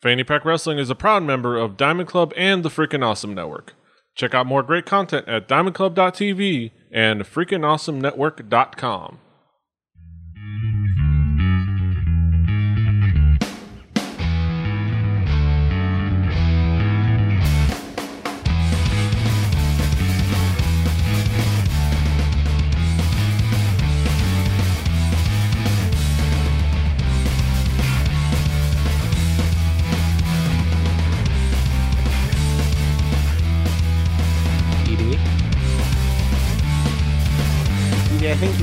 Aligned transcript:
Fanny 0.00 0.24
Pack 0.24 0.46
Wrestling 0.46 0.78
is 0.78 0.88
a 0.88 0.94
proud 0.94 1.22
member 1.24 1.58
of 1.58 1.76
Diamond 1.76 2.08
Club 2.08 2.32
and 2.34 2.62
the 2.62 2.70
Freaking 2.70 3.04
Awesome 3.04 3.34
Network. 3.34 3.74
Check 4.14 4.32
out 4.34 4.46
more 4.46 4.62
great 4.62 4.86
content 4.86 5.28
at 5.28 5.46
diamondclub.tv 5.46 6.70
and 6.90 7.20
freakingawesomenetwork.com. 7.20 9.18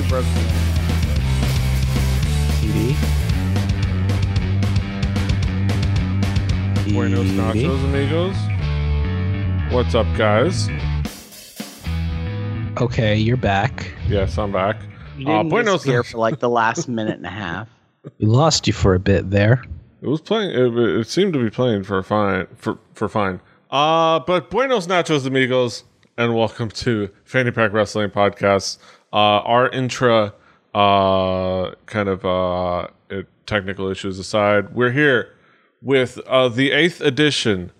Yeah, 0.09 0.19
I 0.19 0.21
think 0.23 0.47
you 2.63 2.71
PD. 2.71 2.95
Buenos 6.93 7.27
nachos, 7.27 7.83
amigos. 7.83 8.35
What's 9.73 9.93
up, 9.95 10.07
guys? 10.17 10.69
Okay, 12.81 13.15
you're 13.17 13.35
back. 13.37 13.91
Yes, 14.07 14.37
I'm 14.37 14.51
back. 14.51 14.77
You 15.17 15.27
Uh, 15.27 15.37
didn't 15.39 15.49
Buenos 15.49 15.81
disappear 15.83 16.03
for 16.03 16.17
like 16.19 16.39
the 16.39 16.49
last 16.49 16.87
minute 16.87 17.17
and 17.17 17.25
a 17.25 17.29
half. 17.29 17.67
We 18.19 18.27
lost 18.27 18.67
you 18.67 18.73
for 18.73 18.93
a 18.95 18.99
bit 18.99 19.31
there. 19.31 19.63
It 20.01 20.07
was 20.07 20.21
playing. 20.21 20.51
It, 20.51 20.77
it 20.99 21.07
seemed 21.07 21.33
to 21.33 21.43
be 21.43 21.49
playing 21.49 21.83
for 21.83 22.01
fine. 22.03 22.47
For 22.55 22.77
for 22.93 23.09
fine. 23.09 23.39
Uh 23.71 24.19
but 24.21 24.49
buenos 24.49 24.87
nachos, 24.87 25.25
amigos, 25.25 25.83
and 26.17 26.33
welcome 26.35 26.69
to 26.69 27.09
Fanny 27.25 27.51
Pack 27.51 27.73
Wrestling 27.73 28.09
Podcast. 28.11 28.77
Uh, 29.13 29.39
our 29.45 29.69
intra, 29.69 30.33
uh, 30.75 31.71
kind 31.85 32.09
of 32.09 32.25
uh, 32.25 32.87
technical 33.45 33.89
issues 33.89 34.19
aside, 34.19 34.75
we're 34.75 34.91
here 34.91 35.33
with 35.81 36.17
uh 36.27 36.49
the 36.49 36.71
eighth 36.71 37.01
edition 37.01 37.71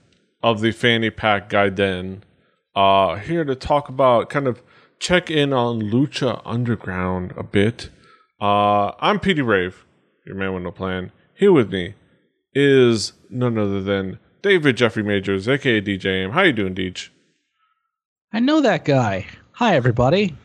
of 0.41 0.61
the 0.61 0.71
Fanny 0.71 1.09
Pack 1.09 1.49
Gaiden. 1.49 2.21
Uh, 2.75 3.15
here 3.15 3.43
to 3.43 3.55
talk 3.55 3.89
about 3.89 4.29
kind 4.29 4.47
of 4.47 4.61
check 4.99 5.29
in 5.29 5.51
on 5.51 5.81
Lucha 5.81 6.41
Underground 6.45 7.33
a 7.35 7.43
bit. 7.43 7.89
Uh, 8.39 8.91
I'm 8.99 9.19
Petey 9.19 9.41
Rave, 9.41 9.85
your 10.25 10.35
man 10.35 10.53
with 10.53 10.63
no 10.63 10.71
plan. 10.71 11.11
Here 11.35 11.51
with 11.51 11.71
me 11.71 11.95
is 12.53 13.13
none 13.29 13.57
other 13.57 13.81
than 13.81 14.19
David 14.41 14.77
Jeffrey 14.77 15.03
Majors, 15.03 15.47
aka 15.47 15.81
DJ 15.81 16.23
M. 16.23 16.31
How 16.31 16.43
you 16.43 16.53
doing, 16.53 16.75
Deej? 16.75 17.09
I 18.31 18.39
know 18.39 18.61
that 18.61 18.85
guy. 18.85 19.25
Hi, 19.53 19.75
everybody. 19.75 20.35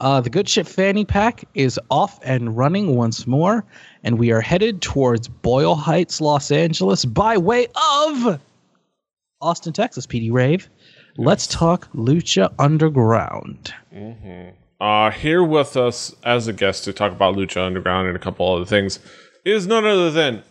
Uh, 0.00 0.20
the 0.20 0.30
Good 0.30 0.48
Ship 0.48 0.66
Fanny 0.66 1.04
Pack 1.04 1.44
is 1.54 1.78
off 1.90 2.18
and 2.22 2.56
running 2.56 2.96
once 2.96 3.26
more, 3.26 3.64
and 4.02 4.18
we 4.18 4.32
are 4.32 4.40
headed 4.40 4.80
towards 4.80 5.28
Boyle 5.28 5.74
Heights, 5.74 6.20
Los 6.20 6.50
Angeles, 6.50 7.04
by 7.04 7.36
way 7.36 7.66
of 7.66 8.40
Austin, 9.42 9.72
Texas. 9.72 10.06
PD 10.06 10.32
Rave. 10.32 10.68
Let's 11.16 11.46
talk 11.46 11.90
Lucha 11.92 12.52
Underground. 12.58 13.74
Uh, 14.80 15.10
here 15.10 15.44
with 15.44 15.76
us 15.76 16.14
as 16.24 16.48
a 16.48 16.52
guest 16.54 16.84
to 16.84 16.92
talk 16.92 17.12
about 17.12 17.34
Lucha 17.34 17.66
Underground 17.66 18.08
and 18.08 18.16
a 18.16 18.20
couple 18.20 18.50
other 18.50 18.64
things 18.64 18.98
is 19.44 19.66
none 19.66 19.84
other 19.84 20.10
than 20.10 20.42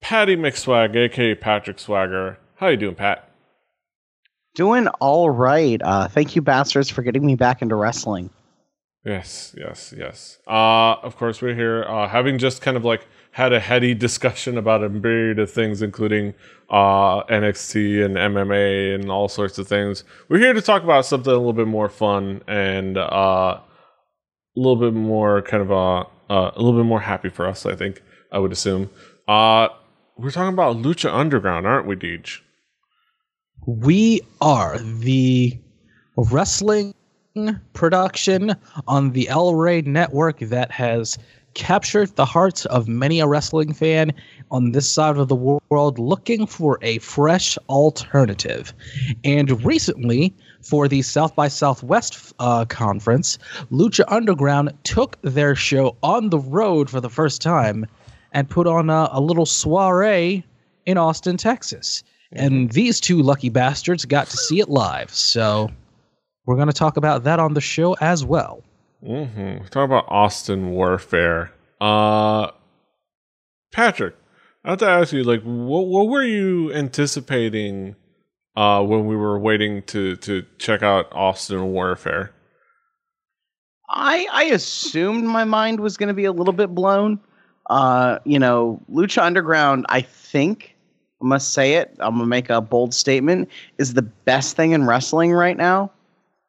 Patty 0.00 0.36
McSwag, 0.36 0.96
aka 0.96 1.34
Patrick 1.34 1.78
Swagger. 1.78 2.38
How 2.56 2.68
you 2.68 2.78
doing, 2.78 2.94
Pat? 2.94 3.29
Doing 4.54 4.88
all 5.00 5.30
right. 5.30 5.80
Uh, 5.82 6.08
thank 6.08 6.34
you, 6.34 6.42
bastards, 6.42 6.90
for 6.90 7.02
getting 7.02 7.24
me 7.24 7.36
back 7.36 7.62
into 7.62 7.76
wrestling. 7.76 8.30
Yes, 9.04 9.54
yes, 9.56 9.94
yes. 9.96 10.38
Uh, 10.46 10.96
of 11.02 11.16
course, 11.16 11.40
we're 11.40 11.54
here 11.54 11.84
uh, 11.88 12.06
having 12.06 12.36
just 12.36 12.60
kind 12.60 12.76
of 12.76 12.84
like 12.84 13.06
had 13.30 13.52
a 13.52 13.60
heady 13.60 13.94
discussion 13.94 14.58
about 14.58 14.84
a 14.84 14.88
myriad 14.88 15.38
of 15.38 15.50
things, 15.50 15.80
including 15.80 16.34
uh, 16.68 17.22
NXT 17.24 18.04
and 18.04 18.16
MMA 18.16 18.94
and 18.94 19.10
all 19.10 19.28
sorts 19.28 19.58
of 19.58 19.68
things. 19.68 20.04
We're 20.28 20.38
here 20.38 20.52
to 20.52 20.60
talk 20.60 20.82
about 20.82 21.06
something 21.06 21.32
a 21.32 21.36
little 21.36 21.52
bit 21.52 21.68
more 21.68 21.88
fun 21.88 22.42
and 22.46 22.98
uh, 22.98 23.60
a 23.60 23.62
little 24.56 24.76
bit 24.76 24.92
more 24.92 25.42
kind 25.42 25.62
of 25.62 25.72
uh, 25.72 26.00
uh, 26.28 26.50
a 26.54 26.60
little 26.60 26.78
bit 26.78 26.86
more 26.86 27.00
happy 27.00 27.30
for 27.30 27.46
us. 27.46 27.64
I 27.64 27.74
think 27.76 28.02
I 28.30 28.38
would 28.38 28.52
assume. 28.52 28.90
Uh, 29.26 29.68
we're 30.16 30.30
talking 30.30 30.52
about 30.52 30.76
Lucha 30.76 31.10
Underground, 31.12 31.66
aren't 31.66 31.86
we, 31.86 31.96
Deej? 31.96 32.40
We 33.66 34.22
are 34.40 34.78
the 34.78 35.58
wrestling 36.16 36.94
production 37.74 38.54
on 38.88 39.10
the 39.12 39.28
El 39.28 39.54
Rey 39.54 39.82
network 39.82 40.38
that 40.38 40.70
has 40.70 41.18
captured 41.54 42.14
the 42.16 42.24
hearts 42.24 42.64
of 42.66 42.88
many 42.88 43.20
a 43.20 43.26
wrestling 43.26 43.74
fan 43.74 44.12
on 44.50 44.72
this 44.72 44.90
side 44.90 45.18
of 45.18 45.28
the 45.28 45.36
world 45.36 45.98
looking 45.98 46.46
for 46.46 46.78
a 46.80 46.98
fresh 46.98 47.58
alternative. 47.68 48.72
And 49.24 49.62
recently, 49.64 50.32
for 50.62 50.88
the 50.88 51.02
South 51.02 51.34
by 51.34 51.48
Southwest 51.48 52.32
uh, 52.38 52.64
conference, 52.64 53.38
Lucha 53.70 54.04
Underground 54.08 54.72
took 54.84 55.20
their 55.22 55.54
show 55.54 55.96
on 56.02 56.30
the 56.30 56.38
road 56.38 56.88
for 56.88 57.00
the 57.00 57.10
first 57.10 57.42
time 57.42 57.86
and 58.32 58.48
put 58.48 58.66
on 58.66 58.88
a, 58.88 59.08
a 59.12 59.20
little 59.20 59.46
soiree 59.46 60.44
in 60.86 60.96
Austin, 60.96 61.36
Texas. 61.36 62.02
And 62.32 62.70
these 62.70 63.00
two 63.00 63.22
lucky 63.22 63.48
bastards 63.48 64.04
got 64.04 64.28
to 64.28 64.36
see 64.36 64.60
it 64.60 64.68
live. 64.68 65.12
So 65.12 65.70
we're 66.46 66.56
going 66.56 66.68
to 66.68 66.72
talk 66.72 66.96
about 66.96 67.24
that 67.24 67.40
on 67.40 67.54
the 67.54 67.60
show 67.60 67.94
as 67.94 68.24
well. 68.24 68.62
Mm-hmm. 69.04 69.66
Talk 69.66 69.84
about 69.84 70.04
Austin 70.08 70.70
Warfare. 70.70 71.52
Uh, 71.80 72.50
Patrick, 73.72 74.14
I 74.64 74.70
have 74.70 74.78
to 74.80 74.88
ask 74.88 75.12
you, 75.12 75.24
like, 75.24 75.42
what 75.42 75.86
what 75.86 76.08
were 76.08 76.22
you 76.22 76.72
anticipating 76.72 77.96
uh, 78.56 78.82
when 78.82 79.06
we 79.06 79.16
were 79.16 79.38
waiting 79.38 79.82
to 79.84 80.16
to 80.16 80.44
check 80.58 80.82
out 80.82 81.06
Austin 81.12 81.72
Warfare? 81.72 82.32
I 83.88 84.28
I 84.30 84.44
assumed 84.44 85.24
my 85.24 85.44
mind 85.44 85.80
was 85.80 85.96
going 85.96 86.08
to 86.08 86.14
be 86.14 86.26
a 86.26 86.32
little 86.32 86.52
bit 86.52 86.68
blown. 86.74 87.20
Uh, 87.68 88.18
you 88.24 88.38
know, 88.38 88.82
Lucha 88.90 89.22
Underground. 89.22 89.86
I 89.88 90.02
think 90.02 90.69
I 91.22 91.26
must 91.26 91.52
say 91.52 91.74
it. 91.74 91.94
I'm 91.98 92.14
gonna 92.14 92.26
make 92.26 92.50
a 92.50 92.60
bold 92.60 92.94
statement. 92.94 93.48
Is 93.78 93.94
the 93.94 94.02
best 94.02 94.56
thing 94.56 94.72
in 94.72 94.86
wrestling 94.86 95.32
right 95.32 95.56
now, 95.56 95.90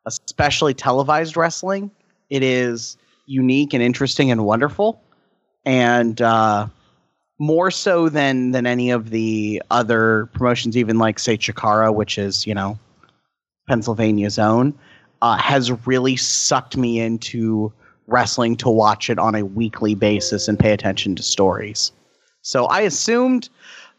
especially 0.06 0.74
televised 0.74 1.36
wrestling. 1.36 1.92
It 2.30 2.44
is 2.44 2.98
unique 3.26 3.74
and 3.74 3.84
interesting 3.84 4.32
and 4.32 4.46
wonderful, 4.46 5.02
and 5.66 6.22
uh, 6.22 6.68
more 7.40 7.72
so 7.72 8.08
than 8.08 8.52
than 8.52 8.66
any 8.66 8.92
of 8.92 9.10
the 9.10 9.62
other 9.72 10.30
promotions, 10.34 10.78
even 10.78 10.98
like 10.98 11.20
say 11.20 11.38
Chikara, 11.38 11.94
which 11.94 12.18
is 12.18 12.48
you 12.48 12.56
know 12.56 12.80
Pennsylvania's 13.68 14.40
own, 14.40 14.74
uh, 15.22 15.38
has 15.38 15.72
really 15.86 16.16
sucked 16.16 16.78
me 16.78 17.00
into 17.00 17.74
wrestling 18.08 18.56
to 18.58 18.70
watch 18.70 19.10
it 19.10 19.20
on 19.20 19.36
a 19.36 19.46
weekly 19.46 19.96
basis 19.96 20.48
and 20.48 20.58
pay 20.58 20.72
attention 20.72 21.16
to 21.16 21.24
stories. 21.24 21.92
So 22.42 22.66
I 22.66 22.82
assumed 22.82 23.50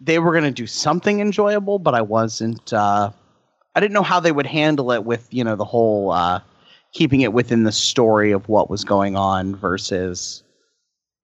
they 0.05 0.19
were 0.19 0.33
going 0.33 0.45
to 0.45 0.51
do 0.51 0.67
something 0.67 1.21
enjoyable, 1.21 1.79
but 1.79 1.95
I 1.95 2.03
wasn't. 2.03 2.73
Uh, 2.73 3.13
I 3.75 3.81
didn't 3.81 3.93
know 3.93 4.03
how 4.03 4.21
they 4.21 4.33
would 4.33 4.47
handle 4.47 4.93
it 4.93 5.05
with 5.05 5.27
you 5.33 5.45
know 5.45 5.57
the 5.57 5.65
whole 5.65 6.11
uh, 6.11 6.41
keeping 6.93 7.21
it 7.21 7.33
within 7.33 7.63
the 7.65 7.73
story 7.73 8.33
of 8.33 8.49
what 8.49 8.69
was 8.69 8.85
going 8.85 9.17
on 9.17 9.55
versus 9.57 10.43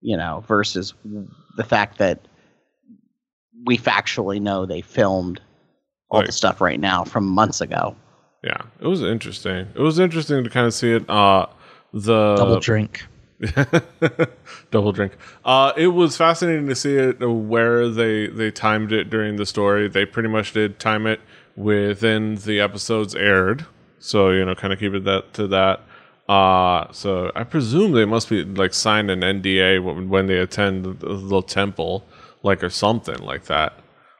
you 0.01 0.17
know 0.17 0.45
versus 0.47 0.95
the 1.57 1.65
fact 1.65 1.99
that 1.99 2.21
we 3.65 3.77
factually 3.77 4.41
know 4.41 4.65
they 4.65 4.81
filmed 4.81 5.41
all 6.11 6.21
Right. 6.21 6.27
the 6.27 6.33
stuff 6.33 6.61
right 6.61 6.81
now 6.81 7.05
from 7.05 7.27
months 7.27 7.61
ago. 7.61 7.95
Yeah, 8.45 8.63
it 8.81 8.87
was 8.87 9.03
interesting. 9.03 9.67
It 9.75 9.81
was 9.81 9.99
interesting 9.99 10.45
to 10.45 10.49
kind 10.51 10.67
of 10.67 10.73
see 10.73 10.93
it. 10.93 11.11
Uh, 11.11 11.47
the 11.93 12.37
Double 12.37 12.61
drink. 12.61 13.05
double 14.71 14.93
drink. 14.93 15.13
Uh, 15.45 15.73
it 15.77 15.89
was 15.89 16.17
fascinating 16.17 16.67
to 16.67 16.75
see 16.75 16.97
it 16.97 17.23
uh, 17.23 17.31
where 17.31 17.89
they 17.89 18.27
they 18.27 18.51
timed 18.51 18.93
it 18.93 19.11
during 19.11 19.37
the 19.37 19.47
story. 19.47 19.89
They 19.89 20.05
pretty 20.05 20.29
much 20.29 20.53
did 20.53 20.79
time 20.79 21.07
it 21.07 21.21
within 21.57 22.37
the 22.37 22.61
episodes 22.61 23.15
aired, 23.15 23.67
so 23.99 24.31
you 24.31 24.45
know, 24.45 24.55
kind 24.55 24.73
of 24.73 24.79
keep 24.79 24.93
it 24.93 25.05
that 25.05 25.33
to 25.35 25.47
that. 25.49 25.81
Uh, 26.29 26.91
so 26.93 27.33
I 27.35 27.45
presume 27.45 27.93
they 27.93 28.05
must 28.05 28.29
be 28.29 28.45
like 28.45 28.75
signed 28.75 29.11
an 29.11 29.21
NDA 29.21 30.09
when, 30.09 30.27
they 30.27 30.39
attend 30.39 30.85
the, 30.85 31.17
the 31.17 31.43
temple, 31.43 32.05
like 32.43 32.63
or 32.63 32.69
something 32.71 33.19
like 33.19 33.45
that, 33.45 33.73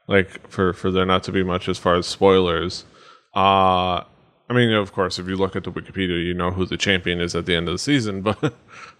like 0.07 0.49
for 0.49 0.73
for 0.73 0.91
there 0.91 1.05
not 1.05 1.23
to 1.25 1.31
be 1.31 1.43
much 1.43 1.67
as 1.67 1.77
far 1.77 1.95
as 1.95 2.07
spoilers. 2.07 2.85
Uh, 3.33 4.03
I 4.49 4.53
mean, 4.53 4.71
of 4.71 4.93
course, 4.93 5.19
if 5.19 5.27
you 5.27 5.35
look 5.35 5.55
at 5.55 5.63
the 5.63 5.71
Wikipedia, 5.71 6.23
you 6.25 6.33
know 6.33 6.49
who 6.49 6.65
the 6.65 6.77
champion 6.77 7.21
is 7.21 7.35
at 7.35 7.45
the 7.45 7.55
end 7.55 7.67
of 7.67 7.73
the 7.75 7.79
season, 7.79 8.21
but 8.23 8.43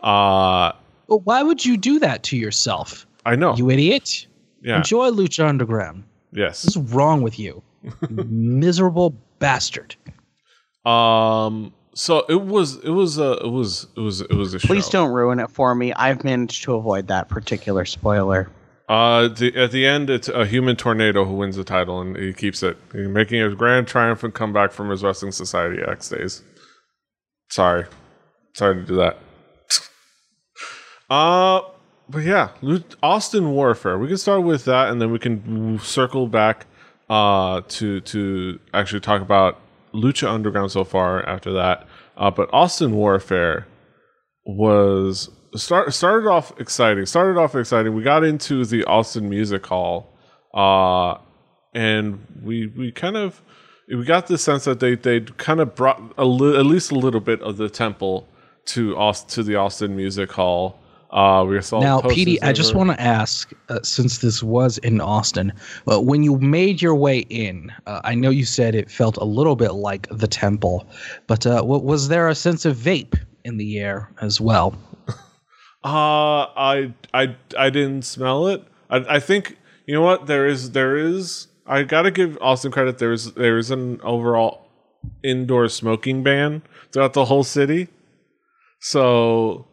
uh, 0.02 0.72
Well, 1.08 1.22
why 1.24 1.42
would 1.44 1.66
you 1.66 1.76
do 1.78 2.00
that 2.00 2.24
to 2.24 2.38
yourself? 2.38 3.08
I 3.26 3.36
know. 3.36 3.56
You 3.56 3.70
idiot. 3.70 4.28
Yeah. 4.62 4.78
Enjoy 4.78 5.10
Lucha 5.10 5.48
Underground. 5.48 6.04
Yes. 6.32 6.66
What's 6.66 6.78
wrong 6.94 7.22
with 7.22 7.40
you? 7.40 7.64
Miserable 8.10 9.16
bastard. 9.40 9.96
Um. 10.86 11.74
So 11.94 12.26
it 12.30 12.42
was. 12.42 12.78
It 12.78 12.92
was. 12.92 13.18
A, 13.18 13.34
it 13.44 13.50
was. 13.50 13.88
It 13.98 14.02
was. 14.02 14.22
It 14.22 14.34
was 14.34 14.54
a 14.54 14.60
show. 14.60 14.68
Please 14.68 14.88
don't 14.88 15.12
ruin 15.12 15.40
it 15.40 15.50
for 15.50 15.74
me. 15.76 15.92
I've 15.94 16.24
managed 16.24 16.64
to 16.64 16.76
avoid 16.76 17.08
that 17.08 17.28
particular 17.30 17.86
spoiler. 17.86 18.50
Uh, 18.90 19.28
the, 19.28 19.56
at 19.56 19.70
the 19.70 19.86
end, 19.86 20.10
it's 20.10 20.28
a 20.30 20.48
human 20.48 20.76
tornado 20.76 21.24
who 21.24 21.36
wins 21.36 21.56
the 21.56 21.64
title, 21.64 22.02
and 22.02 22.18
he 22.18 22.34
keeps 22.34 22.64
it, 22.64 22.76
He's 22.92 23.08
making 23.08 23.40
a 23.40 23.54
grand 23.54 23.88
triumphant 23.88 24.34
comeback 24.34 24.72
from 24.72 24.90
his 24.90 25.04
Wrestling 25.04 25.32
Society 25.32 25.80
X 25.88 26.10
days. 26.10 26.42
Sorry, 27.52 27.86
sorry 28.54 28.76
to 28.76 28.82
do 28.84 28.96
that. 28.96 29.20
uh, 31.12 31.62
but 32.10 32.24
yeah, 32.24 32.50
Austin 33.04 33.52
Warfare. 33.52 34.00
We 34.00 34.08
can 34.08 34.18
start 34.18 34.42
with 34.42 34.66
that, 34.66 34.90
and 34.90 35.00
then 35.00 35.12
we 35.12 35.20
can 35.20 35.80
circle 35.80 36.28
back 36.28 36.66
uh 37.12 37.62
to 37.68 38.02
to 38.02 38.60
actually 38.72 39.00
talk 39.00 39.22
about 39.22 39.60
Lucha 39.94 40.28
Underground 40.28 40.72
so 40.72 40.84
far. 40.84 41.24
After 41.28 41.54
that, 41.54 41.88
uh, 42.18 42.32
but 42.32 42.50
Austin 42.52 42.96
Warfare 42.96 43.68
was 44.46 45.30
start 45.56 45.94
started 45.94 46.28
off 46.28 46.58
exciting. 46.60 47.06
Started 47.06 47.40
off 47.40 47.56
exciting. 47.56 47.94
We 47.94 48.04
got 48.04 48.24
into 48.24 48.66
the 48.66 48.84
Austin 48.86 49.30
Music 49.30 49.66
Hall, 49.66 50.14
uh, 50.54 51.16
and 51.74 52.26
we 52.44 52.68
we 52.68 52.92
kind 52.92 53.18
of 53.18 53.42
we 53.88 54.04
got 54.06 54.28
the 54.28 54.38
sense 54.38 54.66
that 54.66 54.80
they 54.80 54.96
they 54.96 55.22
kind 55.22 55.60
of 55.60 55.76
brought 55.76 56.02
a 56.18 56.26
li- 56.26 56.58
at 56.58 56.66
least 56.66 56.92
a 56.92 56.96
little 56.96 57.22
bit 57.22 57.42
of 57.42 57.58
the 57.58 57.70
temple 57.70 58.28
to 58.66 58.96
Aust- 58.98 59.30
to 59.30 59.44
the 59.44 59.56
Austin 59.56 59.96
Music 59.96 60.32
Hall. 60.32 60.80
Uh, 61.12 61.44
we 61.44 61.60
saw 61.62 61.80
Now, 61.80 62.02
PD, 62.02 62.38
I 62.44 62.54
just 62.54 62.76
want 62.76 62.92
to 62.92 63.02
ask, 63.02 63.52
uh, 63.70 63.80
since 63.82 64.20
this 64.20 64.44
was 64.44 64.78
in 64.80 65.02
Austin, 65.02 65.52
uh, 65.92 66.00
when 66.00 66.22
you 66.22 66.38
made 66.38 66.84
your 66.84 66.94
way 66.94 67.20
in, 67.32 67.72
uh, 67.88 68.02
I 68.04 68.14
know 68.14 68.30
you 68.30 68.46
said 68.46 68.76
it 68.76 68.92
felt 68.92 69.18
a 69.18 69.24
little 69.24 69.56
bit 69.56 69.74
like 69.74 70.08
the 70.12 70.28
temple, 70.28 70.88
but 71.26 71.48
uh, 71.48 71.64
was 71.66 72.10
there 72.10 72.28
a 72.28 72.36
sense 72.36 72.64
of 72.64 72.78
vape 72.78 73.20
in 73.44 73.58
the 73.58 73.80
air 73.80 74.12
as 74.22 74.40
well? 74.40 74.76
Uh, 75.90 76.46
I 76.56 76.94
I 77.14 77.36
I 77.58 77.70
didn't 77.72 78.04
smell 78.04 78.48
it. 78.48 78.64
I 78.90 78.98
I 79.16 79.20
think 79.20 79.58
you 79.88 79.94
know 79.96 80.02
what 80.02 80.28
there 80.28 80.46
is 80.46 80.72
there 80.72 80.96
is 80.98 81.48
I 81.66 81.84
gotta 81.84 82.12
give 82.12 82.38
Austin 82.42 82.72
credit. 82.72 83.00
There 83.00 83.12
is 83.12 83.34
there 83.34 83.58
is 83.58 83.72
an 83.72 84.00
overall 84.02 84.68
indoor 85.24 85.68
smoking 85.68 86.22
ban 86.22 86.62
throughout 86.92 87.14
the 87.14 87.26
whole 87.26 87.44
city, 87.44 87.88
so 88.80 89.66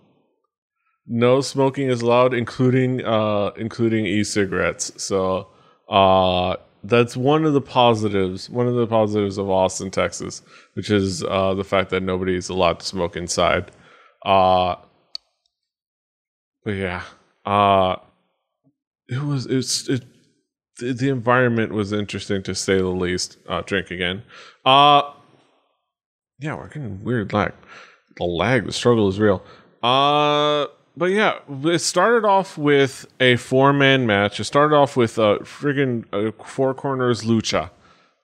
no 1.07 1.41
smoking 1.43 1.89
is 1.89 2.01
allowed, 2.01 2.33
including 2.33 3.05
uh 3.05 3.51
including 3.57 4.07
e-cigarettes. 4.07 4.93
So 5.03 5.49
uh 5.89 6.57
that's 6.85 7.17
one 7.17 7.45
of 7.45 7.53
the 7.53 7.61
positives. 7.61 8.49
One 8.49 8.69
of 8.69 8.75
the 8.75 8.87
positives 8.87 9.37
of 9.39 9.51
Austin, 9.51 9.91
Texas, 9.91 10.41
which 10.75 10.91
is 10.91 11.23
uh 11.25 11.53
the 11.55 11.65
fact 11.65 11.91
that 11.91 12.03
nobody 12.03 12.37
is 12.37 12.49
allowed 12.49 12.81
to 12.81 12.87
smoke 12.87 13.17
inside. 13.17 13.71
Uh 14.25 14.77
yeah, 16.75 17.03
uh, 17.45 17.97
it 19.09 19.23
was 19.23 19.47
it's 19.47 19.89
it. 19.89 20.05
The, 20.79 21.09
environment 21.09 21.73
was 21.73 21.93
interesting 21.93 22.43
to 22.43 22.55
say 22.55 22.77
the 22.77 22.89
least. 22.89 23.39
Uh, 23.49 23.63
drink 23.63 23.91
again. 23.91 24.23
Uh, 24.65 25.11
yeah, 26.39 26.55
we're 26.55 26.69
getting 26.69 27.03
weird 27.03 27.33
lag. 27.33 27.55
The 28.19 28.25
lag, 28.25 28.67
the 28.67 28.73
struggle 28.73 29.09
is 29.09 29.19
real. 29.19 29.43
Uh, 29.83 30.67
but 30.97 31.07
yeah, 31.07 31.39
it 31.49 31.79
started 31.79 32.27
off 32.27 32.59
with 32.59 33.07
a 33.21 33.37
four 33.37 33.73
man 33.73 34.07
match. 34.07 34.41
It 34.41 34.45
started 34.45 34.75
off 34.75 34.97
with 34.97 35.19
a 35.19 35.39
friggin' 35.41 36.35
four 36.45 36.75
corners 36.75 37.23
lucha. 37.23 37.71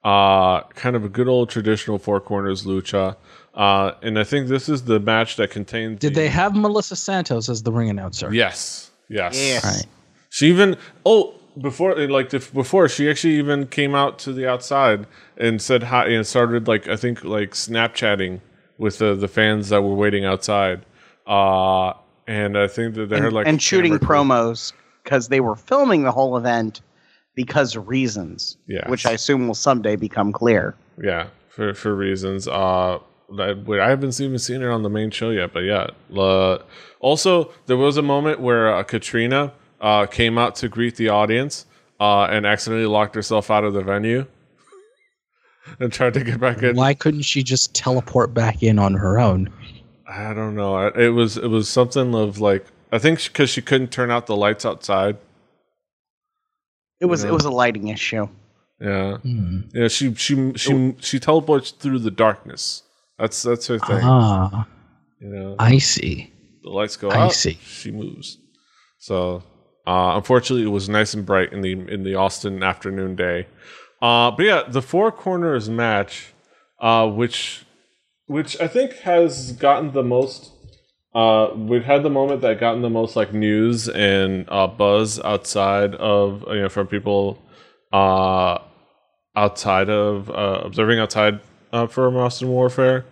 Uh, 0.03 0.61
kind 0.75 0.95
of 0.95 1.05
a 1.05 1.09
good 1.09 1.27
old 1.27 1.49
traditional 1.49 1.97
four 1.97 2.19
corners 2.19 2.65
lucha. 2.65 3.15
Uh, 3.53 3.91
and 4.01 4.17
I 4.17 4.23
think 4.23 4.47
this 4.47 4.67
is 4.67 4.83
the 4.85 4.99
match 4.99 5.35
that 5.35 5.51
contains. 5.51 5.99
Did 5.99 6.13
the- 6.13 6.21
they 6.21 6.27
have 6.29 6.55
Melissa 6.55 6.95
Santos 6.95 7.49
as 7.49 7.63
the 7.63 7.71
ring 7.71 7.89
announcer? 7.89 8.33
Yes. 8.33 8.91
Yes. 9.09 9.35
Yes. 9.35 9.63
Right. 9.63 9.85
She 10.29 10.47
even 10.47 10.77
oh 11.05 11.35
before 11.61 11.95
like 12.07 12.31
before 12.31 12.89
she 12.89 13.07
actually 13.09 13.35
even 13.35 13.67
came 13.67 13.93
out 13.93 14.17
to 14.19 14.33
the 14.33 14.47
outside 14.49 15.05
and 15.37 15.61
said 15.61 15.83
hi 15.83 16.07
and 16.07 16.25
started 16.25 16.67
like 16.67 16.87
I 16.87 16.95
think 16.95 17.23
like 17.23 17.51
Snapchatting 17.51 18.39
with 18.79 18.97
the 18.97 19.13
the 19.13 19.27
fans 19.27 19.69
that 19.69 19.83
were 19.83 19.93
waiting 19.93 20.25
outside. 20.25 20.83
Uh 21.27 21.93
and 22.25 22.57
I 22.57 22.67
think 22.67 22.95
that 22.95 23.09
they 23.09 23.17
and, 23.17 23.25
heard 23.25 23.33
like 23.33 23.45
and 23.47 23.61
shooting 23.61 23.99
camera 23.99 24.23
promos 24.23 24.73
because 25.03 25.27
they 25.27 25.41
were 25.41 25.55
filming 25.55 26.01
the 26.03 26.11
whole 26.11 26.37
event 26.37 26.81
because 27.35 27.75
of 27.75 27.87
reasons, 27.87 28.57
Yes. 28.67 28.87
which 28.89 29.05
I 29.05 29.11
assume 29.11 29.47
will 29.47 29.53
someday 29.55 29.95
become 29.95 30.31
clear. 30.31 30.73
Yeah, 31.03 31.27
for 31.49 31.73
for 31.75 31.93
reasons. 31.95 32.47
Uh, 32.47 32.97
that 33.37 33.65
wait, 33.65 33.79
I 33.79 33.89
haven't 33.89 34.19
even 34.19 34.39
seen 34.39 34.61
her 34.61 34.71
on 34.71 34.83
the 34.83 34.89
main 34.89 35.11
show 35.11 35.29
yet, 35.29 35.53
but 35.53 35.61
yeah. 35.61 35.87
Uh, 36.17 36.59
also, 36.99 37.51
there 37.65 37.77
was 37.77 37.97
a 37.97 38.01
moment 38.01 38.39
where 38.39 38.73
uh, 38.73 38.83
Katrina 38.83 39.53
uh, 39.81 40.05
came 40.05 40.37
out 40.37 40.55
to 40.57 40.69
greet 40.69 40.95
the 40.95 41.09
audience 41.09 41.65
uh, 41.99 42.23
and 42.25 42.45
accidentally 42.45 42.85
locked 42.87 43.15
herself 43.15 43.51
out 43.51 43.63
of 43.63 43.73
the 43.73 43.81
venue 43.83 44.25
and 45.79 45.91
tried 45.91 46.13
to 46.13 46.23
get 46.23 46.39
back 46.39 46.63
in. 46.63 46.75
Why 46.75 46.93
couldn't 46.93 47.23
she 47.23 47.43
just 47.43 47.73
teleport 47.73 48.33
back 48.33 48.63
in 48.63 48.79
on 48.79 48.93
her 48.93 49.19
own? 49.19 49.51
I 50.07 50.33
don't 50.33 50.55
know. 50.55 50.87
It 50.87 51.09
was 51.09 51.37
it 51.37 51.47
was 51.47 51.67
something 51.69 52.13
of 52.13 52.39
like 52.39 52.65
I 52.91 52.99
think 52.99 53.23
because 53.23 53.49
she 53.49 53.61
couldn't 53.61 53.91
turn 53.91 54.11
out 54.11 54.27
the 54.27 54.35
lights 54.35 54.65
outside. 54.65 55.17
It 56.99 57.05
was 57.05 57.23
Yeah. 57.23 57.29
it 57.29 57.33
was 57.33 57.45
a 57.45 57.51
lighting 57.51 57.87
issue. 57.87 58.27
Yeah, 58.79 59.17
Hmm. 59.17 59.61
yeah. 59.73 59.87
She 59.87 60.13
she 60.15 60.53
she 60.55 60.95
she 60.99 61.19
teleports 61.19 61.71
through 61.71 61.99
the 61.99 62.11
darkness. 62.11 62.83
That's 63.19 63.41
that's 63.43 63.67
her 63.67 63.79
thing. 63.79 63.99
Ah, 64.01 64.67
You 65.19 65.29
know. 65.29 65.55
I 65.59 65.77
see. 65.77 66.31
the 66.63 66.69
lights 66.69 66.97
go 66.97 67.09
I 67.09 67.17
out, 67.25 67.33
see. 67.33 67.57
she 67.63 67.91
moves. 67.91 68.37
So, 68.99 69.43
uh, 69.85 70.13
unfortunately, 70.15 70.65
it 70.65 70.69
was 70.71 70.89
nice 70.89 71.13
and 71.13 71.25
bright 71.25 71.51
in 71.53 71.61
the 71.61 71.71
in 71.73 72.03
the 72.03 72.15
Austin 72.15 72.63
afternoon 72.63 73.15
day. 73.15 73.47
Uh, 74.01 74.31
but 74.31 74.43
yeah, 74.45 74.63
the 74.67 74.81
four 74.81 75.11
corners 75.11 75.69
match, 75.69 76.33
uh, 76.81 77.07
which 77.07 77.65
which 78.27 78.59
I 78.59 78.67
think 78.67 78.93
has 78.99 79.51
gotten 79.53 79.91
the 79.91 80.03
most. 80.03 80.51
Uh, 81.13 81.49
we've 81.55 81.83
had 81.85 82.01
the 82.01 82.09
moment 82.09 82.41
that 82.41 82.59
gotten 82.59 82.81
the 82.81 82.89
most 82.89 83.15
like 83.15 83.33
news 83.33 83.87
and 83.87 84.45
uh, 84.49 84.65
buzz 84.67 85.19
outside 85.19 85.93
of 85.95 86.43
you 86.47 86.61
know 86.61 86.69
from 86.69 86.87
people 86.87 87.37
uh, 87.91 88.57
outside 89.35 89.89
of 89.89 90.29
uh, 90.31 90.61
observing 90.63 90.97
outside 90.99 91.39
uh, 91.71 91.85
from 91.87 92.15
Austin 92.17 92.47
Warfare, 92.49 93.05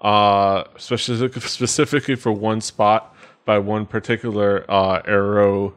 uh, 0.00 0.64
especially 0.76 1.30
specifically 1.40 2.14
for 2.14 2.32
one 2.32 2.60
spot 2.60 3.14
by 3.44 3.58
one 3.58 3.86
particular 3.86 4.64
uh, 4.68 5.02
aero 5.06 5.74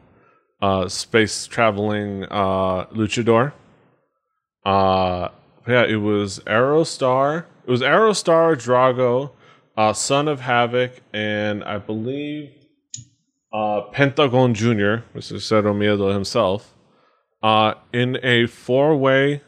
uh, 0.60 0.88
space 0.88 1.46
traveling 1.46 2.24
uh, 2.24 2.86
luchador. 2.86 3.52
Uh, 4.64 5.28
yeah, 5.66 5.84
it 5.84 5.96
was 5.96 6.40
Aerostar. 6.40 7.44
It 7.66 7.70
was 7.70 7.80
Aerostar 7.80 8.54
Drago, 8.56 9.32
uh, 9.76 9.92
Son 9.92 10.28
of 10.28 10.40
Havoc, 10.40 11.00
and 11.12 11.64
I 11.64 11.78
believe 11.78 12.50
uh, 13.52 13.82
Pentagon 13.92 14.54
Jr., 14.54 15.04
is 15.14 15.30
Cero 15.32 15.74
Miedo 15.74 16.12
himself, 16.12 16.74
uh, 17.42 17.74
in 17.92 18.18
a 18.22 18.46
four 18.46 18.96
way 18.96 19.42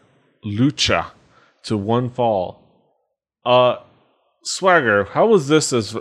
lucha 0.44 1.12
to 1.64 1.76
one 1.76 2.10
fall. 2.10 2.60
Uh, 3.44 3.76
Swagger, 4.44 5.04
how 5.04 5.26
was 5.26 5.48
this 5.48 5.72
as 5.72 5.96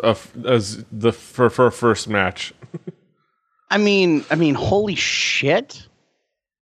as 0.45 0.83
the 0.91 1.12
for, 1.13 1.50
for 1.50 1.71
first 1.71 2.07
match? 2.07 2.53
I 3.69 3.77
mean, 3.77 4.23
I 4.29 4.35
mean, 4.35 4.53
holy 4.53 4.95
shit! 4.95 5.88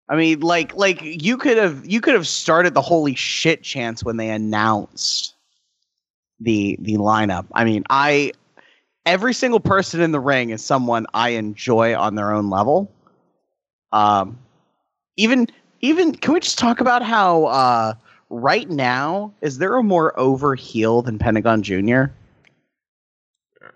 I 0.08 0.16
mean, 0.16 0.40
like, 0.40 0.76
like 0.76 1.00
you 1.02 1.36
could 1.36 1.56
have 1.56 1.86
you 1.86 2.00
could 2.00 2.14
have 2.14 2.26
started 2.26 2.74
the 2.74 2.82
holy 2.82 3.14
shit 3.14 3.62
chance 3.62 4.04
when 4.04 4.16
they 4.16 4.28
announced 4.28 5.34
the 6.38 6.76
the 6.80 6.94
lineup. 6.94 7.46
I 7.52 7.64
mean, 7.64 7.84
I 7.88 8.32
every 9.06 9.32
single 9.32 9.60
person 9.60 10.00
in 10.00 10.12
the 10.12 10.20
ring 10.20 10.50
is 10.50 10.64
someone 10.64 11.06
I 11.14 11.30
enjoy 11.30 11.96
on 11.96 12.14
their 12.14 12.32
own 12.32 12.50
level. 12.50 12.92
Um, 13.92 14.38
even 15.16 15.46
even 15.80 16.14
can 16.14 16.34
we 16.34 16.40
just 16.40 16.58
talk 16.58 16.80
about 16.80 17.02
how 17.02 17.44
uh 17.46 17.94
right 18.30 18.68
now 18.70 19.32
is 19.40 19.58
there 19.58 19.76
a 19.76 19.82
more 19.82 20.18
over 20.18 20.54
heel 20.54 21.02
than 21.02 21.18
Pentagon 21.18 21.62
Junior? 21.62 22.12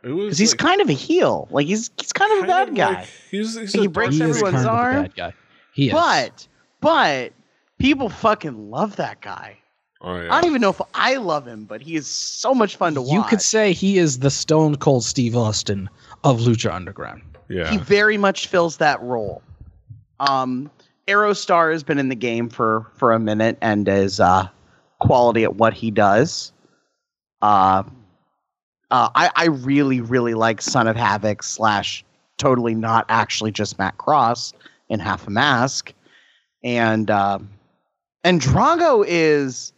Because 0.02 0.38
he's 0.38 0.52
like, 0.52 0.58
kind 0.58 0.80
of 0.80 0.88
a 0.88 0.92
heel. 0.94 1.49
Like 1.50 1.66
he's 1.66 1.90
he's 1.99 2.12
kind 2.12 2.32
of 2.38 2.44
a 2.44 2.46
bad 2.46 2.66
kind 2.66 2.76
guy. 2.76 2.92
like- 3.00 3.08
he's, 3.30 3.56
he's 3.58 3.73
He 3.73 3.84
a 3.87 3.88
breaks 3.88 4.18
dark- 4.18 4.26
He 4.26 4.30
is 4.30 4.42
everyone's 4.42 4.64
kind 4.64 4.66
of 4.66 4.73
a 4.73 4.76
arm, 4.76 5.02
bad 5.02 5.14
guy. 5.16 5.32
He 5.75 5.87
is. 5.88 5.92
But 5.92 6.49
but 6.80 7.32
people 7.78 8.08
fucking 8.08 8.70
love 8.70 8.96
that 8.96 9.20
guy. 9.20 9.58
Oh 10.00 10.20
yeah. 10.20 10.32
I 10.34 10.40
don't 10.40 10.50
even 10.50 10.61
know 10.61 10.70
if 10.70 10.80
I 10.92 11.16
love 11.16 11.46
him, 11.46 11.64
but 11.64 11.80
he 11.80 11.96
is 11.96 12.06
so 12.06 12.54
much 12.54 12.76
fun 12.76 12.94
to 12.94 13.00
watch. 13.00 13.12
you 13.12 13.23
could 13.25 13.40
say 13.40 13.73
he 13.73 13.96
is 13.99 14.18
the 14.18 14.30
Stone 14.30 14.76
Cold 14.76 15.04
Steve 15.04 15.34
Austin 15.37 15.88
of 16.23 16.40
Lucha 16.40 16.73
Underground. 16.73 17.23
yeah. 17.49 17.70
he 17.70 17.78
very 17.78 18.18
much 18.18 18.46
fills 18.49 18.76
that 18.78 19.00
role. 19.02 19.42
Um, 20.20 20.70
Aerostar 21.06 21.73
has 21.73 21.82
been 21.82 21.99
in 21.99 22.08
the 22.08 22.14
game 22.14 22.49
for 22.49 22.87
for 22.94 23.12
a 23.12 23.18
minute 23.18 23.58
and 23.61 23.88
is 23.88 24.20
uh, 24.20 24.49
quality 25.00 25.44
at 25.44 25.56
what 25.56 25.75
he 25.75 25.90
does. 25.90 26.52
Uh, 27.42 27.82
uh, 28.90 29.08
I 29.14 29.30
I 29.37 29.46
really 29.46 30.00
really 30.00 30.34
like 30.34 30.62
Son 30.62 30.87
of 30.87 30.96
Havoc 30.96 31.42
slash 31.42 32.04
totally 32.38 32.75
not 32.75 33.04
actually 33.08 33.52
just 33.52 33.78
Matt 33.78 33.99
Cross 33.99 34.54
in 34.88 35.00
Half 35.00 35.26
a 35.26 35.30
Mask, 35.30 35.92
and 36.62 37.11
um, 37.11 37.50
and 38.23 38.40
Drago 38.40 39.04
is 39.06 39.73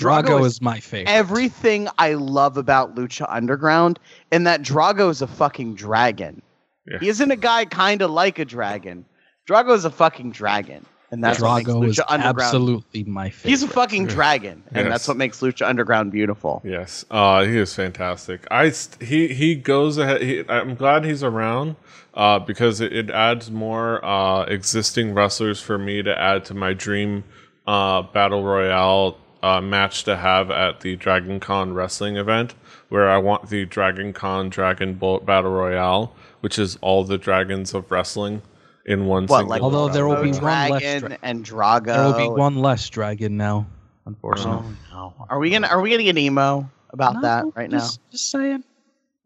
Drago, 0.00 0.44
is, 0.44 0.60
my 0.60 0.80
favorite. 0.80 1.12
everything 1.12 1.88
I 1.98 2.14
love 2.14 2.56
about 2.56 2.94
Lucha 2.94 3.26
Underground, 3.28 3.98
and 4.30 4.46
that 4.46 4.62
Drago 4.62 5.10
is 5.10 5.22
a 5.22 5.26
fucking 5.26 5.74
dragon. 5.74 6.42
Yeah. 6.86 6.98
He 6.98 7.08
isn't 7.08 7.30
a 7.30 7.36
guy 7.36 7.64
kind 7.66 8.02
of 8.02 8.10
like 8.10 8.38
a 8.38 8.44
dragon. 8.44 9.04
Drago 9.46 9.74
is 9.74 9.84
a 9.84 9.90
fucking 9.90 10.30
dragon, 10.32 10.86
and 11.10 11.22
that's 11.22 11.40
what 11.40 11.56
makes 11.56 11.68
Drago 11.70 11.86
is 11.88 11.98
Lucha 11.98 12.04
Underground. 12.08 12.40
absolutely 12.40 13.04
my 13.04 13.30
favorite. 13.30 13.50
He's 13.50 13.62
a 13.62 13.68
fucking 13.68 14.06
dragon, 14.06 14.62
and 14.68 14.84
Yes. 14.86 14.88
that's 14.88 15.08
what 15.08 15.16
makes 15.16 15.40
Lucha 15.40 15.66
Underground 15.68 16.12
beautiful. 16.12 16.62
Yes, 16.64 17.04
uh, 17.10 17.44
he 17.44 17.58
is 17.58 17.74
fantastic. 17.74 18.46
I 18.50 18.70
st- 18.70 19.02
he 19.08 19.28
he 19.28 19.54
goes 19.56 19.98
ahead. 19.98 20.22
He, 20.22 20.44
I'm 20.48 20.74
glad 20.76 21.04
he's 21.04 21.24
around 21.24 21.76
uh, 22.14 22.38
because 22.38 22.80
it, 22.80 22.92
it 22.92 23.10
adds 23.10 23.50
more 23.50 24.04
uh, 24.04 24.44
existing 24.44 25.12
wrestlers 25.14 25.60
for 25.60 25.76
me 25.76 26.02
to 26.02 26.16
add 26.18 26.44
to 26.46 26.54
my 26.54 26.72
dream 26.72 27.24
uh, 27.66 28.02
battle 28.02 28.44
royale 28.44 29.18
uh, 29.42 29.60
match 29.60 30.04
to 30.04 30.16
have 30.16 30.52
at 30.52 30.80
the 30.82 30.94
Dragon 30.94 31.40
Con 31.40 31.74
wrestling 31.74 32.16
event, 32.16 32.54
where 32.90 33.10
I 33.10 33.18
want 33.18 33.48
the 33.50 33.64
Dragon 33.64 34.12
Con 34.12 34.50
Dragon 34.50 34.94
Bolt 34.94 35.26
Battle 35.26 35.50
Royale, 35.50 36.14
which 36.42 36.60
is 36.60 36.76
all 36.80 37.02
the 37.02 37.18
dragons 37.18 37.74
of 37.74 37.90
wrestling 37.90 38.42
in 38.86 39.06
one. 39.06 39.26
What, 39.26 39.38
single 39.38 39.50
like 39.50 39.62
Although 39.62 39.88
there 39.88 40.06
will 40.06 40.16
Drago, 40.16 40.22
be 40.22 40.30
one 40.32 40.42
less 40.70 40.80
dragon 40.82 41.00
dra- 41.08 41.18
and 41.22 41.44
Drago. 41.44 41.84
there 41.86 42.04
will 42.06 42.34
be 42.34 42.40
one 42.40 42.56
less 42.56 42.88
dragon 42.90 43.36
now, 43.36 43.66
unfortunately. 44.06 44.74
Oh, 44.92 45.14
no. 45.18 45.26
Are 45.30 45.38
we 45.38 45.50
gonna 45.50 45.68
Are 45.68 45.80
we 45.80 45.90
gonna 45.90 46.02
get 46.04 46.18
emo 46.18 46.68
about 46.90 47.20
that 47.22 47.44
No, 47.44 47.52
right 47.56 47.70
now? 47.70 47.78
just, 47.78 48.00
Just 48.10 48.30
saying. 48.30 48.64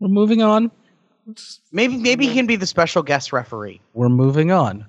We're 0.01 0.09
moving 0.09 0.43
on. 0.43 0.71
Maybe 1.73 1.97
Maybe 1.97 2.27
he 2.27 2.35
can 2.35 2.47
be 2.47 2.57
the 2.57 2.67
special 2.67 3.03
guest 3.03 3.33
referee 3.33 3.81
We're 3.95 4.09
moving 4.09 4.53
on. 4.53 4.87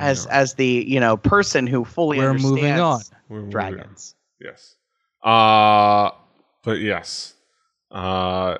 As 0.00 0.24
as 0.26 0.54
the 0.54 0.84
you 0.88 0.98
know 1.00 1.16
person 1.18 1.66
who 1.66 1.84
fully 1.84 2.18
We're 2.18 2.30
understands 2.30 2.56
moving 2.62 2.80
on. 2.80 3.00
We're 3.28 3.36
moving 3.42 3.44
on. 3.46 3.50
dragons. 3.50 4.14
Yes. 4.40 4.76
Uh 5.22 6.10
but 6.62 6.78
yes. 6.80 7.34
Uh 7.90 8.56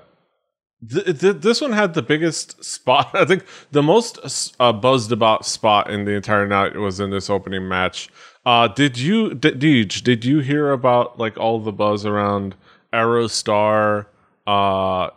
th- 0.88 1.20
th- 1.20 1.36
this 1.36 1.60
one 1.60 1.72
had 1.72 1.94
the 1.94 2.02
biggest 2.02 2.62
spot. 2.64 3.10
I 3.14 3.24
think 3.24 3.44
the 3.72 3.82
most 3.82 4.54
uh, 4.60 4.72
buzzed 4.72 5.12
about 5.12 5.46
spot 5.46 5.90
in 5.90 6.04
the 6.04 6.12
entire 6.12 6.46
night 6.46 6.74
was 6.76 7.00
in 7.00 7.10
this 7.10 7.30
opening 7.30 7.68
match. 7.68 8.08
Uh 8.44 8.68
did 8.68 8.96
you 8.98 9.34
D- 9.34 9.50
Deej, 9.50 10.02
did 10.02 10.24
you 10.24 10.38
hear 10.38 10.70
about 10.70 11.18
like 11.18 11.36
all 11.36 11.58
the 11.58 11.72
buzz 11.72 12.06
around 12.06 12.54
Aerostar 12.92 14.06
uh 14.46 15.10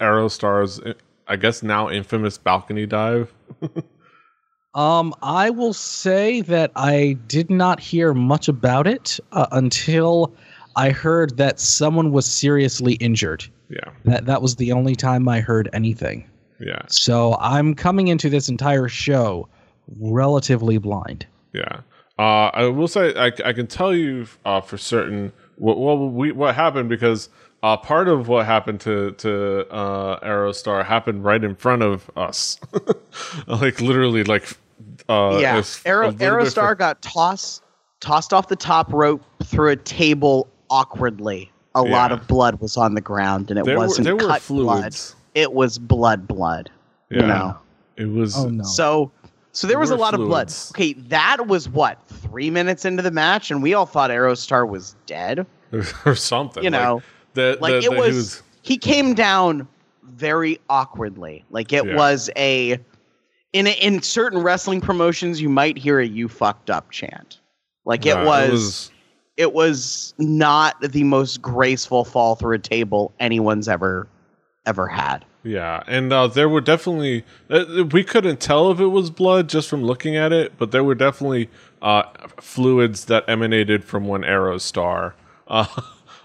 Aerostar's 0.00 0.80
I 1.28 1.36
guess 1.36 1.62
now 1.62 1.88
infamous 1.88 2.38
balcony 2.38 2.86
dive? 2.86 3.32
Um, 4.74 5.14
I 5.20 5.50
will 5.50 5.74
say 5.74 6.40
that 6.42 6.72
I 6.76 7.18
did 7.26 7.50
not 7.50 7.78
hear 7.78 8.14
much 8.14 8.48
about 8.48 8.86
it 8.86 9.20
uh, 9.32 9.46
until 9.52 10.34
I 10.76 10.90
heard 10.90 11.36
that 11.36 11.60
someone 11.60 12.10
was 12.12 12.24
seriously 12.24 12.94
injured. 12.94 13.44
Yeah. 13.72 13.90
That 14.04 14.26
that 14.26 14.42
was 14.42 14.56
the 14.56 14.72
only 14.72 14.94
time 14.94 15.28
I 15.28 15.40
heard 15.40 15.68
anything. 15.72 16.28
Yeah. 16.60 16.82
So 16.88 17.36
I'm 17.40 17.74
coming 17.74 18.08
into 18.08 18.28
this 18.28 18.48
entire 18.48 18.88
show 18.88 19.48
relatively 19.98 20.78
blind. 20.78 21.26
Yeah. 21.52 21.80
Uh, 22.18 22.50
I 22.52 22.66
will 22.66 22.88
say 22.88 23.14
I, 23.16 23.32
I 23.44 23.52
can 23.52 23.66
tell 23.66 23.94
you 23.94 24.26
uh, 24.44 24.60
for 24.60 24.76
certain 24.76 25.32
what 25.56 25.78
what 25.78 25.94
we 25.94 26.32
what 26.32 26.54
happened 26.54 26.88
because 26.88 27.30
uh, 27.62 27.76
part 27.76 28.08
of 28.08 28.28
what 28.28 28.44
happened 28.46 28.80
to 28.82 29.12
to 29.12 29.66
uh, 29.70 30.20
Aerostar 30.20 30.84
happened 30.84 31.24
right 31.24 31.42
in 31.42 31.54
front 31.54 31.82
of 31.82 32.10
us, 32.16 32.58
like 33.46 33.80
literally 33.80 34.24
like 34.24 34.56
uh, 35.08 35.38
yeah, 35.40 35.58
it's 35.58 35.84
Aero, 35.86 36.12
Aerostar 36.12 36.70
fr- 36.70 36.74
got 36.74 37.02
tossed 37.02 37.62
tossed 38.00 38.34
off 38.34 38.48
the 38.48 38.56
top 38.56 38.92
rope 38.92 39.22
through 39.44 39.70
a 39.70 39.76
table 39.76 40.48
awkwardly. 40.70 41.51
A 41.74 41.82
lot 41.82 42.12
of 42.12 42.26
blood 42.26 42.60
was 42.60 42.76
on 42.76 42.94
the 42.94 43.00
ground, 43.00 43.50
and 43.50 43.58
it 43.58 43.64
there 43.64 43.78
wasn't 43.78 44.04
there 44.04 44.14
were 44.16 44.20
cut 44.26 44.46
blood. 44.46 44.94
It 45.34 45.52
was 45.54 45.78
blood, 45.78 46.28
blood. 46.28 46.70
Yeah. 47.10 47.20
You 47.20 47.26
know. 47.26 47.58
It 47.96 48.06
was 48.06 48.36
Oh 48.36 48.48
no. 48.48 48.64
So, 48.64 49.10
so 49.52 49.66
there 49.66 49.78
was 49.78 49.90
a 49.90 49.94
were 49.94 50.00
lot 50.00 50.14
of 50.14 50.20
blood. 50.20 50.52
Okay, 50.72 50.92
that 50.94 51.46
was 51.46 51.68
what 51.68 51.98
three 52.08 52.50
minutes 52.50 52.84
into 52.84 53.02
the 53.02 53.10
match, 53.10 53.50
and 53.50 53.62
we 53.62 53.72
all 53.74 53.86
thought 53.86 54.10
Aerostar 54.10 54.68
was 54.68 54.96
dead. 55.06 55.46
or 56.04 56.14
something. 56.14 56.62
You 56.62 56.70
know, 56.70 57.02
the, 57.34 57.56
like 57.60 57.72
the- 57.72 57.78
it 57.78 57.90
the- 57.90 57.94
he 57.94 58.00
was, 58.12 58.42
He 58.62 58.76
came 58.76 59.14
down 59.14 59.66
very 60.02 60.60
awkwardly. 60.68 61.44
Like 61.50 61.72
it 61.72 61.86
Yeah. 61.86 61.96
was 61.96 62.28
a 62.36 62.78
in 63.54 63.66
a, 63.66 63.70
in 63.72 64.00
certain 64.02 64.42
wrestling 64.42 64.80
promotions, 64.80 65.40
you 65.40 65.48
might 65.48 65.76
hear 65.78 66.00
a 66.00 66.06
"you 66.06 66.28
fucked 66.28 66.68
up" 66.70 66.90
chant. 66.90 67.40
Like 67.84 68.04
it 68.06 68.14
Nah, 68.14 68.24
was, 68.26 68.48
it 68.48 68.52
was 68.52 68.91
not 70.18 70.80
the 70.80 71.04
most 71.04 71.42
graceful 71.42 72.04
fall 72.04 72.34
through 72.36 72.56
a 72.56 72.58
table 72.58 73.12
anyone's 73.20 73.68
ever 73.68 74.08
ever 74.66 74.86
had. 74.86 75.24
Yeah, 75.44 75.82
and 75.88 76.12
uh, 76.12 76.28
there 76.28 76.48
were 76.48 76.60
definitely 76.60 77.24
uh, 77.50 77.84
we 77.90 78.04
couldn't 78.04 78.40
tell 78.40 78.70
if 78.70 78.78
it 78.78 78.86
was 78.86 79.10
blood 79.10 79.48
just 79.48 79.68
from 79.68 79.82
looking 79.82 80.16
at 80.16 80.32
it, 80.32 80.56
but 80.56 80.70
there 80.70 80.84
were 80.84 80.94
definitely 80.94 81.50
uh, 81.80 82.04
fluids 82.40 83.06
that 83.06 83.24
emanated 83.28 83.84
from 83.84 84.04
one 84.04 84.22
Aerostar 84.22 85.14
uh, 85.48 85.66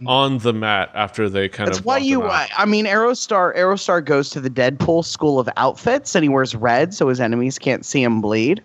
on 0.06 0.38
the 0.40 0.54
mat 0.54 0.92
after 0.94 1.30
they 1.30 1.50
kind 1.50 1.68
That's 1.68 1.80
of. 1.80 1.86
why 1.86 1.96
walked 1.96 2.06
you. 2.06 2.24
I, 2.24 2.48
I 2.58 2.66
mean, 2.66 2.86
Aerostar. 2.86 3.56
Aerostar 3.58 4.06
goes 4.06 4.30
to 4.32 4.40
the 4.40 4.52
Deadpool 4.52 5.04
school 5.04 5.40
of 5.40 5.50
outfits, 5.58 6.14
and 6.14 6.24
he 6.24 6.30
wears 6.30 6.54
red 6.54 6.94
so 6.94 7.08
his 7.08 7.20
enemies 7.20 7.58
can't 7.58 7.86
see 7.86 8.04
him 8.04 8.22
bleed. 8.22 8.62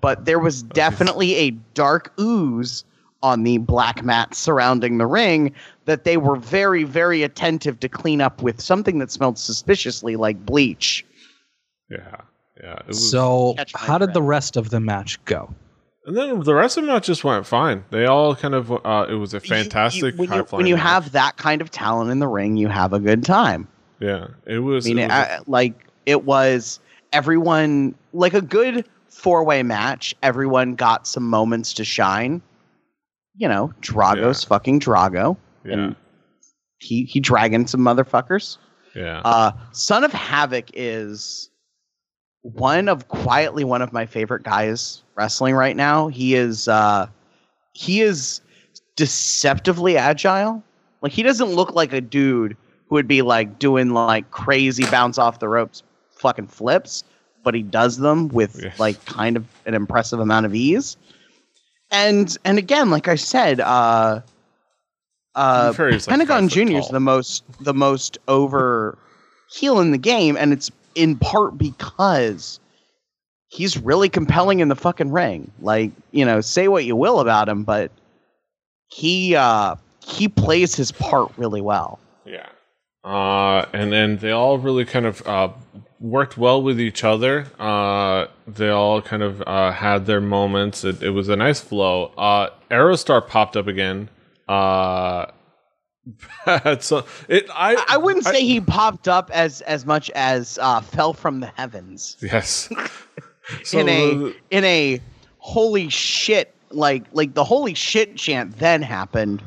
But 0.00 0.24
there 0.24 0.38
was 0.38 0.62
definitely 0.62 1.34
a 1.34 1.50
dark 1.74 2.14
ooze 2.18 2.84
on 3.24 3.42
the 3.42 3.56
black 3.58 4.04
mat 4.04 4.34
surrounding 4.34 4.98
the 4.98 5.06
ring 5.06 5.50
that 5.86 6.04
they 6.04 6.18
were 6.18 6.36
very, 6.36 6.84
very 6.84 7.22
attentive 7.22 7.80
to 7.80 7.88
clean 7.88 8.20
up 8.20 8.42
with 8.42 8.60
something 8.60 8.98
that 8.98 9.10
smelled 9.10 9.38
suspiciously 9.38 10.14
like 10.16 10.44
bleach. 10.44 11.04
yeah, 11.90 12.16
yeah. 12.62 12.74
It 12.80 12.86
was, 12.88 13.10
So 13.10 13.54
Catch 13.56 13.72
my 13.74 13.80
how 13.80 13.98
did 13.98 14.12
the 14.12 14.22
rest 14.22 14.56
of 14.58 14.68
the 14.70 14.78
match 14.78 15.22
go? 15.24 15.52
and 16.06 16.14
then 16.18 16.40
the 16.40 16.54
rest 16.54 16.76
of 16.76 16.84
them 16.84 17.00
just 17.00 17.24
went 17.24 17.46
fine. 17.46 17.82
They 17.90 18.04
all 18.04 18.36
kind 18.36 18.52
of. 18.54 18.70
Uh, 18.70 19.06
it 19.08 19.14
was 19.14 19.32
a 19.32 19.38
You- 19.38 19.42
you- 19.42 19.48
fantastic. 19.48 20.18
when 20.18 20.30
you, 20.30 20.42
when 20.50 20.66
you 20.66 20.74
match. 20.76 20.82
have 20.84 21.12
that 21.12 21.38
kind 21.38 21.62
of 21.62 21.70
talent 21.70 22.10
in 22.10 22.18
the 22.18 22.28
ring, 22.28 22.58
you 22.58 22.68
have 22.68 22.92
a 22.92 23.00
good 23.00 23.24
time. 23.24 23.66
yeah, 24.00 24.26
it 24.46 24.58
was. 24.58 24.84
I 24.86 24.88
mean, 24.90 24.98
it 24.98 25.04
was 25.08 25.12
I, 25.12 25.38
like 25.46 25.72
it 26.04 26.24
was 26.24 26.78
everyone 27.14 27.94
like 28.12 28.34
a 28.34 28.42
good 28.42 28.84
four 29.08 29.44
way 29.44 29.62
match. 29.62 30.14
Everyone 30.22 30.74
got 30.74 31.06
some 31.06 31.24
moments 31.24 31.72
to 31.74 31.84
shine. 31.84 32.42
You 33.36 33.48
know, 33.48 33.72
Drago's 33.80 34.44
fucking 34.44 34.80
Drago. 34.80 35.36
yeah, 35.64 35.72
and 35.72 35.96
he 36.78 37.04
he 37.04 37.20
dragging 37.20 37.66
some 37.66 37.80
motherfuckers. 37.80 38.58
yeah, 38.94 39.20
Uh, 39.24 39.52
Son 39.72 40.04
of 40.04 40.12
Havoc 40.12 40.70
is 40.74 41.50
one 42.42 42.88
of 42.88 43.08
quietly 43.08 43.64
one 43.64 43.80
of 43.82 43.92
my 43.92 44.06
favorite 44.06 44.42
guys 44.42 45.02
wrestling 45.16 45.54
right 45.54 45.76
now. 45.76 46.08
He 46.08 46.34
is 46.34 46.68
uh, 46.68 47.08
he 47.72 48.02
is 48.02 48.40
deceptively 48.96 49.96
agile. 49.96 50.62
Like 51.00 51.12
he 51.12 51.22
doesn't 51.22 51.48
look 51.48 51.74
like 51.74 51.92
a 51.92 52.00
dude 52.00 52.56
who 52.88 52.94
would 52.94 53.08
be 53.08 53.22
like 53.22 53.58
doing 53.58 53.90
like 53.90 54.30
crazy 54.30 54.84
bounce 54.86 55.18
off 55.18 55.38
the 55.38 55.48
ropes 55.48 55.82
fucking 56.16 56.46
flips, 56.46 57.02
but 57.42 57.54
he 57.54 57.62
does 57.62 57.96
them 57.98 58.28
with 58.28 58.62
like 58.78 59.04
kind 59.06 59.36
of 59.36 59.44
an 59.66 59.74
impressive 59.74 60.20
amount 60.20 60.46
of 60.46 60.54
ease. 60.54 60.96
And 61.90 62.36
and 62.44 62.58
again, 62.58 62.90
like 62.90 63.08
I 63.08 63.14
said, 63.14 63.60
uh 63.60 64.20
uh 65.34 65.72
like, 65.76 66.06
Pentagon 66.06 66.48
Jr. 66.48 66.76
is 66.76 66.88
the 66.88 67.00
most 67.00 67.44
the 67.60 67.74
most 67.74 68.18
over 68.28 68.98
heel 69.50 69.80
in 69.80 69.90
the 69.90 69.98
game, 69.98 70.36
and 70.36 70.52
it's 70.52 70.70
in 70.94 71.16
part 71.16 71.58
because 71.58 72.58
he's 73.48 73.76
really 73.78 74.08
compelling 74.08 74.60
in 74.60 74.68
the 74.68 74.76
fucking 74.76 75.12
ring. 75.12 75.50
Like, 75.60 75.90
you 76.10 76.24
know, 76.24 76.40
say 76.40 76.68
what 76.68 76.84
you 76.84 76.96
will 76.96 77.20
about 77.20 77.48
him, 77.48 77.64
but 77.64 77.90
he 78.88 79.34
uh 79.36 79.76
he 80.06 80.28
plays 80.28 80.74
his 80.74 80.92
part 80.92 81.32
really 81.36 81.60
well. 81.60 81.98
Yeah. 82.24 82.48
Uh, 83.04 83.66
and 83.72 83.92
then 83.92 84.16
they 84.16 84.30
all 84.30 84.58
really 84.58 84.84
kind 84.84 85.04
of 85.04 85.26
uh, 85.26 85.48
worked 86.00 86.36
well 86.36 86.62
with 86.62 86.80
each 86.80 87.04
other. 87.04 87.46
Uh, 87.58 88.26
they 88.46 88.68
all 88.68 89.00
kind 89.00 89.22
of 89.22 89.42
uh, 89.46 89.72
had 89.72 90.06
their 90.06 90.20
moments. 90.20 90.84
It, 90.84 91.02
it 91.02 91.10
was 91.10 91.28
a 91.28 91.36
nice 91.36 91.60
flow. 91.60 92.06
Uh, 92.18 92.50
Aerostar 92.70 93.26
popped 93.26 93.56
up 93.56 93.66
again. 93.66 94.08
Uh, 94.48 95.26
so 96.80 97.06
it 97.28 97.46
I 97.50 97.82
I 97.88 97.96
wouldn't 97.96 98.26
say 98.26 98.42
he 98.44 98.60
popped 98.60 99.08
up 99.08 99.30
as 99.32 99.62
as 99.62 99.86
much 99.86 100.10
as 100.10 100.58
uh 100.60 100.82
fell 100.82 101.14
from 101.14 101.40
the 101.40 101.46
heavens 101.56 102.18
yes. 102.20 102.68
So 103.64 103.78
in 103.78 103.88
a 103.88 104.34
in 104.50 104.64
a 104.64 105.00
holy 105.38 105.88
shit, 105.88 106.54
like 106.70 107.04
like 107.12 107.32
the 107.34 107.44
holy 107.44 107.72
shit 107.74 108.16
chant 108.16 108.58
then 108.58 108.82
happened 108.82 109.42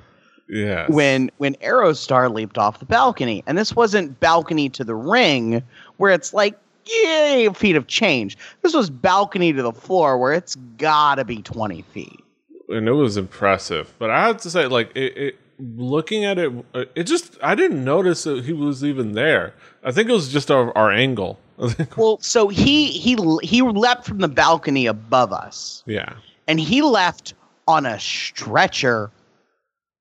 Yeah. 0.49 0.87
when 0.89 1.29
when 1.37 1.53
Aerostar 1.55 2.33
leaped 2.33 2.57
off 2.57 2.79
the 2.79 2.85
balcony. 2.85 3.43
And 3.45 3.55
this 3.57 3.75
wasn't 3.75 4.19
balcony 4.19 4.69
to 4.69 4.83
the 4.83 4.95
ring 4.95 5.61
where 5.97 6.11
it's 6.11 6.33
like 6.33 6.57
yay 6.85 7.49
feet 7.53 7.75
of 7.75 7.87
change. 7.87 8.37
This 8.61 8.73
was 8.73 8.89
balcony 8.89 9.51
to 9.53 9.61
the 9.61 9.73
floor 9.73 10.17
where 10.17 10.33
it's 10.33 10.55
gotta 10.77 11.25
be 11.25 11.41
20 11.41 11.81
feet. 11.81 12.23
and 12.69 12.87
it 12.87 12.93
was 12.93 13.17
impressive. 13.17 13.93
But 13.99 14.09
I 14.09 14.25
have 14.27 14.37
to 14.37 14.49
say, 14.49 14.67
like, 14.67 14.91
it, 14.95 15.17
it 15.17 15.39
looking 15.59 16.23
at 16.25 16.37
it, 16.37 16.51
uh, 16.73 16.85
it 16.95 17.03
just 17.03 17.37
I 17.41 17.55
didn't 17.55 17.83
notice 17.83 18.23
that 18.23 18.45
he 18.45 18.53
was 18.53 18.83
even 18.83 19.13
there. 19.13 19.53
I 19.83 19.91
think 19.91 20.09
it 20.09 20.13
was 20.13 20.29
just 20.29 20.49
our, 20.51 20.75
our 20.77 20.91
angle. 20.91 21.39
Well, 21.97 22.19
so 22.21 22.49
he 22.49 22.87
he 22.91 23.17
he 23.41 23.61
leapt 23.63 24.05
from 24.05 24.19
the 24.19 24.27
balcony 24.27 24.85
above 24.85 25.33
us. 25.33 25.81
yeah, 25.87 26.13
and 26.47 26.59
he 26.59 26.83
left 26.83 27.33
on 27.67 27.85
a 27.87 27.99
stretcher 27.99 29.09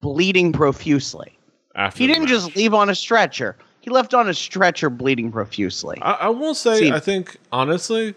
bleeding 0.03 0.53
profusely. 0.53 1.38
after 1.75 1.99
He 1.99 2.07
didn't 2.07 2.25
match. 2.25 2.31
just 2.31 2.55
leave 2.57 2.75
on 2.75 2.91
a 2.91 2.95
stretcher. 2.95 3.57
He 3.87 3.93
left 3.93 4.14
on 4.14 4.28
a 4.28 4.35
stretcher 4.35 4.90
bleeding 4.90 5.31
profusely. 5.31 5.97
I, 6.02 6.12
I 6.12 6.28
will 6.31 6.57
say, 6.57 6.81
See- 6.81 6.90
I 6.90 6.99
think 6.99 7.37
honestly, 7.52 8.16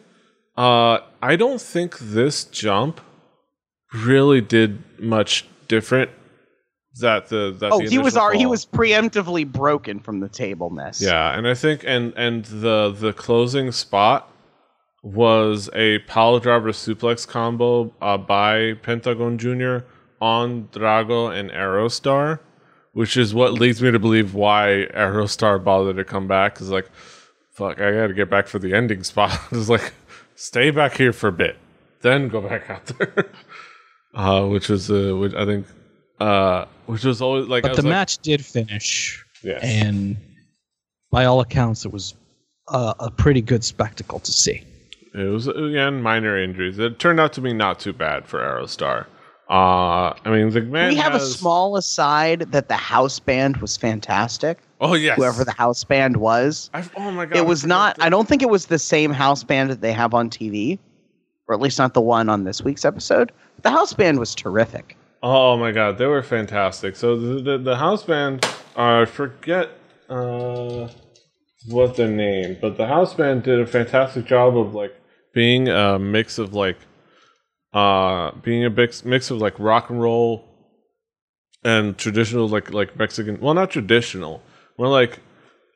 uh, 0.58 0.98
I 1.22 1.36
don't 1.36 1.62
think 1.62 2.00
this 2.00 2.46
jump 2.46 3.00
really 3.94 4.42
did 4.42 4.82
much 5.00 5.46
different. 5.68 6.10
That 7.02 7.30
the 7.30 7.56
that 7.60 7.72
oh, 7.72 7.82
the 7.82 7.88
he 7.88 8.00
was 8.00 8.18
already, 8.18 8.40
he 8.40 8.46
was 8.48 8.66
preemptively 8.66 9.50
broken 9.50 10.00
from 10.00 10.22
the 10.22 10.28
table 10.28 10.72
miss. 10.72 11.02
Yeah, 11.02 11.38
and 11.38 11.48
I 11.48 11.54
think 11.54 11.84
and 11.86 12.14
and 12.18 12.46
the 12.46 12.90
the 12.90 13.14
closing 13.14 13.72
spot 13.72 14.28
was 15.04 15.70
a 15.74 16.00
power 16.00 16.40
driver 16.40 16.72
suplex 16.72 17.28
combo 17.28 17.94
uh, 18.02 18.18
by 18.18 18.74
Pentagon 18.82 19.38
Jr. 19.38 19.86
on 20.20 20.68
Drago 20.72 21.32
and 21.32 21.52
Aerostar, 21.52 22.40
which 23.00 23.16
is 23.16 23.34
what 23.34 23.54
leads 23.54 23.82
me 23.82 23.90
to 23.90 23.98
believe 23.98 24.34
why 24.34 24.86
Aerostar 24.94 25.64
bothered 25.64 25.96
to 25.96 26.04
come 26.04 26.28
back. 26.28 26.54
Because 26.54 26.70
like, 26.70 26.92
fuck, 27.50 27.80
I 27.80 27.94
got 27.94 28.08
to 28.08 28.14
get 28.14 28.30
back 28.30 28.46
for 28.46 28.60
the 28.60 28.74
ending 28.74 29.06
spot. 29.06 29.40
it's 29.54 29.70
like, 29.70 29.94
stay 30.36 30.70
back 30.70 30.98
here 30.98 31.14
for 31.14 31.30
a 31.30 31.32
bit, 31.32 31.56
then 32.02 32.28
go 32.28 32.42
back 32.42 32.70
out 32.70 32.86
there. 32.88 33.30
uh, 34.14 34.46
which 34.48 34.68
was 34.68 34.92
uh, 34.92 35.16
which 35.16 35.34
I 35.34 35.46
think, 35.46 35.66
uh, 36.20 36.66
which 36.88 37.06
was 37.06 37.22
always 37.22 37.48
like, 37.48 37.64
But 37.64 37.78
the 37.78 37.84
like, 37.84 37.90
match 37.90 38.18
did 38.18 38.46
finish, 38.46 39.24
Yes. 39.46 39.62
and 39.64 40.18
by 41.10 41.24
all 41.24 41.40
accounts, 41.40 41.86
it 41.86 41.94
was 41.94 42.16
uh, 42.68 42.96
a 43.00 43.10
pretty 43.10 43.42
good 43.42 43.64
spectacle 43.64 44.20
to 44.20 44.32
see. 44.34 44.62
It 45.14 45.32
was 45.32 45.48
again 45.48 46.02
minor 46.02 46.38
injuries. 46.38 46.78
It 46.78 47.00
turned 47.00 47.22
out 47.22 47.32
to 47.32 47.40
be 47.40 47.54
not 47.54 47.80
too 47.80 47.94
bad 47.94 48.28
for 48.28 48.40
Aerostar. 48.40 49.06
Uh, 49.50 50.14
I 50.26 50.30
mean, 50.30 50.52
the 50.52 50.62
man 50.62 50.90
we 50.90 50.96
have 50.96 51.16
a 51.16 51.20
small 51.20 51.76
aside 51.76 52.52
that 52.52 52.68
the 52.68 52.76
house 52.76 53.20
band 53.20 53.58
was 53.58 53.76
fantastic. 53.76 54.60
Oh 54.80 54.94
yes, 54.94 55.18
Whoever 55.18 55.44
the 55.44 55.52
house 55.52 55.84
band 55.84 56.18
was, 56.18 56.70
I've, 56.74 56.92
oh 56.96 57.12
my 57.12 57.26
god, 57.26 57.38
it 57.38 57.46
was 57.48 57.62
forgot 57.64 57.98
not. 57.98 58.06
I 58.06 58.10
don't 58.10 58.28
think 58.28 58.44
it 58.44 58.50
was 58.50 58.68
the 58.68 58.78
same 58.78 59.12
house 59.12 59.44
band 59.44 59.72
that 59.72 59.82
they 59.82 59.92
have 59.92 60.14
on 60.14 60.30
TV, 60.30 60.78
or 61.48 61.56
at 61.56 61.62
least 61.62 61.80
not 61.80 61.96
the 61.96 62.02
one 62.02 62.30
on 62.30 62.44
this 62.44 62.62
week's 62.62 62.86
episode. 62.86 63.32
The 63.64 63.72
house 63.72 63.92
band 63.92 64.20
was 64.20 64.36
terrific. 64.36 64.96
Oh 65.24 65.58
my 65.58 65.72
god, 65.72 65.98
they 65.98 66.06
were 66.06 66.24
fantastic. 66.24 66.96
So 66.96 67.18
the 67.18 67.42
the, 67.42 67.58
the 67.58 67.76
house 67.76 68.04
band, 68.04 68.46
uh, 68.78 69.02
I 69.02 69.06
forget 69.06 69.72
uh, 70.10 70.90
what 71.68 71.96
their 71.96 72.08
name, 72.08 72.58
but 72.62 72.78
the 72.78 72.88
house 72.88 73.14
band 73.16 73.44
did 73.44 73.60
a 73.60 73.66
fantastic 73.66 74.26
job 74.26 74.58
of 74.58 74.76
like 74.76 74.96
being 75.34 75.70
a 75.70 76.00
mix 76.00 76.38
of 76.38 76.54
like, 76.54 76.78
uh, 77.74 78.32
being 78.42 78.66
a 78.66 78.70
mix 78.70 79.04
mix 79.06 79.30
of 79.32 79.38
like 79.40 79.58
rock 79.60 79.90
and 79.90 80.02
roll 80.02 80.46
and 81.64 81.98
traditional 81.98 82.48
like 82.48 82.72
like 82.74 82.98
Mexican. 82.98 83.40
Well, 83.40 83.54
not 83.54 83.70
traditional. 83.72 84.42
More 84.78 84.88
like 84.88 85.20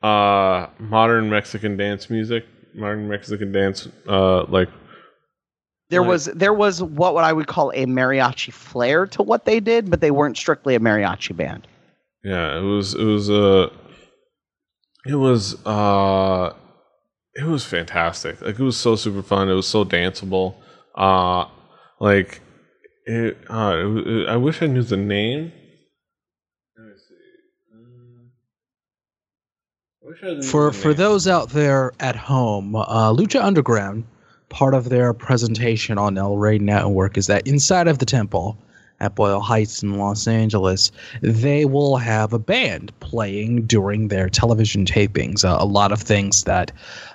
uh 0.02 0.66
modern 0.78 1.30
Mexican 1.30 1.76
dance 1.76 2.10
music, 2.10 2.44
modern 2.74 3.08
Mexican 3.08 3.52
dance, 3.52 3.88
uh, 4.08 4.44
like 4.44 4.68
There 5.90 6.00
Like- 6.00 6.08
was 6.08 6.24
there 6.26 6.52
was 6.54 6.82
what 6.82 7.14
what 7.14 7.24
I 7.24 7.32
would 7.32 7.46
call 7.46 7.70
a 7.74 7.86
mariachi 7.86 8.52
flair 8.52 9.06
to 9.08 9.22
what 9.22 9.44
they 9.44 9.60
did, 9.60 9.90
but 9.90 10.00
they 10.00 10.10
weren't 10.10 10.36
strictly 10.36 10.74
a 10.74 10.80
mariachi 10.80 11.36
band. 11.36 11.66
Yeah, 12.24 12.58
it 12.58 12.62
was 12.62 12.94
it 12.94 13.04
was 13.04 13.30
uh 13.30 13.68
it 15.06 15.14
was 15.14 15.64
uh 15.66 16.54
it 17.34 17.44
was 17.44 17.64
fantastic. 17.64 18.40
Like 18.40 18.58
it 18.58 18.62
was 18.64 18.76
so 18.78 18.96
super 18.96 19.22
fun. 19.22 19.48
It 19.48 19.54
was 19.54 19.66
so 19.68 19.84
danceable. 19.84 20.54
Uh 20.94 21.44
like 22.04 22.40
it 23.06 23.36
uh 23.50 23.74
it, 23.76 24.06
it, 24.06 24.28
I 24.28 24.36
wish 24.36 24.62
I 24.62 24.66
knew 24.66 24.82
the 24.82 24.96
name. 24.96 25.52
Let 26.76 26.86
me 26.86 26.92
see. 26.96 27.14
Um, 27.74 28.30
I 30.02 30.08
wish 30.08 30.22
I 30.22 30.34
knew 30.34 30.42
For 30.42 30.72
for 30.72 30.88
name. 30.88 30.96
those 30.98 31.26
out 31.28 31.50
there 31.50 31.92
at 32.00 32.16
home, 32.16 32.76
uh, 32.76 33.12
Lucha 33.12 33.42
Underground, 33.42 34.04
part 34.50 34.74
of 34.74 34.88
their 34.90 35.12
presentation 35.14 35.98
on 35.98 36.18
El 36.18 36.36
Rey 36.36 36.58
Network 36.58 37.16
is 37.16 37.26
that 37.26 37.46
inside 37.46 37.88
of 37.88 37.98
the 37.98 38.06
temple 38.06 38.56
at 39.00 39.14
Boyle 39.14 39.40
Heights 39.40 39.82
in 39.82 39.98
Los 39.98 40.26
Angeles, 40.26 40.90
they 41.20 41.64
will 41.64 41.96
have 41.96 42.32
a 42.32 42.38
band 42.38 42.92
playing 43.00 43.66
during 43.66 44.08
their 44.08 44.28
television 44.28 44.86
tapings. 44.86 45.44
Uh, 45.44 45.56
a 45.58 45.66
lot 45.66 45.92
of 45.92 46.00
things 46.00 46.44
that 46.44 46.70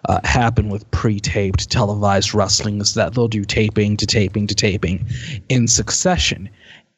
uh, 0.08 0.20
happen 0.24 0.70
with 0.70 0.89
pre-taped 0.92 1.70
televised 1.70 2.34
wrestling 2.34 2.82
is 2.82 2.94
that 2.94 3.13
they'll 3.13 3.28
do 3.28 3.44
taping 3.44 3.98
to 3.98 4.06
taping 4.06 4.48
to 4.48 4.56
taping 4.56 5.06
in 5.50 5.68
succession. 5.68 6.50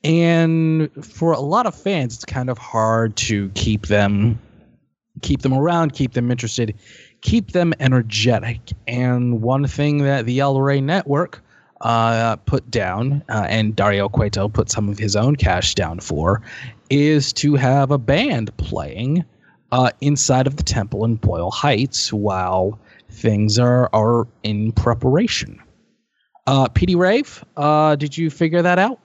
And 0.04 0.90
for 1.04 1.32
a 1.32 1.40
lot 1.40 1.68
of 1.68 1.76
fans, 1.76 2.16
it's 2.16 2.26
kind 2.26 2.50
of 2.50 2.58
hard 2.58 3.16
to 3.18 3.50
keep 3.50 3.88
them 3.88 4.40
keep 5.22 5.42
them 5.42 5.54
around, 5.54 5.94
keep 5.94 6.14
them 6.14 6.32
interested, 6.32 6.74
keep 7.22 7.52
them 7.52 7.74
energetic. 7.80 8.60
And 8.88 9.42
one 9.42 9.68
thing 9.68 10.00
that 10.00 10.26
the 10.26 10.42
Rey 10.42 10.82
Network 10.82 11.44
uh, 11.82 12.36
put 12.38 12.70
down, 12.72 13.24
uh, 13.30 13.46
and 13.50 13.76
Dario 13.76 14.10
Cueto 14.10 14.48
put 14.48 14.70
some 14.70 14.90
of 14.90 14.98
his 14.98 15.16
own 15.16 15.36
cash 15.36 15.76
down 15.76 16.00
for, 16.00 16.42
is 16.90 17.34
to 17.34 17.56
have 17.56 17.92
a 17.92 17.98
band 17.98 18.56
playing 18.58 19.26
uh, 19.72 19.92
inside 20.02 20.48
of 20.48 20.58
the 20.58 20.64
temple 20.64 21.06
in 21.06 21.16
Boyle 21.16 21.52
Heights 21.52 22.12
while 22.12 22.80
things 23.10 23.60
are 23.60 23.90
are 23.94 24.28
in 24.44 24.72
preparation. 24.72 25.60
Uh, 26.48 26.68
PD 26.68 26.98
Rave, 26.98 27.44
uh, 27.58 27.96
did 27.96 28.18
you 28.18 28.30
figure 28.30 28.62
that 28.62 28.80
out? 28.80 29.00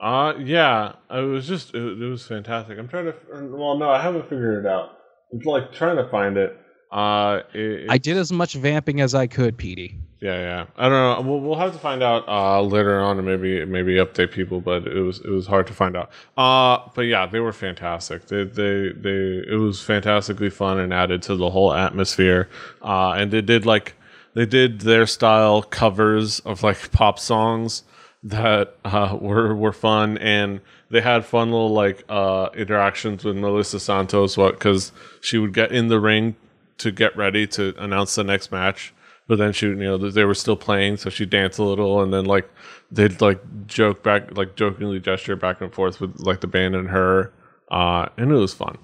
Uh 0.00 0.34
yeah, 0.38 0.92
it 1.10 1.22
was 1.22 1.48
just 1.48 1.74
it, 1.74 1.82
it 1.82 2.08
was 2.08 2.24
fantastic. 2.24 2.78
I'm 2.78 2.86
trying 2.86 3.06
to 3.06 3.14
well 3.32 3.76
no, 3.76 3.90
I 3.90 4.00
haven't 4.00 4.28
figured 4.28 4.64
it 4.64 4.68
out. 4.68 4.90
I'm 5.32 5.40
like 5.40 5.72
trying 5.72 5.96
to 5.96 6.08
find 6.08 6.36
it. 6.36 6.56
Uh 6.90 7.42
it, 7.52 7.86
I 7.90 7.98
did 7.98 8.16
as 8.16 8.32
much 8.32 8.54
vamping 8.54 9.00
as 9.00 9.14
I 9.14 9.26
could, 9.26 9.56
PD. 9.56 9.94
Yeah, 10.20 10.40
yeah. 10.40 10.66
I 10.76 10.88
don't 10.88 11.24
know. 11.24 11.30
We'll, 11.30 11.40
we'll 11.40 11.58
have 11.58 11.72
to 11.72 11.78
find 11.78 12.02
out 12.02 12.26
uh, 12.26 12.60
later 12.60 13.00
on, 13.00 13.18
and 13.18 13.26
maybe 13.26 13.64
maybe 13.64 13.94
update 13.96 14.32
people. 14.32 14.60
But 14.60 14.86
it 14.86 15.00
was 15.00 15.20
it 15.20 15.30
was 15.30 15.46
hard 15.46 15.68
to 15.68 15.72
find 15.72 15.96
out. 15.96 16.10
Uh, 16.36 16.88
but 16.94 17.02
yeah, 17.02 17.26
they 17.26 17.38
were 17.38 17.52
fantastic. 17.52 18.26
They 18.26 18.44
they 18.44 18.90
they 18.92 19.44
it 19.48 19.58
was 19.60 19.80
fantastically 19.80 20.50
fun 20.50 20.80
and 20.80 20.92
added 20.92 21.22
to 21.24 21.36
the 21.36 21.50
whole 21.50 21.72
atmosphere. 21.72 22.48
Uh, 22.82 23.12
and 23.12 23.30
they 23.30 23.42
did 23.42 23.64
like 23.64 23.94
they 24.34 24.46
did 24.46 24.80
their 24.80 25.06
style 25.06 25.62
covers 25.62 26.40
of 26.40 26.64
like 26.64 26.90
pop 26.90 27.20
songs 27.20 27.84
that 28.24 28.76
uh, 28.84 29.16
were 29.20 29.54
were 29.54 29.72
fun, 29.72 30.18
and 30.18 30.60
they 30.90 31.00
had 31.00 31.24
fun 31.24 31.52
little 31.52 31.72
like 31.72 32.02
uh, 32.08 32.48
interactions 32.56 33.24
with 33.24 33.36
Melissa 33.36 33.78
Santos. 33.78 34.36
What 34.36 34.54
because 34.54 34.90
she 35.20 35.38
would 35.38 35.54
get 35.54 35.70
in 35.70 35.86
the 35.86 36.00
ring 36.00 36.34
to 36.78 36.90
get 36.90 37.16
ready 37.16 37.46
to 37.46 37.74
announce 37.78 38.14
the 38.14 38.24
next 38.24 38.50
match 38.52 38.94
but 39.28 39.36
then 39.38 39.52
she 39.52 39.66
you 39.66 39.74
know 39.76 39.98
they 39.98 40.24
were 40.24 40.34
still 40.34 40.56
playing 40.56 40.96
so 40.96 41.10
she 41.10 41.26
danced 41.26 41.58
a 41.58 41.62
little 41.62 42.02
and 42.02 42.12
then 42.12 42.24
like 42.24 42.50
they'd 42.90 43.20
like 43.20 43.40
joke 43.66 44.02
back 44.02 44.36
like 44.36 44.56
jokingly 44.56 44.98
gesture 44.98 45.36
back 45.36 45.60
and 45.60 45.72
forth 45.72 46.00
with 46.00 46.18
like 46.20 46.40
the 46.40 46.46
band 46.46 46.74
and 46.74 46.88
her 46.88 47.32
uh 47.70 48.08
and 48.16 48.32
it 48.32 48.34
was 48.34 48.54
fun. 48.54 48.78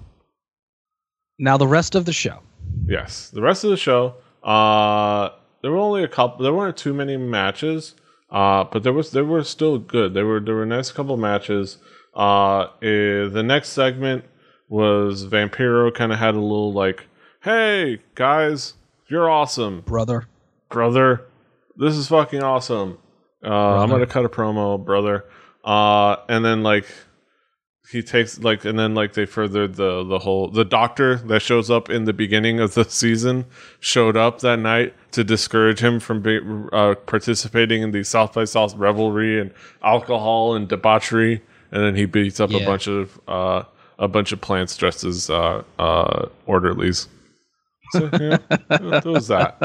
Now 1.39 1.57
the 1.57 1.67
rest 1.67 1.95
of 1.95 2.05
the 2.05 2.13
show. 2.13 2.39
yes 2.87 3.29
the 3.31 3.41
rest 3.41 3.63
of 3.63 3.71
the 3.71 3.77
show 3.77 4.15
uh 4.43 5.29
there 5.61 5.71
were 5.71 5.77
only 5.77 6.03
a 6.03 6.07
couple 6.07 6.43
there 6.43 6.53
weren't 6.53 6.77
too 6.77 6.93
many 6.93 7.17
matches 7.17 7.95
uh 8.29 8.63
but 8.65 8.83
there 8.83 8.93
was 8.93 9.11
there 9.11 9.25
were 9.25 9.43
still 9.43 9.79
good. 9.79 10.13
There 10.13 10.25
were 10.25 10.39
there 10.39 10.55
were 10.55 10.63
a 10.63 10.67
nice 10.67 10.91
couple 10.91 11.17
matches. 11.17 11.77
Uh 12.13 12.67
eh, 12.81 13.27
the 13.27 13.43
next 13.43 13.69
segment 13.69 14.23
was 14.69 15.25
vampiro 15.25 15.93
kind 15.93 16.11
of 16.13 16.19
had 16.19 16.35
a 16.35 16.39
little 16.39 16.71
like 16.73 17.07
hey 17.45 17.99
guys 18.15 18.73
you're 19.07 19.29
awesome 19.29 19.81
brother. 19.81 20.25
brother. 20.69 21.27
This 21.77 21.93
is 21.93 22.07
fucking 22.07 22.41
awesome. 22.41 22.97
Uh, 23.43 23.77
I'm 23.77 23.87
gonna 23.87 24.07
cut 24.07 24.25
a 24.25 24.29
promo, 24.29 24.83
brother. 24.83 25.25
Uh, 25.63 26.15
and 26.27 26.43
then 26.43 26.63
like 26.63 26.87
he 27.91 28.01
takes 28.01 28.39
like, 28.39 28.65
and 28.65 28.79
then 28.79 28.95
like 28.95 29.13
they 29.13 29.27
furthered 29.27 29.75
the 29.75 30.03
the 30.03 30.17
whole 30.17 30.49
the 30.49 30.65
doctor 30.65 31.17
that 31.17 31.41
shows 31.41 31.69
up 31.69 31.87
in 31.87 32.05
the 32.05 32.13
beginning 32.13 32.59
of 32.59 32.73
the 32.73 32.83
season 32.83 33.45
showed 33.79 34.17
up 34.17 34.39
that 34.39 34.57
night 34.57 34.95
to 35.11 35.23
discourage 35.23 35.81
him 35.81 35.99
from 35.99 36.23
be, 36.23 36.39
uh, 36.73 36.95
participating 37.05 37.83
in 37.83 37.91
the 37.91 38.03
South 38.03 38.33
by 38.33 38.45
South 38.45 38.73
revelry 38.73 39.39
and 39.39 39.53
alcohol 39.83 40.55
and 40.55 40.67
debauchery, 40.67 41.43
and 41.71 41.83
then 41.83 41.95
he 41.95 42.05
beats 42.05 42.39
up 42.39 42.49
a 42.49 42.65
bunch 42.65 42.87
of 42.87 43.19
uh, 43.27 43.61
a 43.99 44.07
bunch 44.07 44.31
of 44.31 44.41
plants 44.41 44.75
dressed 44.75 45.03
as 45.03 45.29
uh, 45.29 45.61
uh, 45.77 46.27
orderlies. 46.47 47.07
So 47.91 48.09
yeah, 48.19 48.37
there 49.01 49.11
was 49.11 49.27
that. 49.27 49.57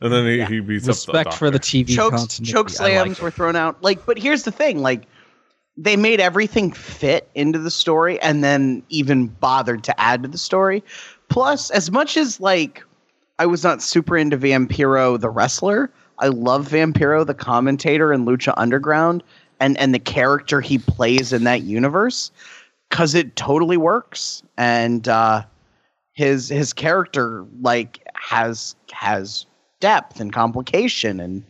And 0.00 0.12
then 0.12 0.26
he, 0.26 0.44
he 0.44 0.60
beats 0.60 0.86
Respect 0.86 1.26
up 1.26 1.32
the 1.32 1.38
for 1.38 1.50
the. 1.50 1.58
TV 1.58 1.88
chokes 1.94 2.38
choke 2.40 2.70
slams 2.70 3.08
like 3.08 3.22
were 3.22 3.30
thrown 3.30 3.56
out. 3.56 3.82
Like 3.82 4.04
but 4.06 4.18
here's 4.18 4.44
the 4.44 4.52
thing 4.52 4.80
like 4.80 5.02
they 5.76 5.96
made 5.96 6.20
everything 6.20 6.72
fit 6.72 7.28
into 7.34 7.58
the 7.58 7.70
story 7.70 8.20
and 8.20 8.42
then 8.42 8.82
even 8.88 9.26
bothered 9.26 9.84
to 9.84 10.00
add 10.00 10.22
to 10.22 10.28
the 10.28 10.38
story. 10.38 10.82
Plus 11.28 11.70
as 11.70 11.90
much 11.90 12.16
as 12.16 12.40
like 12.40 12.82
i 13.38 13.46
was 13.46 13.62
not 13.62 13.82
super 13.82 14.16
into 14.16 14.36
vampiro 14.36 15.20
the 15.20 15.30
wrestler 15.30 15.90
i 16.18 16.26
love 16.26 16.66
vampiro 16.68 17.24
the 17.24 17.34
commentator 17.34 18.12
in 18.12 18.24
lucha 18.24 18.52
underground 18.56 19.22
and 19.60 19.76
and 19.78 19.94
the 19.94 19.98
character 19.98 20.60
he 20.60 20.78
plays 20.78 21.32
in 21.32 21.44
that 21.44 21.62
universe 21.62 22.30
because 22.88 23.14
it 23.14 23.36
totally 23.36 23.76
works. 23.76 24.42
And 24.56 25.08
uh 25.08 25.44
his 26.18 26.48
his 26.48 26.72
character 26.72 27.46
like 27.60 28.04
has 28.14 28.74
has 28.90 29.46
depth 29.78 30.18
and 30.18 30.32
complication 30.32 31.20
and 31.20 31.44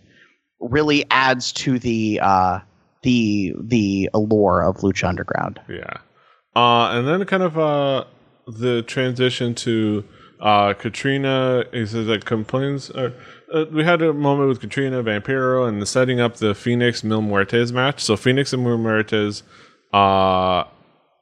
really 0.60 1.06
adds 1.10 1.52
to 1.52 1.78
the 1.78 2.20
uh 2.22 2.58
the 3.02 3.54
the 3.62 4.10
allure 4.12 4.60
of 4.62 4.76
lucha 4.78 5.08
underground 5.08 5.58
Yeah. 5.68 5.94
Uh, 6.54 6.90
and 6.90 7.06
then 7.06 7.24
kind 7.24 7.44
of 7.44 7.56
uh, 7.56 8.04
the 8.48 8.82
transition 8.82 9.54
to 9.54 10.04
uh, 10.40 10.74
Katrina. 10.74 11.64
He 11.72 11.86
says 11.86 12.06
that 12.06 12.24
complains. 12.24 12.90
Uh, 12.90 13.12
uh, 13.54 13.66
we 13.70 13.84
had 13.84 14.02
a 14.02 14.12
moment 14.12 14.48
with 14.48 14.60
Katrina 14.60 15.00
Vampiro 15.04 15.68
and 15.68 15.86
setting 15.86 16.18
up 16.18 16.38
the 16.38 16.56
Phoenix 16.56 17.04
Mil 17.04 17.22
Muertes 17.22 17.70
match. 17.70 18.02
So 18.02 18.16
Phoenix 18.16 18.52
and 18.52 18.64
Mil 18.64 18.76
Muertes 18.76 19.42
uh, 19.92 20.64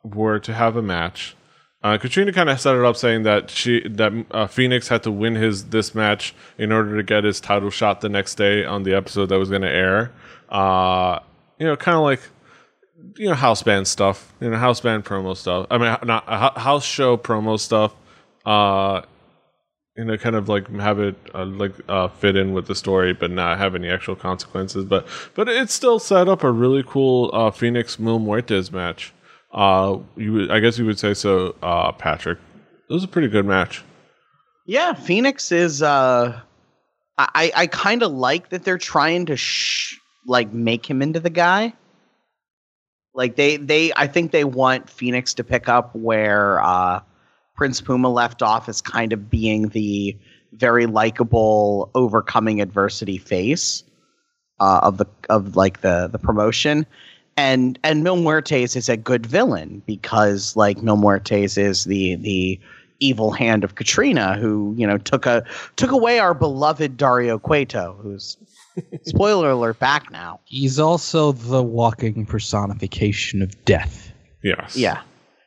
were 0.05 0.39
to 0.39 0.55
have 0.55 0.75
a 0.77 0.83
match. 0.83 1.37
Uh, 1.87 1.99
Katrina 1.99 2.33
kind 2.33 2.51
of 2.51 2.61
set 2.61 2.75
it 2.75 2.85
up 2.85 2.97
saying 2.97 3.23
that 3.23 3.49
she 3.49 3.87
that 3.89 4.13
uh, 4.33 4.49
Phoenix 4.49 4.89
had 4.89 5.05
to 5.05 5.13
win 5.13 5.37
his 5.37 5.67
this 5.67 5.95
match 5.95 6.35
in 6.59 6.73
order 6.73 6.97
to 6.97 7.03
get 7.05 7.23
his 7.23 7.39
title 7.39 7.71
shot 7.71 8.01
the 8.01 8.09
next 8.09 8.35
day 8.35 8.65
on 8.65 8.83
the 8.83 8.93
episode 8.93 9.27
that 9.27 9.39
was 9.39 9.51
going 9.51 9.63
to 9.63 9.71
air. 9.71 10.11
Uh, 10.49 11.21
you 11.61 11.67
know, 11.67 11.77
kind 11.77 11.97
of 11.97 12.03
like 12.03 12.21
you 13.17 13.29
know 13.29 13.35
house 13.37 13.63
band 13.63 13.87
stuff, 13.87 14.35
you 14.41 14.51
know 14.51 14.57
house 14.57 14.81
band 14.81 15.05
promo 15.05 15.37
stuff. 15.37 15.69
I 15.71 15.79
mean, 15.79 15.97
not 16.03 16.25
uh, 16.29 16.59
house 16.59 16.85
show 16.85 17.17
promo 17.17 17.57
stuff. 17.57 17.95
Uh, 18.45 19.03
you 19.97 20.07
know, 20.07 20.17
kind 20.17 20.35
of 20.35 20.49
like 20.49 20.69
have 20.81 20.99
it 20.99 21.15
uh, 21.37 21.45
like 21.45 21.75
uh, 21.89 22.09
fit 22.09 22.35
in 22.35 22.53
with 22.53 22.67
the 22.67 22.75
story, 22.75 23.13
but 23.13 23.31
not 23.31 23.59
have 23.59 23.77
any 23.77 23.89
actual 23.89 24.17
consequences. 24.17 24.85
But 24.85 25.07
but 25.37 25.49
it 25.49 25.71
still 25.71 26.01
set 26.01 26.29
up 26.29 26.43
a 26.43 26.51
really 26.51 26.83
cool 26.83 27.31
uh, 27.33 27.53
Phoenix 27.53 27.97
Mil 28.01 28.19
Muertes 28.19 28.73
match. 28.73 29.13
Uh, 29.57 29.99
you 30.17 30.49
I 30.53 30.61
guess 30.61 30.79
you 30.79 30.85
would 30.87 30.99
say 30.99 31.15
so, 31.15 31.57
uh, 31.63 31.91
Patrick. 31.93 32.39
It 32.89 32.93
was 32.93 33.03
a 33.03 33.09
pretty 33.09 33.29
good 33.29 33.47
match. 33.47 33.83
yeah 34.67 34.93
phoenix 34.95 35.51
is 35.53 35.83
uh 35.83 36.41
i 37.19 37.51
i 37.57 37.67
kind 37.69 38.03
of 38.03 38.13
like 38.13 38.49
that 38.51 38.63
they're 38.65 38.79
trying 38.79 39.27
to 39.27 39.37
sh- 39.37 39.97
like 40.27 40.53
make 40.53 40.85
him 40.89 41.03
into 41.03 41.19
the 41.21 41.31
guy 41.31 41.73
like 43.15 43.37
they 43.37 43.57
they 43.57 43.93
i 43.97 44.07
think 44.07 44.31
they 44.33 44.45
want 44.45 44.91
phoenix 44.91 45.35
to 45.35 45.43
pick 45.45 45.69
up 45.69 45.95
where 45.97 46.61
uh 46.63 47.01
prince 47.57 47.81
puma 47.81 48.09
left 48.09 48.43
off 48.43 48.69
as 48.69 48.81
kind 48.83 49.13
of 49.13 49.31
being 49.31 49.69
the 49.71 50.17
very 50.53 50.87
likable 50.87 51.91
overcoming 51.95 52.61
adversity 52.61 53.19
face 53.19 53.83
uh, 54.61 54.81
of 54.83 54.99
the 54.99 55.07
of 55.29 55.55
like 55.57 55.81
the 55.81 56.09
the 56.11 56.19
promotion 56.19 56.87
and 57.37 57.79
and 57.83 58.03
Mil 58.03 58.17
Muertes 58.17 58.77
is 58.77 58.89
a 58.89 58.97
good 58.97 59.27
villain 59.27 59.83
because 59.87 60.57
like 60.57 60.83
Mil 60.83 60.97
Muertes 60.97 61.59
is 61.59 61.85
the 61.85 62.17
the 62.17 62.61
evil 63.01 63.31
hand 63.31 63.63
of 63.63 63.75
Katrina 63.75 64.37
who 64.39 64.75
you 64.77 64.87
know 64.87 64.97
took 64.99 65.27
a 65.27 65.45
took 65.77 65.91
away 65.91 66.19
our 66.19 66.33
beloved 66.35 66.97
Dario 66.97 67.39
Cueto 67.39 67.99
who's 68.03 68.37
spoiler 69.05 69.51
alert 69.51 69.79
back 69.79 70.11
now 70.11 70.41
He's 70.47 70.79
also 70.79 71.33
the 71.33 71.63
walking 71.63 72.25
personification 72.27 73.43
of 73.43 73.65
death. 73.65 74.13
Yes. 74.43 74.77
yeah 74.77 75.03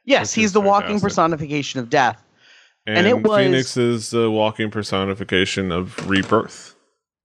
yes 0.06 0.32
Which 0.32 0.36
he's 0.42 0.46
is 0.48 0.54
the 0.54 0.62
walking 0.62 1.00
personification 1.00 1.80
of 1.80 1.90
death 1.90 2.22
And, 2.86 2.98
And 3.00 3.08
it 3.08 3.22
was- 3.28 3.38
Phoenix 3.46 3.78
is 3.78 4.12
the 4.12 4.30
walking 4.30 4.70
personification 4.72 5.72
of 5.72 6.08
rebirth. 6.10 6.76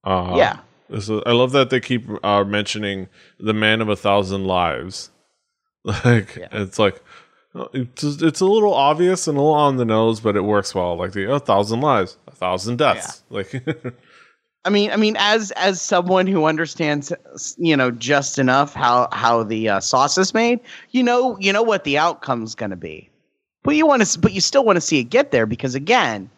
Uh, 0.04 0.34
yeah 0.36 0.58
So 1.00 1.22
I 1.26 1.32
love 1.32 1.52
that 1.52 1.70
they 1.70 1.80
keep 1.80 2.04
uh, 2.24 2.44
mentioning 2.44 3.08
the 3.38 3.54
man 3.54 3.80
of 3.80 3.88
a 3.88 3.96
thousand 3.96 4.46
lives. 4.46 5.10
Like 5.84 6.36
Yeah. 6.36 6.48
it's 6.52 6.78
like 6.78 7.02
it's 7.74 8.02
it's 8.02 8.40
a 8.40 8.46
little 8.46 8.72
obvious 8.72 9.28
and 9.28 9.36
a 9.36 9.40
little 9.40 9.54
on 9.54 9.76
the 9.76 9.84
nose, 9.84 10.18
but 10.20 10.34
it 10.34 10.40
works 10.44 10.74
well. 10.74 10.96
Like 10.96 11.12
the 11.12 11.30
a 11.30 11.38
thousand 11.38 11.80
lives, 11.82 12.16
a 12.26 12.30
thousand 12.32 12.78
deaths. 12.78 13.22
Like 13.28 13.62
I 14.64 14.70
mean, 14.70 14.90
I 14.92 14.96
mean, 14.96 15.14
as 15.18 15.50
as 15.52 15.82
someone 15.82 16.26
who 16.26 16.46
understands, 16.46 17.12
you 17.58 17.76
know, 17.76 17.90
just 17.90 18.38
enough 18.38 18.72
how 18.72 19.08
how 19.12 19.42
the 19.42 19.68
uh, 19.68 19.80
sauce 19.80 20.16
is 20.16 20.32
made, 20.32 20.60
you 20.92 21.02
know, 21.02 21.38
you 21.38 21.52
know 21.52 21.62
what 21.62 21.84
the 21.84 21.98
outcome's 21.98 22.54
going 22.54 22.70
to 22.70 22.76
be. 22.76 23.10
But 23.62 23.76
you 23.76 23.86
want 23.86 24.04
to, 24.06 24.18
but 24.18 24.32
you 24.32 24.40
still 24.40 24.64
want 24.64 24.76
to 24.76 24.80
see 24.80 24.98
it 25.00 25.04
get 25.04 25.32
there 25.32 25.44
because 25.44 25.74
again, 25.74 26.30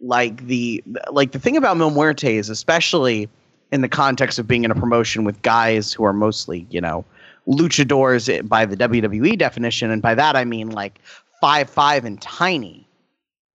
like 0.00 0.46
the 0.46 0.82
like 1.10 1.32
the 1.32 1.38
thing 1.38 1.56
about 1.58 1.76
Mil 1.76 1.90
Muerte 1.90 2.34
is 2.34 2.48
especially 2.48 3.28
in 3.72 3.80
the 3.80 3.88
context 3.88 4.38
of 4.38 4.46
being 4.46 4.64
in 4.64 4.70
a 4.70 4.74
promotion 4.74 5.24
with 5.24 5.40
guys 5.42 5.92
who 5.92 6.04
are 6.04 6.12
mostly, 6.12 6.66
you 6.70 6.80
know, 6.80 7.04
luchadors 7.48 8.48
by 8.48 8.66
the 8.66 8.76
WWE 8.76 9.38
definition, 9.38 9.90
and 9.90 10.02
by 10.02 10.14
that 10.14 10.36
I 10.36 10.44
mean 10.44 10.70
like 10.70 11.00
five 11.40 11.68
five 11.70 12.04
and 12.04 12.20
tiny 12.20 12.86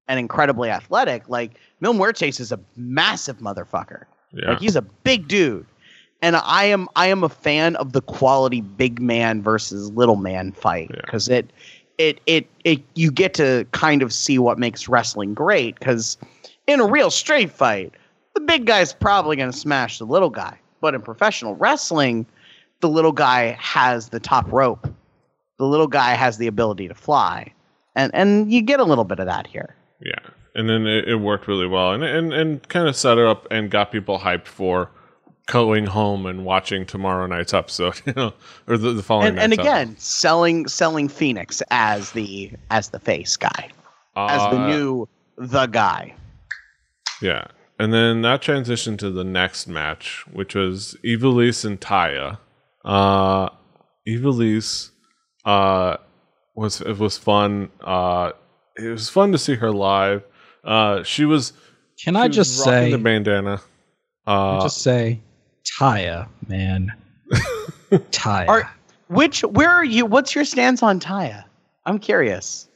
and 0.07 0.19
incredibly 0.19 0.69
athletic. 0.69 1.27
Like 1.29 1.51
Mil 1.79 1.93
Muertes 1.93 2.39
is 2.39 2.51
a 2.51 2.59
massive 2.75 3.37
motherfucker. 3.39 4.05
yeah, 4.31 4.51
Like 4.51 4.59
he's 4.59 4.75
a 4.75 4.81
big 4.81 5.27
dude. 5.27 5.65
And 6.21 6.35
I 6.35 6.65
am 6.65 6.87
I 6.95 7.07
am 7.07 7.23
a 7.23 7.29
fan 7.29 7.75
of 7.77 7.93
the 7.93 8.01
quality 8.01 8.61
big 8.61 9.01
man 9.01 9.41
versus 9.41 9.89
little 9.91 10.17
man 10.17 10.51
fight 10.51 10.91
Yeah. 10.93 11.01
because 11.03 11.27
it 11.27 11.51
it 11.97 12.19
it 12.27 12.47
it 12.63 12.81
you 12.95 13.11
get 13.11 13.33
to 13.35 13.65
kind 13.71 14.01
of 14.03 14.13
see 14.13 14.37
what 14.39 14.59
makes 14.59 14.87
wrestling 14.87 15.33
great 15.33 15.79
because 15.79 16.17
in 16.67 16.79
a 16.79 16.85
real 16.85 17.09
straight 17.09 17.51
fight 17.51 17.93
the 18.35 18.41
big 18.41 18.65
guy's 18.65 18.93
probably 18.93 19.35
going 19.35 19.51
to 19.51 19.57
smash 19.57 19.97
the 19.99 20.05
little 20.05 20.29
guy 20.29 20.57
but 20.81 20.93
in 20.95 21.01
professional 21.01 21.55
wrestling 21.55 22.25
the 22.79 22.89
little 22.89 23.11
guy 23.11 23.51
has 23.59 24.09
the 24.09 24.19
top 24.19 24.51
rope 24.51 24.87
the 25.57 25.65
little 25.65 25.87
guy 25.87 26.13
has 26.13 26.37
the 26.37 26.47
ability 26.47 26.87
to 26.87 26.95
fly 26.95 27.51
and 27.95 28.13
and 28.15 28.51
you 28.51 28.61
get 28.61 28.79
a 28.79 28.83
little 28.83 29.03
bit 29.05 29.19
of 29.19 29.25
that 29.25 29.45
here 29.47 29.75
yeah. 30.01 30.19
And 30.55 30.67
then 30.67 30.85
it, 30.87 31.07
it 31.07 31.15
worked 31.17 31.47
really 31.47 31.67
well, 31.67 31.93
and 31.93 32.03
and 32.03 32.33
and 32.33 32.67
kind 32.67 32.87
of 32.89 32.95
set 32.95 33.17
it 33.17 33.25
up 33.25 33.47
and 33.51 33.71
got 33.71 33.89
people 33.89 34.19
hyped 34.19 34.47
for 34.47 34.89
going 35.45 35.85
home 35.85 36.25
and 36.25 36.43
watching 36.43 36.85
tomorrow 36.85 37.25
night's 37.27 37.53
episode, 37.53 38.01
you 38.05 38.11
know, 38.17 38.33
or 38.67 38.77
the, 38.77 38.91
the 38.91 39.01
following. 39.03 39.29
and, 39.29 39.39
and 39.39 39.53
again 39.53 39.95
selling 39.97 40.67
selling 40.67 41.07
phoenix 41.07 41.61
as 41.71 42.11
the 42.11 42.51
as 42.69 42.89
the 42.89 42.99
face 42.99 43.37
guy 43.37 43.69
episode. 44.17 44.29
as 44.29 44.41
the 44.51 44.59
Uh, 44.61 44.67
new 44.67 45.07
the 45.37 45.67
guy 45.67 46.13
Yeah. 47.21 47.45
And 47.81 47.91
then 47.91 48.21
that 48.21 48.43
transitioned 48.43 48.99
to 48.99 49.09
the 49.09 49.23
next 49.23 49.67
match, 49.67 50.23
which 50.31 50.53
was 50.53 50.95
Ivelisse 51.03 51.65
and 51.65 51.81
Taya. 51.81 52.37
Uh 52.85 53.49
Ivelisse 54.07 54.91
uh 55.45 55.97
was 56.55 56.81
it 56.81 56.99
was 56.99 57.17
fun. 57.17 57.71
Uh 57.83 58.33
it 58.77 58.89
was 58.89 59.09
fun 59.09 59.31
to 59.31 59.39
see 59.39 59.55
her 59.55 59.71
live. 59.71 60.21
Uh 60.63 61.01
she 61.01 61.25
was 61.25 61.53
Can 62.03 62.13
she 62.13 62.19
I 62.19 62.27
was 62.27 62.35
just 62.35 62.63
say, 62.63 62.91
the 62.91 62.99
bandana. 62.99 63.61
Uh 64.27 64.61
just 64.61 64.83
say, 64.83 65.19
Taya, 65.79 66.27
man, 66.47 66.93
Taya. 67.91 68.47
Are- 68.47 68.71
which 69.07 69.41
where 69.41 69.71
are 69.71 69.83
you 69.83 70.05
what's 70.05 70.33
your 70.33 70.45
stance 70.45 70.81
on 70.81 70.97
taya 70.97 71.43
i'm 71.85 71.99
curious 71.99 72.69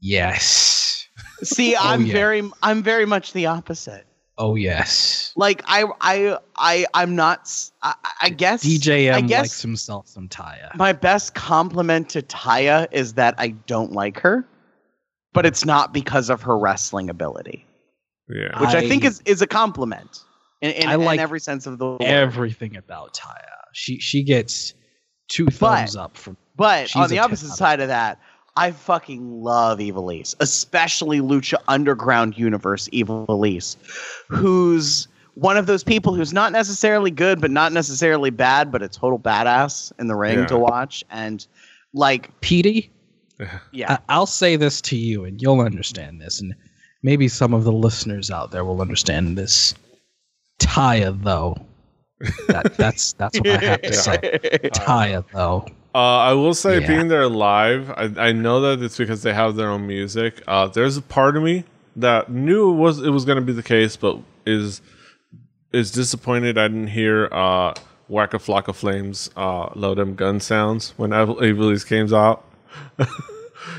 yes. 0.00 1.06
see 1.42 1.76
i'm 1.76 2.06
yeah. 2.06 2.12
very 2.14 2.50
i'm 2.62 2.82
very 2.82 3.04
much 3.04 3.34
the 3.34 3.44
opposite 3.44 4.06
Oh 4.38 4.54
yes. 4.54 5.32
like 5.36 5.62
i 5.66 5.84
i 6.00 6.36
i 6.56 6.86
i'm 6.92 7.16
not 7.16 7.50
I 8.20 8.28
guess 8.28 8.64
DJM 8.64 9.14
I 9.14 9.20
guess 9.22 9.44
likes 9.44 9.62
himself 9.62 10.08
some 10.08 10.28
Taya. 10.28 10.74
my 10.76 10.92
best 10.92 11.34
compliment 11.34 12.10
to 12.10 12.22
taya 12.22 12.86
is 12.90 13.14
that 13.14 13.34
i 13.38 13.48
don't 13.48 13.92
like 13.92 14.20
her 14.20 14.46
but 15.32 15.46
it's 15.46 15.64
not 15.64 15.94
because 15.94 16.28
of 16.28 16.42
her 16.42 16.58
wrestling 16.58 17.08
ability 17.08 17.64
yeah. 18.28 18.60
which 18.60 18.74
i, 18.74 18.86
think 18.86 19.04
is 19.04 19.22
is 19.24 19.40
a 19.40 19.46
compliment 19.46 20.20
in, 20.60 20.70
in, 20.70 20.88
I 20.88 20.94
in 20.94 21.04
like 21.04 21.20
every 21.20 21.40
sense 21.40 21.66
of 21.66 21.78
the 21.78 21.86
word. 21.86 22.02
Everything 22.02 22.76
about 22.76 23.14
Taya. 23.14 23.40
She 23.72 23.98
she 23.98 24.22
gets 24.22 24.74
two 25.28 25.46
thumbs 25.46 25.96
up 25.96 26.16
from. 26.16 26.36
But 26.56 26.94
on 26.96 27.10
the 27.10 27.18
a 27.18 27.22
opposite 27.22 27.50
side 27.50 27.80
of 27.80 27.88
that, 27.88 28.18
I 28.56 28.70
fucking 28.70 29.42
love 29.42 29.78
Ivelisse, 29.78 30.34
especially 30.40 31.20
Lucha 31.20 31.54
Underground 31.68 32.38
Universe 32.38 32.88
Ivelisse, 32.88 33.76
who's 34.28 35.08
one 35.34 35.56
of 35.58 35.66
those 35.66 35.84
people 35.84 36.14
who's 36.14 36.32
not 36.32 36.52
necessarily 36.52 37.10
good, 37.10 37.40
but 37.40 37.50
not 37.50 37.72
necessarily 37.72 38.30
bad, 38.30 38.72
but 38.72 38.82
a 38.82 38.88
total 38.88 39.18
badass 39.18 39.92
in 39.98 40.06
the 40.06 40.14
ring 40.16 40.38
Yeah. 40.38 40.46
to 40.46 40.58
watch. 40.58 41.04
And 41.10 41.46
like, 41.92 42.30
Petey, 42.40 42.90
yeah, 43.72 43.92
I- 43.94 43.98
I'll 44.14 44.26
say 44.26 44.56
this 44.56 44.80
to 44.82 44.96
you, 44.96 45.24
and 45.24 45.40
you'll 45.42 45.60
understand 45.60 46.20
this, 46.22 46.40
and 46.40 46.54
maybe 47.02 47.28
some 47.28 47.52
of 47.52 47.64
the 47.64 47.72
listeners 47.72 48.30
out 48.30 48.50
there 48.50 48.64
will 48.64 48.80
understand 48.80 49.36
this. 49.36 49.74
Taya, 50.58 51.22
though, 51.22 51.54
that, 52.48 52.74
that's 52.78 53.12
that's 53.12 53.38
what 53.38 53.48
I 53.62 53.64
have 53.66 53.82
to 53.82 53.92
say. 54.06 54.18
Taya, 54.72 55.22
though. 55.34 55.66
Uh, 55.96 56.18
I 56.30 56.32
will 56.34 56.52
say, 56.52 56.80
Yeah. 56.80 56.86
being 56.88 57.08
there 57.08 57.26
live, 57.26 57.88
I, 57.90 58.28
I 58.28 58.32
know 58.32 58.60
that 58.60 58.84
it's 58.84 58.98
because 58.98 59.22
they 59.22 59.32
have 59.32 59.56
their 59.56 59.70
own 59.70 59.86
music. 59.86 60.42
Uh, 60.46 60.66
there's 60.68 60.96
a 60.98 61.02
part 61.02 61.38
of 61.38 61.42
me 61.42 61.64
that 61.96 62.30
knew 62.30 62.70
it 62.70 62.74
was 62.74 63.02
it 63.02 63.08
was 63.10 63.24
going 63.24 63.36
to 63.36 63.44
be 63.44 63.54
the 63.54 63.62
case, 63.62 63.96
but 63.96 64.18
is 64.44 64.82
is 65.72 65.90
disappointed 65.90 66.58
I 66.58 66.68
didn't 66.68 66.88
hear 66.88 67.28
uh, 67.32 67.72
"Waka 68.08 68.38
Flocka 68.38 68.74
Flames" 68.74 69.30
uh, 69.36 69.70
"Load 69.74 69.98
'em 69.98 70.14
Gun" 70.14 70.38
sounds 70.40 70.92
when 70.98 71.10
Ivelisse 71.10 71.86
came 71.86 72.12
out. 72.14 72.44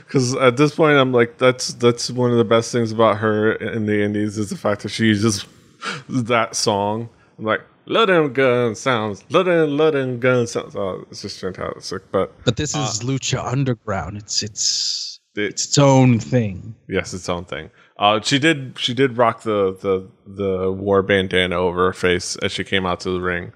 Because 0.06 0.36
at 0.36 0.58
this 0.58 0.76
point, 0.76 0.98
I'm 0.98 1.14
like, 1.14 1.38
that's 1.38 1.74
that's 1.76 2.10
one 2.12 2.32
of 2.32 2.38
the 2.38 2.44
best 2.44 2.72
things 2.72 2.92
about 2.92 3.18
her 3.20 3.54
in 3.54 3.86
the 3.86 4.04
Indies 4.04 4.38
is 4.38 4.50
the 4.50 4.58
fact 4.58 4.84
that 4.84 4.90
she 4.90 5.06
uses 5.06 5.46
that 6.10 6.56
song. 6.56 7.10
I'm 7.38 7.46
like, 7.46 7.62
"Load 7.88 8.10
'em 8.10 8.34
gun 8.34 8.76
sounds, 8.76 9.24
load 9.30 9.48
'em, 9.48 9.78
load 9.78 9.96
'em 9.96 10.20
gun 10.20 10.46
sounds." 10.48 10.76
Oh, 10.76 11.06
it's 11.10 11.22
just 11.22 11.40
fantastic. 11.40 12.04
But 12.12 12.34
But 12.44 12.58
this 12.58 12.76
is 12.76 13.02
Lucha 13.02 13.44
Underground. 13.44 14.18
It's 14.18 14.44
it's 14.44 15.20
it's 15.36 15.66
its 15.66 15.78
own 15.78 16.20
thing. 16.20 16.76
yes, 16.90 17.14
its 17.14 17.30
own 17.30 17.46
thing. 17.46 17.70
Uh, 18.00 18.20
she 18.22 18.40
did 18.40 18.74
she 18.78 18.94
did 18.94 19.18
rock 19.18 19.44
the 19.44 19.78
the 19.82 20.08
the 20.26 20.72
war 20.72 21.02
bandana 21.02 21.56
over 21.56 21.86
her 21.86 21.94
face 21.94 22.36
as 22.38 22.52
she 22.52 22.64
came 22.64 22.86
out 22.86 23.00
to 23.02 23.10
the 23.12 23.22
ring, 23.22 23.54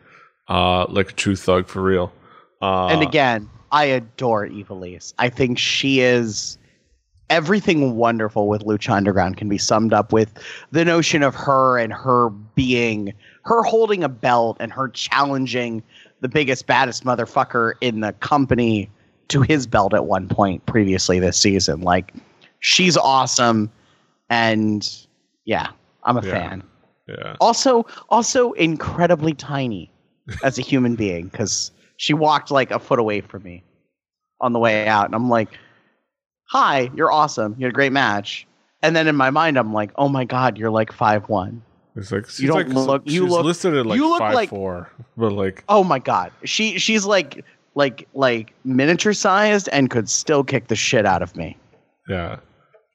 uh, 0.50 0.86
like 0.89 1.10
a 1.12 1.13
true 1.13 1.36
thug 1.36 1.67
for 1.67 1.82
real. 1.82 2.12
Uh, 2.62 2.88
and 2.88 3.02
again, 3.02 3.50
I 3.72 3.86
adore 3.86 4.48
Ivelisse. 4.48 5.13
I 5.20 5.30
think 5.30 5.58
she 5.58 6.00
is 6.02 6.58
everything 7.30 7.96
wonderful 7.96 8.48
with 8.48 8.63
Lucha 8.63 8.91
Underground 8.91 9.38
can 9.38 9.48
be 9.50 9.58
summed 9.58 9.94
up 9.94 10.12
with 10.13 10.32
the 10.72 10.84
notion 10.86 11.24
of 11.24 11.34
her 11.34 11.80
and 11.80 11.94
her 11.94 12.30
being 12.30 13.13
her 13.43 13.63
holding 13.63 14.04
a 14.04 14.10
belt 14.10 14.58
and 14.60 14.71
her 14.71 14.88
challenging 14.89 15.82
the 16.21 16.30
biggest 16.30 16.67
baddest 16.67 17.04
motherfucker 17.04 17.73
in 17.82 18.01
the 18.01 18.13
company 18.13 18.89
to 19.30 19.41
his 19.41 19.65
belt 19.65 19.93
at 19.93 20.06
one 20.06 20.27
point 20.27 20.63
previously 20.65 21.19
this 21.19 21.38
season. 21.38 21.82
Like 21.82 22.13
she's 22.60 22.97
awesome 22.97 23.71
and 24.30 24.88
yeah, 25.45 25.69
I'm 26.04 26.17
a 26.17 26.25
Yeah. 26.25 26.32
fan. 26.32 26.63
yeah, 27.08 27.36
Also 27.39 27.86
also 28.10 28.51
incredibly 28.54 29.34
tiny 29.34 29.91
as 30.43 30.60
a 30.60 30.62
human 30.62 30.95
being 30.95 31.30
cuz 31.32 31.71
she 31.97 32.13
walked 32.13 32.51
like 32.51 32.71
a 32.71 32.80
foot 32.80 32.99
away 32.99 33.21
from 33.21 33.43
me 33.43 33.63
on 34.39 34.54
the 34.54 34.60
way 34.60 34.88
out 34.88 35.06
and 35.06 35.15
I'm 35.15 35.30
like, 35.30 35.49
"Hi, 36.49 36.89
you're 36.95 37.12
awesome. 37.12 37.56
You 37.58 37.65
had 37.65 37.73
a 37.73 37.75
great 37.75 37.91
match." 37.91 38.45
And 38.84 38.95
then 38.95 39.08
in 39.08 39.15
my 39.15 39.30
mind 39.30 39.58
I'm 39.58 39.73
like, 39.73 39.91
"Oh 39.95 40.10
my 40.10 40.25
god, 40.25 40.58
you're 40.58 40.69
like 40.71 40.91
five 40.91 41.27
one. 41.30 41.62
It's 41.95 42.12
like 42.12 42.39
You 42.39 42.47
don't 42.47 42.56
like, 42.58 42.88
look- 42.88 43.04
you 43.06 43.23
she's 43.23 43.30
look- 43.32 43.45
listed 43.45 43.75
at 43.75 43.86
like 43.86 43.97
you 43.97 44.08
look 44.10 44.19
five 44.19 44.34
like- 44.34 44.49
four, 44.49 44.89
but 45.17 45.32
like 45.34 45.63
Oh 45.67 45.84
my 45.84 45.99
god. 45.99 46.32
She 46.45 46.77
she's 46.80 47.06
like 47.06 47.43
like 47.75 48.08
like 48.13 48.54
miniature 48.63 49.13
sized 49.13 49.67
and 49.71 49.89
could 49.89 50.10
still 50.10 50.43
kick 50.43 50.67
the 50.67 50.75
shit 50.75 51.06
out 51.06 51.21
of 51.21 51.36
me. 51.36 51.58
yeah, 52.08 52.38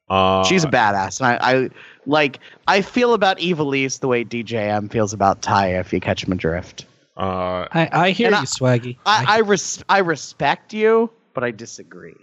uh, 0.09 0.43
She's 0.45 0.63
a 0.63 0.67
badass, 0.67 1.19
and 1.19 1.27
I, 1.27 1.51
I 1.63 1.69
like. 2.05 2.39
I 2.67 2.81
feel 2.81 3.13
about 3.13 3.37
Ivelisse 3.39 3.99
the 3.99 4.07
way 4.07 4.23
DJM 4.23 4.91
feels 4.91 5.13
about 5.13 5.41
Ty. 5.41 5.77
If 5.79 5.91
you 5.93 5.99
catch 5.99 6.23
him 6.23 6.31
adrift, 6.31 6.85
uh, 7.17 7.67
I, 7.71 7.89
I 7.91 8.09
hear 8.11 8.29
you, 8.29 8.35
I- 8.35 8.41
Swaggy. 8.45 8.97
I 9.05 9.25
I, 9.27 9.39
res- 9.39 9.83
I 9.89 9.99
respect 9.99 10.73
you, 10.73 11.09
but 11.33 11.43
I 11.43 11.51
disagree. 11.51 12.15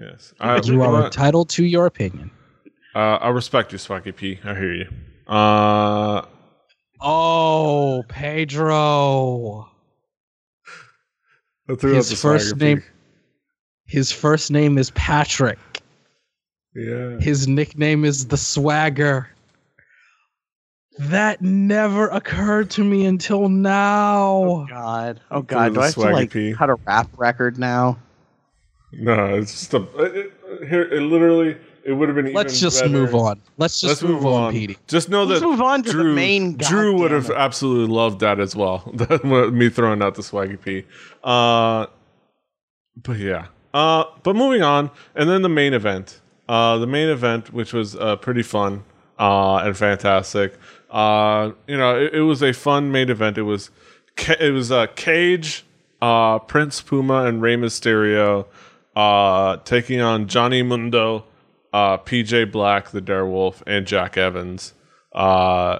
yes. 0.00 0.34
I, 0.40 0.60
you 0.62 0.82
are 0.82 1.02
uh, 1.02 1.04
entitled 1.06 1.48
to 1.50 1.64
your 1.64 1.86
opinion. 1.86 2.30
uh, 2.94 2.98
I 3.20 3.28
respect 3.30 3.72
you, 3.72 3.78
Swaggy 3.78 4.14
P. 4.14 4.38
I 4.44 4.54
hear 4.54 4.72
you. 4.74 4.88
Uh, 5.32 6.26
Oh, 7.00 8.04
Pedro. 8.08 9.68
I 11.68 11.74
threw 11.74 11.94
His 11.94 12.08
out 12.08 12.10
the 12.10 12.16
first 12.16 12.56
name- 12.56 12.82
His 13.86 14.12
first 14.12 14.50
name 14.50 14.76
is 14.78 14.90
Patrick. 14.90 15.58
Yeah. 16.74 17.18
His 17.18 17.48
nickname 17.48 18.04
is 18.04 18.26
the 18.26 18.36
Swagger. 18.36 19.28
That 20.98 21.40
never 21.40 22.08
occurred 22.08 22.70
to 22.72 22.84
me 22.84 23.06
until 23.06 23.48
now. 23.48 24.66
God, 24.68 25.20
oh 25.30 25.42
God, 25.42 25.74
do 25.74 25.80
I 25.80 25.86
have 25.86 25.94
to 25.94 26.00
like 26.00 26.30
P. 26.30 26.52
cut 26.52 26.68
a 26.70 26.74
rap 26.86 27.08
record 27.16 27.58
now? 27.58 27.98
No, 28.92 29.34
it's 29.36 29.52
just 29.52 29.74
a. 29.74 29.82
It, 30.04 30.32
it, 30.46 30.68
here, 30.68 30.82
it 30.82 31.00
literally, 31.00 31.56
it 31.84 31.92
would 31.92 32.08
have 32.08 32.16
been. 32.16 32.32
Let's 32.32 32.54
even 32.54 32.60
just 32.60 32.80
better. 32.80 32.92
move 32.92 33.14
on. 33.14 33.40
Let's 33.58 33.80
just 33.80 34.02
Let's 34.02 34.02
move, 34.02 34.26
on, 34.26 34.52
Petey. 34.52 34.78
Just 34.86 35.08
know 35.08 35.24
Let's 35.24 35.40
that 35.40 35.46
move 35.46 35.60
on 35.60 35.82
to 35.82 35.90
Drew, 35.90 36.02
the 36.04 36.14
main. 36.14 36.56
Drew 36.56 36.98
would 37.00 37.10
have 37.10 37.30
absolutely 37.30 37.92
loved 37.92 38.20
that 38.20 38.40
as 38.40 38.54
well. 38.56 38.90
Me 39.24 39.68
throwing 39.68 40.02
out 40.02 40.14
the 40.14 40.22
swaggy 40.22 40.60
P. 40.60 40.84
Uh, 41.22 41.86
but 43.02 43.18
yeah. 43.18 43.46
Uh, 43.74 44.04
but 44.22 44.36
moving 44.36 44.62
on, 44.62 44.90
and 45.14 45.28
then 45.28 45.42
the 45.42 45.48
main 45.48 45.74
event. 45.74 46.20
Uh, 46.48 46.76
the 46.78 46.86
main 46.86 47.08
event, 47.08 47.52
which 47.52 47.72
was 47.72 47.96
uh, 47.96 48.16
pretty 48.16 48.42
fun 48.42 48.84
uh, 49.18 49.58
and 49.58 49.76
fantastic. 49.76 50.58
Uh, 50.90 51.52
you 51.66 51.76
know, 51.76 51.98
it, 51.98 52.14
it 52.14 52.20
was 52.20 52.42
a 52.42 52.52
fun 52.52 52.92
main 52.92 53.08
event. 53.08 53.38
It 53.38 53.42
was, 53.42 53.70
it 54.40 54.52
was 54.52 54.70
uh, 54.70 54.86
Cage, 54.88 55.64
uh, 56.02 56.38
Prince 56.40 56.82
Puma, 56.82 57.24
and 57.24 57.40
Rey 57.40 57.56
Mysterio 57.56 58.46
uh, 58.96 59.56
taking 59.58 60.00
on 60.00 60.26
Johnny 60.26 60.62
Mundo, 60.62 61.24
uh, 61.72 61.98
PJ 61.98 62.50
Black, 62.52 62.90
the 62.90 63.00
Darewolf, 63.02 63.62
and 63.66 63.86
Jack 63.86 64.16
Evans. 64.16 64.74
Uh, 65.14 65.78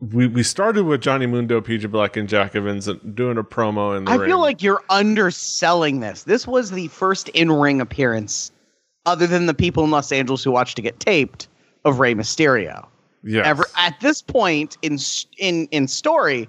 we 0.00 0.26
we 0.26 0.42
started 0.42 0.84
with 0.84 1.00
Johnny 1.00 1.26
Mundo, 1.26 1.60
PJ 1.60 1.90
Black, 1.90 2.16
and 2.16 2.28
Jack 2.28 2.54
Evans 2.54 2.88
doing 3.14 3.38
a 3.38 3.44
promo 3.44 3.96
in 3.96 4.04
the 4.04 4.10
I 4.10 4.16
ring. 4.16 4.28
feel 4.28 4.40
like 4.40 4.62
you're 4.62 4.82
underselling 4.90 6.00
this. 6.00 6.24
This 6.24 6.46
was 6.46 6.70
the 6.70 6.88
first 6.88 7.28
in-ring 7.30 7.80
appearance, 7.80 8.50
other 9.06 9.26
than 9.26 9.46
the 9.46 9.54
people 9.54 9.84
in 9.84 9.90
Los 9.90 10.12
Angeles 10.12 10.44
who 10.44 10.50
watched 10.50 10.76
to 10.76 10.82
get 10.82 11.00
taped, 11.00 11.48
of 11.84 12.00
Rey 12.00 12.14
Mysterio. 12.14 12.86
yes. 13.22 13.46
ever 13.46 13.64
at 13.78 13.98
this 14.00 14.20
point 14.20 14.76
in 14.82 14.98
in 15.38 15.66
in 15.70 15.88
story, 15.88 16.48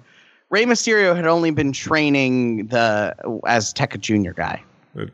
Rey 0.50 0.64
Mysterio 0.64 1.14
had 1.16 1.26
only 1.26 1.50
been 1.50 1.72
training 1.72 2.66
the 2.66 3.14
Azteca 3.46 3.98
Junior 3.98 4.34
guy. 4.34 4.62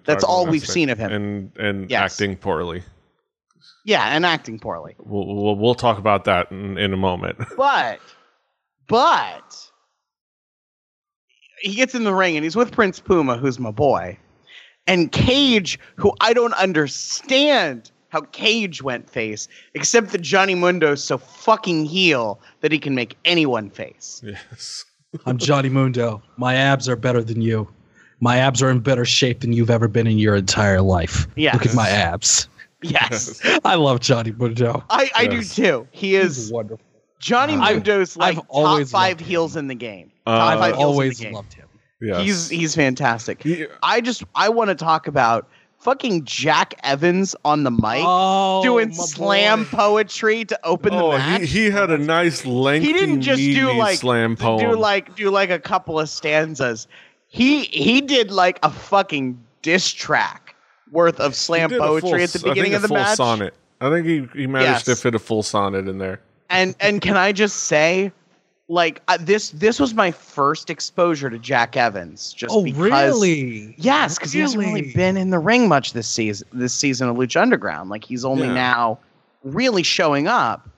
that's 0.04 0.24
all 0.24 0.46
we've 0.46 0.66
seen 0.66 0.90
of 0.90 0.98
him. 0.98 1.12
and 1.12 1.52
and 1.58 1.90
Yes. 1.90 2.12
acting 2.20 2.36
poorly. 2.36 2.82
Yeah, 3.84 4.04
and 4.04 4.24
acting 4.24 4.58
poorly. 4.58 4.94
We'll, 4.98 5.26
we'll 5.26 5.56
we'll 5.56 5.74
talk 5.74 5.98
about 5.98 6.24
that 6.24 6.50
in, 6.50 6.78
in 6.78 6.92
a 6.92 6.96
moment. 6.96 7.38
But 7.56 8.00
but 8.88 9.70
he 11.60 11.74
gets 11.74 11.94
in 11.94 12.04
the 12.04 12.14
ring 12.14 12.36
and 12.36 12.44
he's 12.44 12.56
with 12.56 12.72
Prince 12.72 13.00
Puma, 13.00 13.36
who's 13.36 13.58
my 13.58 13.70
boy, 13.70 14.18
and 14.86 15.10
Cage, 15.10 15.78
who 15.96 16.12
I 16.20 16.32
don't 16.32 16.54
understand 16.54 17.90
how 18.08 18.20
Cage 18.32 18.82
went 18.82 19.08
face, 19.08 19.48
except 19.74 20.10
that 20.12 20.20
Johnny 20.20 20.54
Mundo's 20.54 21.02
so 21.02 21.16
fucking 21.18 21.86
heel 21.86 22.40
that 22.60 22.70
he 22.70 22.78
can 22.78 22.94
make 22.94 23.16
anyone 23.24 23.70
face. 23.70 24.20
yes. 24.24 24.84
I'm 25.26 25.38
Johnny 25.38 25.68
Mundo. 25.68 26.22
My 26.36 26.54
abs 26.54 26.88
are 26.88 26.96
better 26.96 27.22
than 27.22 27.42
you. 27.42 27.68
My 28.20 28.38
abs 28.38 28.62
are 28.62 28.70
in 28.70 28.80
better 28.80 29.04
shape 29.04 29.40
than 29.40 29.52
you've 29.52 29.70
ever 29.70 29.88
been 29.88 30.06
in 30.06 30.18
your 30.18 30.36
entire 30.36 30.80
life. 30.80 31.26
Yes. 31.36 31.54
Look 31.54 31.66
at 31.66 31.74
my 31.74 31.88
abs. 31.88 32.48
Yes. 32.82 33.40
I 33.64 33.74
love 33.76 34.00
Johnny 34.00 34.32
Mundo. 34.32 34.84
I, 34.90 35.10
I 35.14 35.22
Yes. 35.22 35.54
do 35.54 35.62
too. 35.62 35.88
He 35.90 36.16
He's 36.16 36.38
is 36.38 36.52
wonderful. 36.52 36.84
Johnny 37.20 37.54
I've- 37.54 37.74
Mundo's 37.76 38.16
like 38.16 38.36
I've 38.38 38.46
top 38.48 38.86
five 38.88 39.18
loved 39.18 39.20
heels 39.20 39.56
in 39.56 39.68
the 39.68 39.74
game. 39.74 40.10
Uh, 40.26 40.36
top 40.38 40.58
five 40.58 40.74
I've 40.74 40.78
always 40.80 41.20
game. 41.20 41.32
loved 41.34 41.52
him. 41.54 41.68
Yes. 42.00 42.20
He's 42.22 42.48
he's 42.48 42.74
fantastic. 42.74 43.42
He- 43.42 43.66
I 43.82 44.00
just 44.00 44.24
I 44.34 44.48
want 44.48 44.70
to 44.70 44.74
talk 44.74 45.06
about 45.06 45.48
fucking 45.78 46.24
Jack 46.24 46.74
Evans 46.82 47.36
on 47.44 47.62
the 47.62 47.70
mic 47.70 48.02
Oh, 48.04 48.62
doing 48.64 48.92
slam 48.92 49.64
boy. 49.64 49.68
poetry 49.70 50.44
to 50.46 50.58
open 50.64 50.94
the 50.96 51.02
oh, 51.02 51.12
match. 51.12 51.42
he, 51.42 51.46
he 51.46 51.70
had 51.70 51.90
a 51.90 51.98
nice 51.98 52.44
lengthy 52.44 52.88
He 52.88 52.92
didn't 52.92 53.20
just 53.20 53.40
do 53.40 53.72
like 53.76 53.98
slam 53.98 54.36
poem. 54.36 54.58
do 54.70 54.76
like 54.76 55.14
do 55.14 55.30
like 55.30 55.50
a 55.50 55.58
couple 55.60 56.00
of 56.00 56.08
stanzas. 56.08 56.88
He 57.28 57.64
he 57.66 58.00
did 58.00 58.32
like 58.32 58.58
a 58.64 58.70
fucking 58.70 59.40
diss 59.62 59.92
track 59.92 60.41
worth 60.92 61.18
of 61.18 61.34
slam 61.34 61.70
poetry 61.70 62.00
full 62.10 62.14
at 62.14 62.30
the 62.30 62.38
s- 62.38 62.44
I 62.44 62.48
beginning 62.50 62.62
think 62.72 62.74
of 62.76 62.82
the 62.82 62.88
full 62.88 62.96
match. 62.98 63.16
sonnet. 63.16 63.54
I 63.80 63.90
think 63.90 64.06
he, 64.06 64.28
he 64.40 64.46
managed 64.46 64.68
Yes. 64.70 64.82
to 64.84 64.96
fit 64.96 65.14
a 65.16 65.18
full 65.18 65.42
sonnet 65.42 65.88
in 65.88 65.98
there. 65.98 66.20
and 66.50 66.76
and 66.80 67.00
can 67.00 67.16
I 67.16 67.32
just 67.32 67.64
say, 67.64 68.12
like 68.68 69.02
uh, 69.08 69.18
this 69.20 69.50
this 69.50 69.80
was 69.80 69.92
my 69.94 70.10
first 70.12 70.70
exposure 70.70 71.28
to 71.30 71.38
Jack 71.38 71.76
Evans. 71.76 72.32
Just 72.32 72.54
Oh, 72.54 72.62
because, 72.62 72.78
really? 72.80 73.74
Yes, 73.78 74.16
because 74.16 74.30
he 74.32 74.38
hasn't 74.40 74.60
really 74.64 74.82
Really? 74.82 74.94
been 74.94 75.16
in 75.16 75.30
the 75.30 75.38
ring 75.40 75.66
much 75.68 75.94
this 75.94 76.06
season. 76.06 76.46
This 76.52 76.72
season 76.74 77.08
of 77.08 77.16
Lucha 77.16 77.40
Underground, 77.42 77.90
like 77.90 78.04
he's 78.04 78.24
only 78.24 78.46
Yeah. 78.46 78.54
now 78.54 78.98
really 79.44 79.82
showing 79.82 80.28
up. 80.28 80.68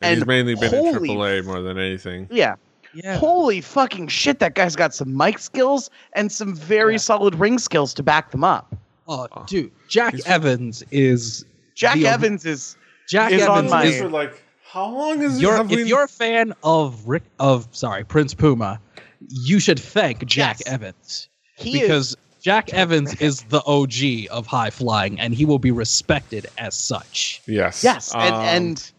And, 0.00 0.16
he's 0.18 0.26
mainly 0.26 0.54
been 0.54 0.70
holy 0.70 1.10
in 1.10 1.16
AAA 1.18 1.44
more 1.44 1.60
than 1.60 1.78
anything. 1.78 2.26
Yeah, 2.30 2.54
Yeah. 2.94 3.16
holy 3.18 3.60
fucking 3.60 4.08
shit, 4.08 4.38
that 4.40 4.54
guy's 4.54 4.76
got 4.76 4.94
some 4.94 5.14
mic 5.16 5.38
skills 5.38 5.90
and 6.14 6.30
some 6.32 6.54
very 6.54 6.94
Yeah. 6.94 6.98
solid 6.98 7.34
ring 7.34 7.58
skills 7.58 7.92
to 7.94 8.02
back 8.02 8.30
them 8.30 8.44
up. 8.44 8.74
Oh, 9.08 9.28
dude, 9.46 9.70
Jack 9.88 10.14
He's- 10.14 10.26
Evans 10.26 10.82
is 10.90 11.44
Jack 11.74 11.94
The- 11.96 12.06
Evans 12.08 12.44
is 12.44 12.76
Jack 13.08 13.32
Is 13.32 13.46
on 13.46 13.70
my- 13.70 13.84
is 13.84 14.00
For 14.00 14.08
like 14.08 14.42
how 14.68 14.88
long 14.90 15.22
is 15.22 15.40
you're, 15.40 15.56
if 15.60 15.68
we- 15.68 15.84
you're 15.84 16.04
a 16.04 16.08
fan 16.08 16.52
of 16.64 17.06
Rick 17.06 17.22
of 17.38 17.68
sorry 17.70 18.02
Prince 18.04 18.34
Puma, 18.34 18.80
you 19.28 19.58
should 19.60 19.78
thank 19.78 20.24
Jack 20.26 20.58
Yes. 20.60 20.72
Evans 20.72 21.28
he 21.56 21.80
because 21.80 22.10
is 22.10 22.16
Jack 22.42 22.72
Evans 22.72 23.14
is 23.20 23.42
the 23.42 23.62
OG 23.66 24.28
of 24.30 24.46
high 24.46 24.70
flying, 24.70 25.18
and 25.20 25.34
he 25.34 25.44
will 25.44 25.58
be 25.58 25.70
respected 25.70 26.46
as 26.58 26.74
such. 26.74 27.42
yes 27.46 27.82
yes, 27.84 28.12
and 28.14 28.34
Um, 28.34 28.40
and 28.42 28.92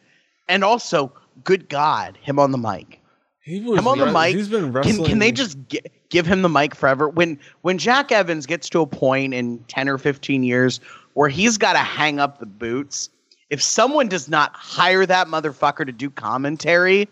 and 0.50 0.64
also 0.64 1.12
good 1.44 1.68
God, 1.70 2.18
him 2.22 2.40
on 2.40 2.52
the 2.52 2.58
mic. 2.58 3.00
he 3.44 3.60
was 3.62 3.80
him 3.80 3.88
on 3.88 4.00
the 4.00 4.06
mic, 4.12 4.36
He's 4.36 4.48
been 4.50 4.64
Can 4.66 4.74
wrestling. 4.74 5.06
can 5.06 5.20
they 5.20 5.32
just 5.32 5.58
gi- 5.70 5.80
give 6.10 6.26
him 6.26 6.42
the 6.42 6.50
mic 6.50 6.76
forever? 6.76 7.10
When 7.10 7.40
when 7.62 7.78
Jack 7.78 8.12
Evans 8.12 8.46
gets 8.46 8.70
to 8.70 8.82
a 8.82 8.88
point 8.88 9.34
in 9.34 9.60
ten 9.68 9.90
or 9.90 9.98
fifteen 9.98 10.44
years 10.44 10.80
where 11.14 11.30
he's 11.30 11.58
got 11.58 11.74
to 11.74 11.80
hang 11.80 12.20
up 12.20 12.40
the 12.40 12.46
boots, 12.46 13.10
if 13.50 13.62
someone 13.62 14.08
does 14.08 14.30
not 14.30 14.56
hire 14.56 15.06
that 15.06 15.28
motherfucker 15.28 15.86
to 15.86 15.92
do 15.92 16.10
commentary, 16.10 17.08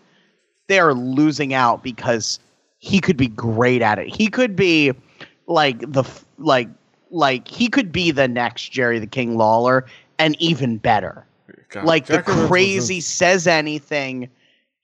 they 0.68 0.78
are 0.78 0.94
losing 0.94 1.54
out 1.54 1.82
because 1.82 2.38
he 2.78 3.00
could 3.00 3.16
be 3.16 3.28
great 3.28 3.82
at 3.82 3.98
it. 3.98 4.08
He 4.14 4.28
could 4.28 4.54
be 4.54 4.92
like 5.46 5.80
the 5.80 6.04
like 6.38 6.68
like 7.10 7.48
he 7.48 7.68
could 7.68 7.92
be 7.92 8.10
the 8.10 8.28
next 8.28 8.70
Jerry 8.70 8.98
the 8.98 9.06
King 9.06 9.36
Lawler 9.36 9.86
and 10.18 10.40
even 10.40 10.78
better 10.78 11.26
God, 11.70 11.84
like 11.84 12.06
Jack 12.06 12.26
the 12.26 12.32
crazy 12.48 13.00
says 13.00 13.46
anything 13.46 14.28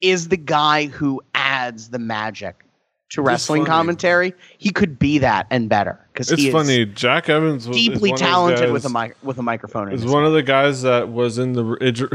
is 0.00 0.28
the 0.28 0.36
guy 0.36 0.86
who 0.86 1.20
adds 1.34 1.90
the 1.90 1.98
magic 1.98 2.64
to 3.12 3.22
wrestling 3.22 3.64
commentary. 3.64 4.34
He 4.58 4.70
could 4.70 4.98
be 4.98 5.18
that 5.18 5.46
and 5.50 5.68
better 5.68 5.98
because 6.12 6.30
It's 6.30 6.40
he 6.42 6.48
is 6.48 6.52
funny. 6.54 6.84
Jack 6.86 7.28
Evans 7.28 7.66
was 7.68 7.76
is 7.76 7.82
deeply 7.88 8.10
one 8.10 8.14
of 8.14 8.20
talented 8.20 8.60
guys- 8.64 8.72
with 8.72 8.84
a 8.84 8.88
mic- 8.90 9.16
with 9.22 9.38
a 9.38 9.42
microphone. 9.42 9.88
in 9.88 9.94
is 9.94 10.02
his 10.02 10.10
one 10.12 10.24
of 10.24 10.32
the 10.32 10.42
guys 10.42 10.82
that 10.82 11.08
was 11.08 11.38
in 11.38 11.52
the 11.52 11.64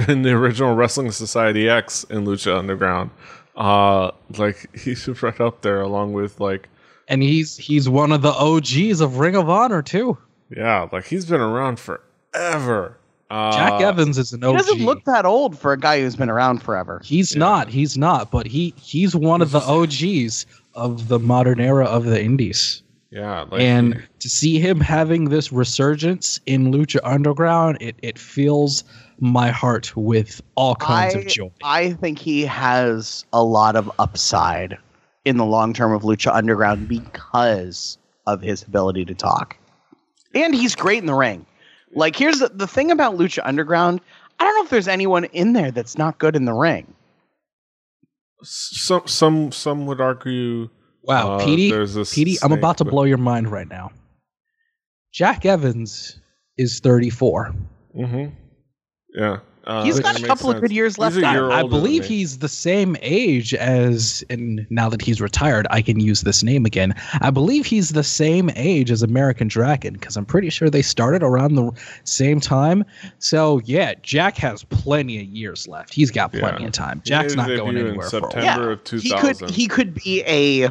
in 0.10 0.22
the 0.24 0.32
original 0.32 0.76
Wrestling 0.76 1.12
Society 1.12 1.70
X 1.70 2.04
in 2.06 2.26
Lucha 2.26 2.58
Underground. 2.58 3.10
Uh, 3.56 4.12
like 4.38 4.70
he's 4.80 5.08
right 5.24 5.40
up 5.42 5.62
there 5.62 5.82
along 5.82 6.14
with 6.14 6.40
like 6.40 6.70
And 7.08 7.22
he's 7.24 7.58
he's 7.58 7.88
one 7.90 8.12
of 8.12 8.22
the 8.22 8.32
OGs 8.34 9.02
of 9.02 9.18
Ring 9.18 9.36
of 9.36 9.50
Honor 9.50 9.82
too. 9.82 10.18
yeah, 10.56 10.88
like 10.92 11.06
he's 11.06 11.26
been 11.26 11.42
around 11.42 11.80
forever. 11.80 12.98
Uh, 13.30 13.52
Jack 13.52 13.82
Evans 13.82 14.18
is 14.18 14.32
an 14.32 14.42
OG. 14.42 14.52
He 14.54 14.58
doesn't 14.58 14.86
look 14.86 15.04
that 15.04 15.26
old 15.26 15.58
for 15.60 15.74
a 15.74 15.78
guy 15.78 16.00
who's 16.00 16.16
been 16.16 16.30
around 16.30 16.62
forever. 16.64 17.02
He's 17.04 17.34
Yeah. 17.34 17.40
not. 17.40 17.68
He's 17.68 17.98
not. 17.98 18.32
But 18.32 18.48
he 18.48 18.74
he's 18.78 19.16
one 19.18 19.42
of 19.42 19.52
the 19.52 19.60
OGs 19.60 20.46
of 20.78 21.10
the 21.10 21.20
modern 21.20 21.60
era 21.60 21.86
of 21.86 22.06
the 22.06 22.22
Indies. 22.22 22.84
Yeah, 23.10 23.46
like 23.50 23.62
and 23.62 24.06
to 24.20 24.30
see 24.30 24.60
him 24.60 24.80
having 24.80 25.26
this 25.26 25.52
resurgence 25.52 26.40
in 26.46 26.72
Lucha 26.74 27.00
Underground, 27.04 27.78
it, 27.80 27.96
it 28.02 28.20
fills 28.20 28.84
my 29.20 29.50
heart 29.50 29.96
with 29.96 30.42
all 30.56 30.76
kinds 30.76 31.16
I, 31.16 31.20
of 31.20 31.28
joy. 31.28 31.52
I 31.64 31.94
think 31.94 32.20
he 32.20 32.44
has 32.44 33.26
a 33.32 33.44
lot 33.44 33.76
of 33.76 33.90
upside 33.98 34.78
in 35.26 35.38
the 35.38 35.46
long 35.46 35.74
term 35.74 35.94
of 35.94 36.04
Lucha 36.04 36.34
Underground 36.34 36.88
because 36.88 37.98
of 38.28 38.42
his 38.42 38.62
ability 38.64 39.06
to 39.06 39.16
talk. 39.16 39.58
And 40.36 40.54
he's 40.54 40.76
great 40.76 41.00
in 41.00 41.06
the 41.06 41.16
ring. 41.16 41.46
Like, 41.94 42.16
here's 42.16 42.40
the, 42.40 42.50
the 42.50 42.68
thing 42.68 42.92
about 42.92 43.18
Lucha 43.18 43.42
Underground 43.46 44.02
I 44.40 44.44
don't 44.44 44.56
know 44.56 44.64
if 44.64 44.70
there's 44.70 44.88
anyone 44.88 45.24
in 45.26 45.54
there 45.54 45.72
that's 45.72 45.98
not 45.98 46.20
good 46.20 46.36
in 46.36 46.46
the 46.46 46.54
ring. 46.54 46.94
Some 48.44 49.08
some 49.08 49.52
some 49.52 49.86
would 49.86 50.02
argue. 50.02 50.70
Wow, 51.04 51.34
uh, 51.36 51.46
Petey, 51.46 51.72
there's 51.72 51.94
this 51.94 52.14
Petey, 52.14 52.38
I'm 52.44 52.52
about 52.52 52.78
to 52.80 52.84
but- 52.86 52.92
blow 52.92 53.04
your 53.04 53.18
mind 53.18 53.50
right 53.52 53.68
now. 53.68 53.92
Jack 55.14 55.46
Evans 55.46 56.20
is 56.58 56.80
34. 56.82 57.56
Mm-hmm. 57.98 58.36
Yeah, 59.16 59.40
uh, 59.68 59.84
He's 59.84 59.98
that 59.98 60.04
got 60.04 60.16
a 60.16 60.20
makes 60.20 60.28
couple 60.28 60.50
of 60.50 60.62
good 60.62 60.72
years 60.72 60.98
left 60.98 61.18
a 61.18 61.20
year. 61.20 61.52
I 61.52 61.62
believe 61.62 62.06
he's 62.06 62.40
the 62.40 62.48
same 62.48 62.96
age 63.02 63.54
as, 63.54 64.24
and 64.30 64.66
now 64.70 64.88
that 64.90 65.02
he's 65.02 65.20
retired, 65.20 65.68
I 65.70 65.82
can 65.82 66.00
use 66.00 66.22
this 66.22 66.42
name 66.42 66.66
again. 66.66 66.96
I 67.22 67.30
believe 67.30 67.66
he's 67.66 67.90
the 67.90 68.04
same 68.04 68.50
age 68.56 68.90
as 68.92 69.04
American 69.04 69.48
Dragon 69.50 69.94
because 69.94 70.16
I'm 70.16 70.26
pretty 70.26 70.50
sure 70.50 70.70
they 70.70 70.82
started 70.82 71.22
around 71.22 71.56
the 71.56 71.72
same 72.06 72.40
time. 72.40 72.86
So 73.20 73.60
yeah, 73.66 73.94
Jack 74.02 74.38
has 74.38 74.64
plenty 74.64 75.20
of 75.20 75.26
years 75.26 75.68
left. 75.68 75.94
He's 75.94 76.12
got 76.12 76.32
plenty 76.32 76.62
Yeah. 76.62 76.68
of 76.68 76.74
time. 76.74 77.02
Jack's 77.06 77.36
not 77.36 77.48
going 77.48 77.76
debut 77.76 77.82
in 77.82 77.88
anywhere 77.90 78.10
for 78.10 78.18
a 78.18 78.22
while. 78.22 78.32
September. 78.32 78.72
of 78.72 78.80
he 79.02 79.10
could 79.12 79.38
2000. 79.38 79.50
he 79.50 79.68
could 79.68 79.94
be 79.94 80.24
a 80.26 80.70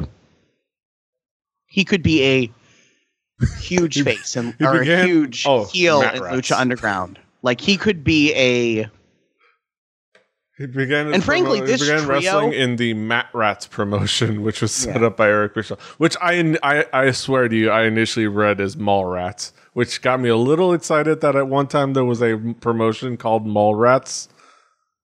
he 1.67 1.85
could 1.85 2.01
be 2.01 2.23
a 2.23 2.51
huge 3.59 4.03
face 4.03 4.35
and 4.35 4.55
he 4.57 4.65
or 4.65 4.79
began- 4.79 5.01
a 5.01 5.05
huge 5.05 5.43
oh, 5.45 5.65
heel 5.65 6.01
Matt 6.01 6.15
in 6.15 6.23
Rats. 6.23 6.35
Lucha 6.49 6.59
Underground. 6.59 7.19
Like 7.41 7.61
he 7.61 7.77
could 7.77 8.03
be 8.03 8.33
a 8.33 8.89
He 10.57 10.65
began, 10.65 11.13
And 11.13 11.23
frankly, 11.23 11.61
promo- 11.61 11.65
this 11.67 11.81
he 11.81 11.87
began 11.91 12.05
trio- 12.05 12.15
wrestling 12.19 12.53
in 12.53 12.75
the 12.77 12.93
Mat 12.95 13.27
Rats 13.33 13.67
promotion, 13.67 14.41
which 14.45 14.61
was 14.61 14.71
set 14.71 14.99
Yeah. 15.01 15.07
up 15.07 15.17
by 15.17 15.27
Eric 15.27 15.53
Bischoff, 15.53 15.79
which 15.99 16.15
I, 16.21 16.57
I 16.63 16.85
I 16.93 17.11
swear 17.11 17.47
to 17.47 17.55
you, 17.55 17.69
I 17.69 17.83
initially 17.83 18.27
read 18.27 18.59
as 18.59 18.75
Mall 18.75 19.05
Rats, 19.05 19.53
which 19.73 20.01
got 20.01 20.19
me 20.19 20.29
a 20.29 20.35
little 20.37 20.73
excited 20.73 21.21
that 21.21 21.35
at 21.35 21.47
one 21.47 21.67
time 21.67 21.93
there 21.93 22.05
was 22.05 22.21
a 22.23 22.37
promotion 22.59 23.17
called 23.17 23.45
Mall 23.45 23.75
Rats, 23.75 24.29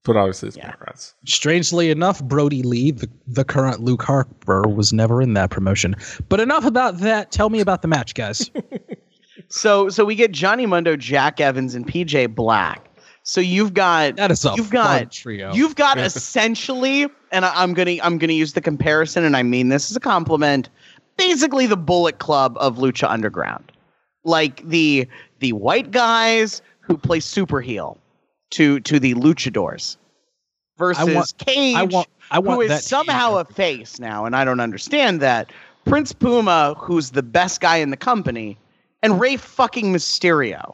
but 0.04 0.18
obviously 0.18 0.48
it's 0.48 0.58
Yeah. 0.58 0.68
Mall 0.70 0.76
Rats. 0.88 1.14
Strangely 1.26 1.92
enough, 1.92 2.24
Brodie 2.24 2.64
Lee, 2.64 2.90
the, 2.92 3.08
the 3.28 3.46
current 3.46 3.80
Luke 3.82 4.02
Harper, 4.02 4.64
was 4.68 4.92
never 4.92 5.22
in 5.22 5.34
that 5.36 5.52
promotion. 5.52 5.96
But 6.30 6.40
enough 6.40 6.66
about 6.66 6.98
that. 7.02 7.32
Tell 7.32 7.50
me 7.52 7.60
about 7.60 7.84
the 7.84 7.88
match, 7.88 8.16
guys. 8.16 8.50
so 9.50 9.90
so 9.90 10.06
we 10.06 10.16
get 10.16 10.32
Johnny 10.32 10.66
Mundo, 10.66 10.96
Jack 10.96 11.40
Evans, 11.40 11.76
and 11.76 11.86
PJ 11.88 12.34
Black. 12.36 12.90
So 13.24 13.40
you've 13.40 13.74
got 13.74 14.18
That 14.18 14.32
is 14.32 14.44
a 14.44 14.54
You've 14.56 14.70
got- 14.70 15.12
trio. 15.12 15.54
You've 15.54 15.76
got 15.76 15.98
essentially, 15.98 17.08
and 17.32 17.46
I, 17.46 17.52
I'm 17.62 17.74
gonna 17.74 17.98
I'm 18.04 18.18
gonna 18.18 18.34
use 18.34 18.54
the 18.54 18.62
comparison, 18.62 19.24
and 19.24 19.38
I 19.38 19.44
mean 19.44 19.70
this 19.70 19.90
as 19.92 19.98
a 19.98 20.02
compliment. 20.02 20.70
Basically, 21.18 21.68
the 21.68 21.78
Bullet 21.78 22.20
Club 22.20 22.58
of 22.60 22.78
Lucha 22.78 23.10
Underground, 23.10 23.72
like 24.26 24.68
the 24.68 25.08
the 25.40 25.54
white 25.54 25.92
guys 25.92 26.62
who 26.82 26.98
play 26.98 27.20
super 27.20 27.62
heel 27.62 27.98
to 28.52 28.80
to 28.82 29.00
the 29.00 29.14
luchadors 29.14 29.96
versus 30.78 31.14
want- 31.16 31.34
Cage, 31.38 31.76
I 31.76 31.84
want. 31.84 32.08
I 32.32 32.40
want 32.40 32.56
who 32.58 32.62
is 32.74 32.84
somehow 32.84 33.36
a 33.38 33.46
face 33.46 34.00
now, 34.00 34.26
and 34.26 34.36
I 34.36 34.44
don't 34.44 34.60
understand 34.60 35.22
that. 35.22 35.52
Prince 35.86 36.14
Puma, 36.14 36.76
who's 36.78 37.12
the 37.12 37.22
best 37.22 37.60
guy 37.62 37.78
in 37.78 37.90
the 37.90 37.98
company, 37.98 38.58
and 39.04 39.20
Rey 39.20 39.38
fucking 39.38 39.94
Mysterio. 39.94 40.74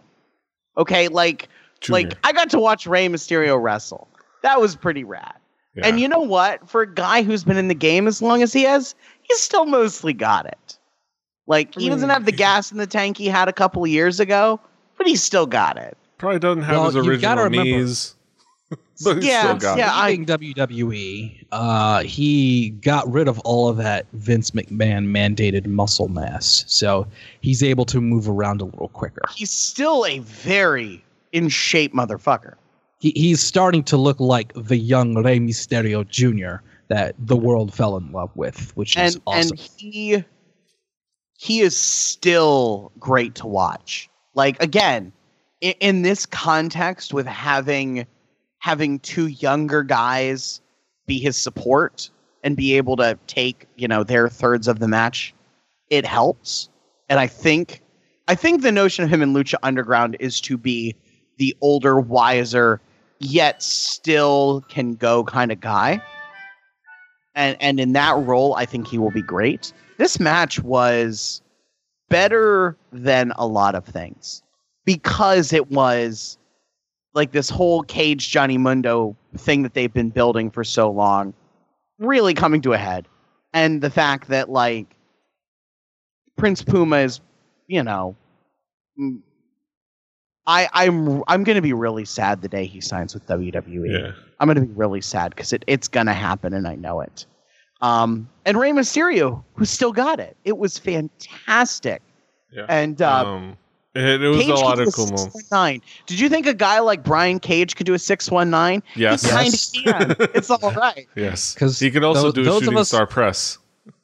Okay, 0.78 1.10
like 1.10 1.50
Junior. 1.82 2.08
like 2.10 2.18
I 2.24 2.32
got 2.32 2.50
to 2.52 2.60
watch 2.60 2.88
Rey 2.88 3.08
Mysterio 3.10 3.62
wrestle. 3.62 4.08
That 4.44 4.62
was 4.62 4.76
pretty 4.78 5.04
rad. 5.04 5.34
Yeah. 5.76 5.88
And 5.88 6.00
you 6.00 6.08
know 6.08 6.20
what? 6.22 6.68
For 6.70 6.82
a 6.84 6.94
guy 6.94 7.22
who's 7.24 7.44
been 7.44 7.58
in 7.58 7.68
the 7.68 7.76
game 7.76 8.08
as 8.08 8.22
long 8.22 8.42
as 8.42 8.54
he 8.54 8.64
has, 8.64 8.96
he's 9.22 9.40
still 9.40 9.66
mostly 9.66 10.14
got 10.14 10.46
it. 10.46 10.78
Like 11.48 11.74
he 11.76 11.90
doesn't 11.90 12.10
have 12.10 12.26
the 12.26 12.32
gas 12.32 12.72
in 12.72 12.78
the 12.78 12.88
tank 12.88 13.18
he 13.18 13.28
had 13.28 13.48
a 13.50 13.54
couple 13.54 13.84
of 13.84 13.90
years 13.90 14.20
ago, 14.20 14.60
but 14.98 15.08
he 15.08 15.16
still 15.16 15.46
got 15.48 15.78
it. 15.78 15.98
probably 16.18 16.40
doesn't 16.40 16.64
have 16.64 16.76
Well, 16.78 16.86
his 16.92 16.96
you've 16.96 17.22
gotta 17.22 17.42
original 17.42 17.62
remember- 17.62 17.64
knees, 17.86 18.16
but 19.04 19.18
he's 19.18 19.26
Yeah, 19.26 19.42
still 19.44 19.58
got 19.58 19.78
yeah, 19.78 19.88
it. 19.88 19.96
I- 19.96 20.10
Leaving 20.10 20.26
WWE, 20.26 21.46
uh, 21.52 22.04
he 22.04 22.70
got 22.82 23.10
rid 23.12 23.28
of 23.28 23.40
all 23.40 23.68
of 23.70 23.78
that 23.78 24.06
Vince 24.14 24.52
McMahon 24.52 25.06
mandated 25.08 25.66
muscle 25.66 26.08
mass, 26.08 26.64
so 26.68 27.08
he's 27.42 27.64
able 27.64 27.86
to 27.86 28.00
move 28.02 28.30
around 28.30 28.62
a 28.62 28.66
little 28.66 28.90
quicker. 28.90 29.22
He's 29.36 29.52
still 29.52 30.06
a 30.06 30.20
very 30.20 31.04
in 31.32 31.50
shape 31.50 31.94
motherfucker. 31.94 32.56
He, 33.00 33.12
he's 33.16 33.42
starting 33.42 33.84
to 33.84 33.98
look 33.98 34.20
like 34.20 34.52
the 34.56 34.78
young 34.78 35.16
Rey 35.24 35.40
Mysterio 35.40 36.08
Jr. 36.08 36.64
that 36.90 37.16
the 37.18 37.38
world 37.38 37.74
fell 37.74 37.96
in 37.98 38.12
love 38.12 38.30
with, 38.36 38.76
which 38.76 38.98
is 38.98 39.16
and 39.16 39.24
awesome. 39.26 39.52
and 39.52 39.60
he 39.60 40.24
he 41.38 41.62
is 41.62 41.80
still 41.80 42.92
great 43.00 43.36
to 43.36 43.48
watch. 43.48 44.10
Like 44.34 44.62
again, 44.62 45.14
in, 45.62 45.74
in 45.80 46.02
this 46.02 46.26
context 46.26 47.14
with 47.14 47.26
having 47.26 48.06
having 48.60 49.00
two 49.00 49.28
younger 49.28 49.84
guys 49.84 50.62
be 51.08 51.20
his 51.20 51.38
support 51.38 52.10
and 52.44 52.56
be 52.56 52.76
able 52.76 52.96
to 52.98 53.18
take, 53.28 53.68
you 53.76 53.88
know, 53.88 54.04
their 54.04 54.30
thirds 54.30 54.68
of 54.68 54.80
the 54.80 54.88
match, 54.88 55.34
it 55.90 56.06
helps. 56.06 56.70
And 57.10 57.20
I 57.20 57.28
think 57.28 57.82
I 58.28 58.36
think 58.36 58.62
the 58.62 58.72
notion 58.72 59.04
of 59.04 59.10
him 59.10 59.22
in 59.22 59.34
Lucha 59.34 59.56
Underground 59.64 60.16
is 60.20 60.40
to 60.42 60.56
be 60.58 60.96
the 61.38 61.56
older, 61.62 62.00
wiser, 62.00 62.80
yet 63.20 63.62
still 63.64 64.64
can 64.70 64.94
go 64.96 65.24
kind 65.24 65.52
of 65.52 65.60
guy 65.60 66.02
and 67.36 67.58
and 67.60 67.80
in 67.80 67.94
that 67.94 68.18
role 68.18 68.56
i 68.56 68.66
think 68.66 68.88
he 68.88 68.98
will 68.98 69.12
be 69.12 69.22
great 69.22 69.74
this 69.98 70.20
match 70.20 70.60
was 70.62 71.42
better 72.10 72.76
than 72.92 73.32
a 73.38 73.46
lot 73.46 73.76
of 73.76 73.86
things 73.86 74.42
because 74.86 75.54
it 75.54 75.70
was 75.70 76.38
like 77.14 77.32
this 77.32 77.50
whole 77.50 77.84
cage 77.84 78.30
johnny 78.30 78.58
mundo 78.58 79.16
thing 79.38 79.64
that 79.64 79.74
they've 79.74 79.94
been 79.94 80.10
building 80.10 80.50
for 80.50 80.64
so 80.64 80.90
long 80.90 81.34
really 81.98 82.34
coming 82.34 82.62
to 82.62 82.74
a 82.74 82.78
head 82.78 83.08
and 83.54 83.82
the 83.82 83.90
fact 83.90 84.28
that 84.30 84.50
like 84.50 84.96
Prince 86.40 86.64
Puma 86.64 86.98
is, 86.98 87.20
you 87.68 87.84
know, 87.84 88.16
I 90.48 90.68
I'm 90.74 91.24
I'm 91.28 91.44
gonna 91.44 91.62
be 91.62 91.74
really 91.74 92.06
sad 92.06 92.42
the 92.42 92.48
day 92.48 92.66
he 92.66 92.82
signs 92.82 93.14
with 93.14 93.28
WWE. 93.28 93.92
Yeah. 93.92 94.12
I'm 94.40 94.48
gonna 94.48 94.62
be 94.62 94.74
really 94.74 95.02
sad 95.02 95.36
because 95.36 95.54
it, 95.54 95.64
it's 95.68 95.88
gonna 95.88 96.14
happen 96.14 96.54
and 96.54 96.68
I 96.68 96.76
know 96.76 97.02
it. 97.02 97.26
Um, 97.82 98.30
and 98.46 98.58
Rey 98.58 98.72
Mysterio, 98.72 99.44
who 99.54 99.66
still 99.66 99.94
got 99.94 100.20
it, 100.20 100.36
it 100.44 100.58
was 100.58 100.78
fantastic. 100.78 102.02
Yeah. 102.52 102.66
And 102.68 103.02
uh, 103.02 103.26
um, 103.26 103.58
it, 103.96 104.22
it 104.22 104.28
was 104.28 104.38
Cage 104.42 104.50
a 104.50 104.54
lot 104.56 104.80
of 104.80 104.94
cool 104.94 105.08
moves. 105.08 105.24
619. 105.34 105.82
Did 106.06 106.20
you 106.20 106.30
think 106.30 106.46
a 106.46 106.54
guy 106.54 106.80
like 106.80 107.04
Brian 107.04 107.40
Cage 107.40 107.76
could 107.76 107.86
do 107.86 107.94
a 107.94 108.00
six 108.00 108.30
one 108.30 108.50
nine? 108.50 108.84
Yes. 108.96 109.24
He 109.24 109.30
kind 109.30 109.46
Yes. 109.46 109.68
of 109.78 109.84
can. 110.18 110.28
It's 110.36 110.50
all 110.50 110.72
right. 110.76 111.08
Yes. 111.16 111.56
'Cause 111.56 111.80
he 111.80 111.90
could 111.92 112.04
also 112.04 112.24
those- 112.24 112.34
do 112.34 112.44
those 112.44 112.58
of 112.58 112.64
shooting 112.64 112.80
us- 112.80 112.88
star 112.90 113.08
press. 113.08 113.58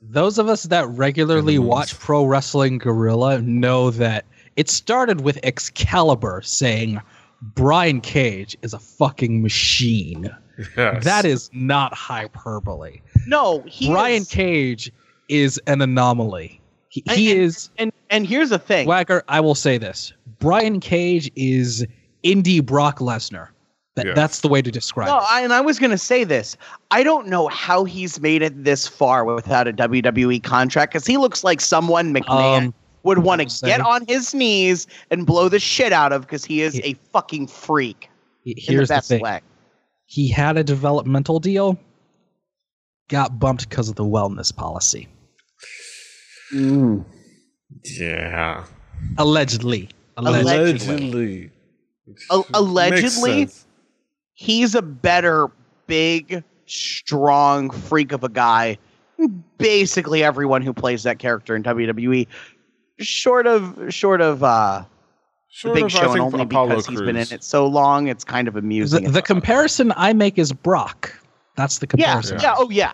Those 0.07 0.37
of 0.37 0.47
us 0.47 0.63
that 0.63 0.87
regularly 0.89 1.55
And 1.55 1.65
the 1.65 1.67
watch 1.67 1.97
Pro 1.99 2.25
Wrestling 2.25 2.77
Guerrilla 2.77 3.41
know 3.41 3.89
that 3.91 4.25
it 4.55 4.69
started 4.69 5.21
with 5.21 5.39
Excalibur 5.43 6.41
saying 6.43 7.01
Brian 7.41 8.01
Cage 8.01 8.55
is 8.61 8.73
a 8.73 8.79
fucking 8.79 9.41
machine. 9.41 10.29
Yes. 10.77 11.03
That 11.03 11.25
is 11.25 11.49
not 11.53 11.93
hyperbole. 11.93 13.01
No, 13.27 13.63
he 13.67 13.87
Brian 13.87 14.21
is- 14.21 14.29
Cage 14.29 14.91
is 15.27 15.59
an 15.67 15.81
anomaly. 15.81 16.61
He, 16.95 17.03
And- 17.09 17.17
he 17.17 17.31
and- 17.31 17.41
is 17.41 17.69
And 17.77 17.91
and 18.09 18.25
here's 18.25 18.49
the 18.51 18.57
thing. 18.59 18.87
Wagger. 18.87 19.21
I 19.27 19.41
will 19.41 19.53
say 19.55 19.77
this: 19.77 20.13
Brian 20.39 20.79
Cage 20.79 21.29
is 21.35 21.85
indie 22.23 22.65
Brock 22.65 22.99
Lesnar. 22.99 23.49
That, 23.95 24.05
Yes. 24.07 24.15
That's 24.15 24.39
the 24.41 24.47
way 24.47 24.61
to 24.61 24.71
describe 24.71 25.07
No, 25.07 25.17
it. 25.17 25.23
I, 25.29 25.41
and 25.41 25.51
I 25.53 25.59
was 25.61 25.77
going 25.79 25.91
to 25.91 25.97
say 25.97 26.23
this. 26.25 26.55
I 26.91 27.01
don't 27.03 27.27
know 27.27 27.47
how 27.47 27.83
he's 27.85 28.19
made 28.21 28.41
it 28.41 28.63
this 28.65 28.87
far 28.87 29.23
without 29.25 29.67
a 29.69 29.73
WWE 29.73 30.41
contract 30.43 30.91
because 30.93 31.05
he 31.05 31.15
looks 31.17 31.43
like 31.45 31.59
someone 31.61 32.13
McMahon 32.13 32.57
Um, 32.67 32.73
would 33.03 33.19
want 33.19 33.41
to 33.49 33.65
get 33.65 33.79
on 33.81 34.05
his 34.07 34.33
knees 34.33 34.87
and 35.11 35.25
blow 35.25 35.47
the 35.49 35.59
shit 35.59 35.91
out 35.93 36.11
of 36.13 36.21
because 36.23 36.43
he 36.45 36.61
is 36.61 36.75
He- 36.75 36.91
a 36.91 36.93
fucking 37.13 37.47
freak 37.47 38.09
in 38.45 38.55
Here's 38.57 38.87
the 38.89 38.93
the, 38.93 38.97
best 38.97 39.09
thing: 39.09 39.21
way. 39.21 39.41
he 40.05 40.27
had 40.29 40.55
a 40.57 40.63
developmental 40.63 41.39
deal, 41.39 41.77
got 43.09 43.39
bumped 43.39 43.69
because 43.69 43.87
of 43.89 43.95
the 43.95 44.03
wellness 44.03 44.53
policy, 44.55 45.07
Yeah. 46.51 48.65
allegedly. 49.17 49.89
Allegedly. 50.17 51.51
Allegedly. 52.29 52.45
Allegedly? 52.53 53.49
He's 54.33 54.75
a 54.75 54.81
better, 54.81 55.49
big, 55.87 56.43
strong 56.65 57.69
freak 57.69 58.11
of 58.11 58.23
a 58.23 58.29
guy. 58.29 58.77
Basically, 59.57 60.23
everyone 60.23 60.61
who 60.61 60.73
plays 60.73 61.03
that 61.03 61.19
character 61.19 61.55
in 61.55 61.63
WWE, 61.63 62.27
short 62.99 63.47
of 63.47 63.93
short 63.93 64.21
of 64.21 64.43
uh, 64.43 64.83
the 65.63 65.73
Big 65.73 65.85
of, 65.85 65.91
Show, 65.91 66.11
and 66.11 66.21
only 66.21 66.41
Apollo 66.41 66.69
because 66.69 66.87
he's 66.87 67.01
been 67.01 67.15
in 67.15 67.27
it 67.31 67.43
so 67.43 67.65
long, 67.65 68.07
it's 68.07 68.25
kind 68.25 68.47
of 68.47 68.57
amusing. 68.57 69.11
the 69.11 69.21
comparison 69.21 69.93
I 69.95 70.11
make 70.11 70.37
is 70.37 70.51
Brock. 70.51 71.17
That's 71.55 71.79
the 71.79 71.87
comparison. 71.87 72.35
yeah, 72.35 72.41
comparison. 72.41 72.43
yeah, 72.43 72.55
oh 72.57 72.69
yeah, 72.69 72.93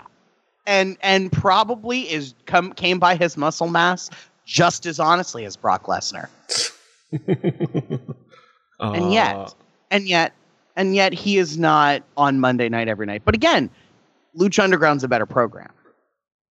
and 0.72 0.98
and 1.02 1.32
probably 1.32 2.10
is 2.12 2.34
come 2.46 2.72
came 2.74 2.98
by 2.98 3.16
his 3.16 3.36
muscle 3.36 3.68
mass 3.68 4.10
just 4.46 4.86
as 4.86 5.00
honestly 5.00 5.44
as 5.46 5.56
Brock 5.58 5.86
Lesnar, 5.86 6.28
and 8.80 9.14
yet, 9.14 9.36
Uh, 9.36 9.50
and 9.92 10.08
yet, 10.08 10.34
and 10.76 10.96
yet 10.96 11.14
he 11.14 11.38
is 11.38 11.58
not 11.58 12.04
on 12.18 12.40
Monday 12.40 12.70
night 12.70 12.88
every 12.88 13.06
night. 13.06 13.22
But 13.26 13.36
again, 13.36 13.70
Lucha 14.38 14.64
Underground's 14.64 15.04
a 15.04 15.08
better 15.08 15.26
program. 15.26 15.72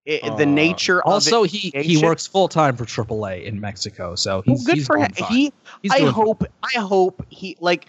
It, 0.06 0.22
the 0.36 0.42
Uh, 0.44 0.46
nature 0.46 1.02
Also, 1.04 1.40
of 1.44 1.46
it, 1.46 1.50
he 1.52 1.72
he 1.82 1.96
works 2.02 2.26
full 2.26 2.48
time 2.48 2.76
for 2.76 2.84
AAA 2.84 3.44
in 3.44 3.60
Mexico, 3.60 4.14
so 4.14 4.42
Well, 4.46 4.56
he's 4.56 4.66
good 4.66 4.76
he's 4.76 4.86
for 4.86 4.96
him. 4.98 5.12
fine. 5.12 5.28
He, 5.28 5.52
He's 5.82 5.92
I 5.92 5.98
doing 6.00 6.12
fine. 6.12 6.24
hope, 6.26 6.44
I 6.62 6.80
hope 6.80 7.24
he 7.30 7.56
like. 7.60 7.86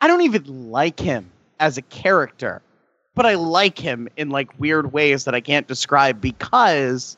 I 0.00 0.08
don't 0.08 0.22
even 0.22 0.70
like 0.72 0.98
him 0.98 1.30
as 1.60 1.78
a 1.78 1.82
character, 1.82 2.60
but 3.14 3.26
I 3.26 3.34
like 3.34 3.78
him 3.78 4.08
in 4.16 4.30
like 4.30 4.58
weird 4.58 4.92
ways 4.92 5.24
that 5.24 5.34
I 5.34 5.40
can't 5.40 5.66
describe 5.66 6.20
because 6.20 7.16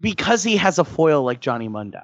because 0.00 0.42
he 0.42 0.56
has 0.56 0.78
a 0.78 0.84
foil 0.84 1.22
like 1.22 1.40
Johnny 1.40 1.68
Mundo. 1.68 2.00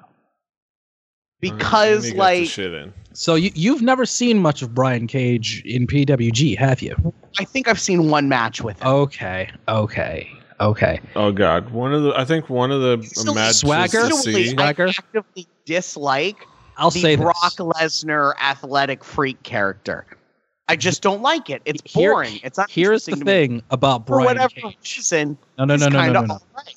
Because 1.39 2.05
he 2.05 2.11
gets 2.11 2.13
the 2.13 2.17
like 2.17 2.47
shit 2.47 2.73
in. 2.73 2.93
So 3.13 3.35
you 3.35 3.51
you've 3.55 3.81
never 3.81 4.05
seen 4.05 4.39
much 4.39 4.61
of 4.61 4.73
Brian 4.73 5.07
Cage 5.07 5.63
in 5.65 5.87
PWG, 5.87 6.57
have 6.57 6.81
you? 6.81 6.95
I 7.39 7.43
think 7.45 7.67
I've 7.67 7.79
seen 7.79 8.09
one 8.09 8.29
match 8.29 8.61
with 8.61 8.79
him. 8.79 8.87
Okay, 8.87 9.49
okay, 9.67 10.31
okay. 10.59 10.99
Oh 11.15 11.31
god, 11.31 11.71
one 11.71 11.93
of 11.93 12.03
the 12.03 12.13
I 12.15 12.25
think 12.25 12.49
one 12.49 12.71
of 12.71 12.81
the 12.81 13.03
So 13.13 13.33
matches 13.33 13.59
Swagger? 13.61 14.07
to 14.09 14.15
Literally, 14.15 14.45
see. 14.45 14.55
I 14.57 14.69
actively 14.69 15.47
dislike 15.65 16.47
I'll 16.77 16.91
the 16.91 17.01
say 17.01 17.15
Brock. 17.15 17.35
Lesnar 17.57 18.33
athletic 18.39 19.03
freak 19.03 19.41
character. 19.43 20.05
I 20.67 20.75
just 20.75 21.01
don't 21.01 21.21
like 21.21 21.49
it. 21.49 21.61
It's 21.65 21.81
Here- 21.85 22.11
boring. 22.11 22.39
it's 22.43 22.57
not 22.57 22.69
Here's 22.71 23.05
the 23.05 23.11
interesting 23.11 23.19
me. 23.19 23.47
thing 23.57 23.63
about 23.71 24.07
For 24.07 24.15
Brian 24.17 24.25
whatever 24.25 24.49
Cage. 24.71 24.97
reason, 24.97 25.37
No, 25.57 25.65
no, 25.65 25.75
no, 25.75 25.89
no, 25.89 26.05
no, 26.05 26.11
no, 26.13 26.21
no. 26.21 26.33
alright. 26.55 26.75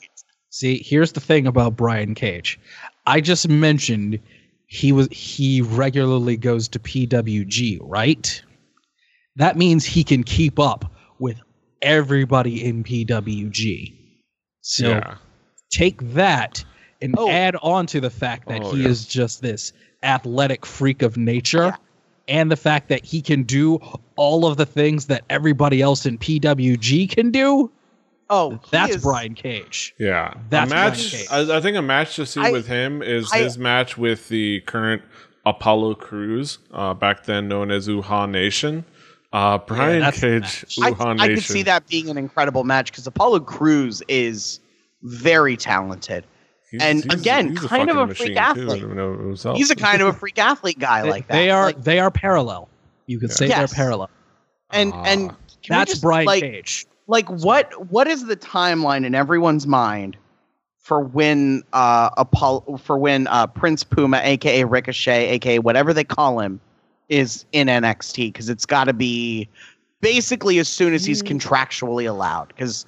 See, 0.51 0.83
here's 0.85 1.13
the 1.13 1.21
thing 1.21 1.47
about 1.47 1.77
Brian 1.77 2.15
Cage. 2.15 2.59
I 3.07 3.21
just 3.21 3.49
mentioned 3.49 4.19
he 4.67 4.93
was 4.93 5.09
he 5.11 5.61
regularly 5.61 6.37
goes 6.37 6.69
to 6.69 6.79
PWG, 6.79 7.79
right? 7.83 8.43
That 9.37 9.57
means 9.57 9.85
he 9.85 10.03
can 10.05 10.23
keep 10.25 10.59
up 10.59 10.93
with 11.19 11.41
everybody 11.83 12.65
in 12.65 12.83
PWG. 12.85 13.95
So 14.63 14.89
yeah. 14.89 15.17
take 15.71 16.01
that 16.15 16.65
and 17.03 17.15
Oh. 17.19 17.29
add 17.29 17.57
on 17.63 17.87
to 17.89 18.01
the 18.01 18.11
fact 18.11 18.49
that 18.49 18.63
Oh, 18.63 18.73
he 18.75 18.83
yeah. 18.83 18.89
is 18.89 19.07
just 19.07 19.43
this 19.43 19.73
athletic 20.03 20.65
freak 20.65 21.03
of 21.03 21.17
nature 21.17 21.65
Yeah. 21.67 21.77
And 22.27 22.51
the 22.51 22.57
fact 22.57 22.89
that 22.89 23.05
he 23.05 23.21
can 23.21 23.43
do 23.43 23.79
all 24.17 24.47
of 24.47 24.57
the 24.57 24.67
things 24.67 25.07
that 25.07 25.25
everybody 25.29 25.83
else 25.83 26.07
in 26.07 26.17
PWG 26.19 27.11
can 27.11 27.31
do. 27.31 27.71
Oh, 28.31 28.59
That's 28.71 28.97
is- 28.97 29.03
Brian 29.03 29.35
Cage. 29.35 29.95
Yeah, 29.99 30.33
That's 30.49 30.71
a 30.71 30.75
Brian 30.75 30.91
match. 30.91 31.11
Cage. 31.11 31.27
I, 31.31 31.57
I 31.59 31.61
think 31.61 31.77
a 31.77 31.83
match 31.83 32.17
to 32.17 32.25
see 32.27 32.41
I- 32.41 32.51
with 32.51 32.67
him 32.67 33.03
is 33.03 33.31
I- 33.33 33.41
his 33.41 33.59
match 33.59 33.99
with 33.99 34.29
the 34.29 34.61
current 34.63 35.03
Apollo 35.47 35.97
Crews, 35.97 36.59
uh, 36.73 36.95
back 36.95 37.25
then 37.25 37.49
known 37.49 37.71
as 37.71 37.87
Uhaa 37.87 38.31
Nation. 38.31 38.85
Uh, 39.31 39.59
Brian 39.59 40.01
that's 40.01 40.21
the 40.21 40.41
Cage, 40.41 40.41
match. 40.41 40.79
I, 40.83 40.91
Uhaa 40.93 41.21
I 41.21 41.29
could 41.29 41.43
see 41.43 41.63
that 41.65 41.87
being 41.89 42.09
an 42.09 42.17
incredible 42.17 42.65
match 42.65 42.91
because 42.91 43.07
Apollo 43.07 43.41
Crews 43.41 44.03
is 44.09 44.61
very 45.03 45.57
talented. 45.57 46.25
He's- 46.75 46.83
and 46.83 47.03
he's- 47.05 47.21
again, 47.21 47.51
he's 47.51 47.61
kind 47.61 47.89
of 47.91 47.97
a 47.97 48.15
freak 48.15 48.35
machine, 48.35 48.55
too, 48.55 48.63
athlete. 48.63 48.83
in 48.83 48.91
and 48.93 49.01
of 49.01 49.19
himself. 49.19 49.57
He's 49.57 49.71
a 49.71 49.77
kind 49.77 50.03
of 50.03 50.09
a 50.09 50.13
freak 50.19 50.39
athlete 50.39 50.79
guy 50.79 51.03
They- 51.03 51.11
like 51.11 51.27
that. 51.29 51.33
They 51.35 51.51
are 51.51 51.67
Like, 51.67 51.83
they 51.85 51.99
are 52.01 52.11
parallel. 52.11 52.69
You 53.07 53.19
could 53.19 53.33
say 53.33 53.49
Yes. 53.49 53.71
they're 53.73 53.85
parallel. 53.85 54.11
and 54.71 54.93
Ah. 54.95 55.03
and 55.07 55.33
That's 55.69 55.93
just, 55.93 56.03
Brian 56.03 56.27
like, 56.27 56.43
Cage. 56.43 56.87
Like 57.07 57.29
what 57.29 57.91
what 57.91 58.07
is 58.07 58.27
the 58.27 58.37
timeline 58.37 59.05
in 59.05 59.15
everyone's 59.15 59.67
mind 59.67 60.17
for 60.79 61.01
when 61.01 61.63
uh 61.75 62.11
Apollo 62.17 62.79
for 62.83 62.97
when 62.99 63.27
uh 63.29 63.47
Prince 63.47 63.85
Puma, 63.85 64.21
aka 64.23 64.65
Ricochet, 64.65 65.29
aka 65.31 65.59
whatever 65.59 65.93
they 65.93 66.05
call 66.05 66.41
him, 66.41 66.61
is 67.11 67.45
in 67.53 67.69
NXT? 67.69 68.33
Because 68.33 68.49
it's 68.49 68.65
got 68.67 68.85
to 68.85 68.93
be 68.95 69.49
basically 70.01 70.59
as 70.59 70.69
soon 70.69 70.95
as 70.95 71.05
he's 71.05 71.23
contractually 71.23 72.09
allowed. 72.09 72.49
Because 72.49 72.87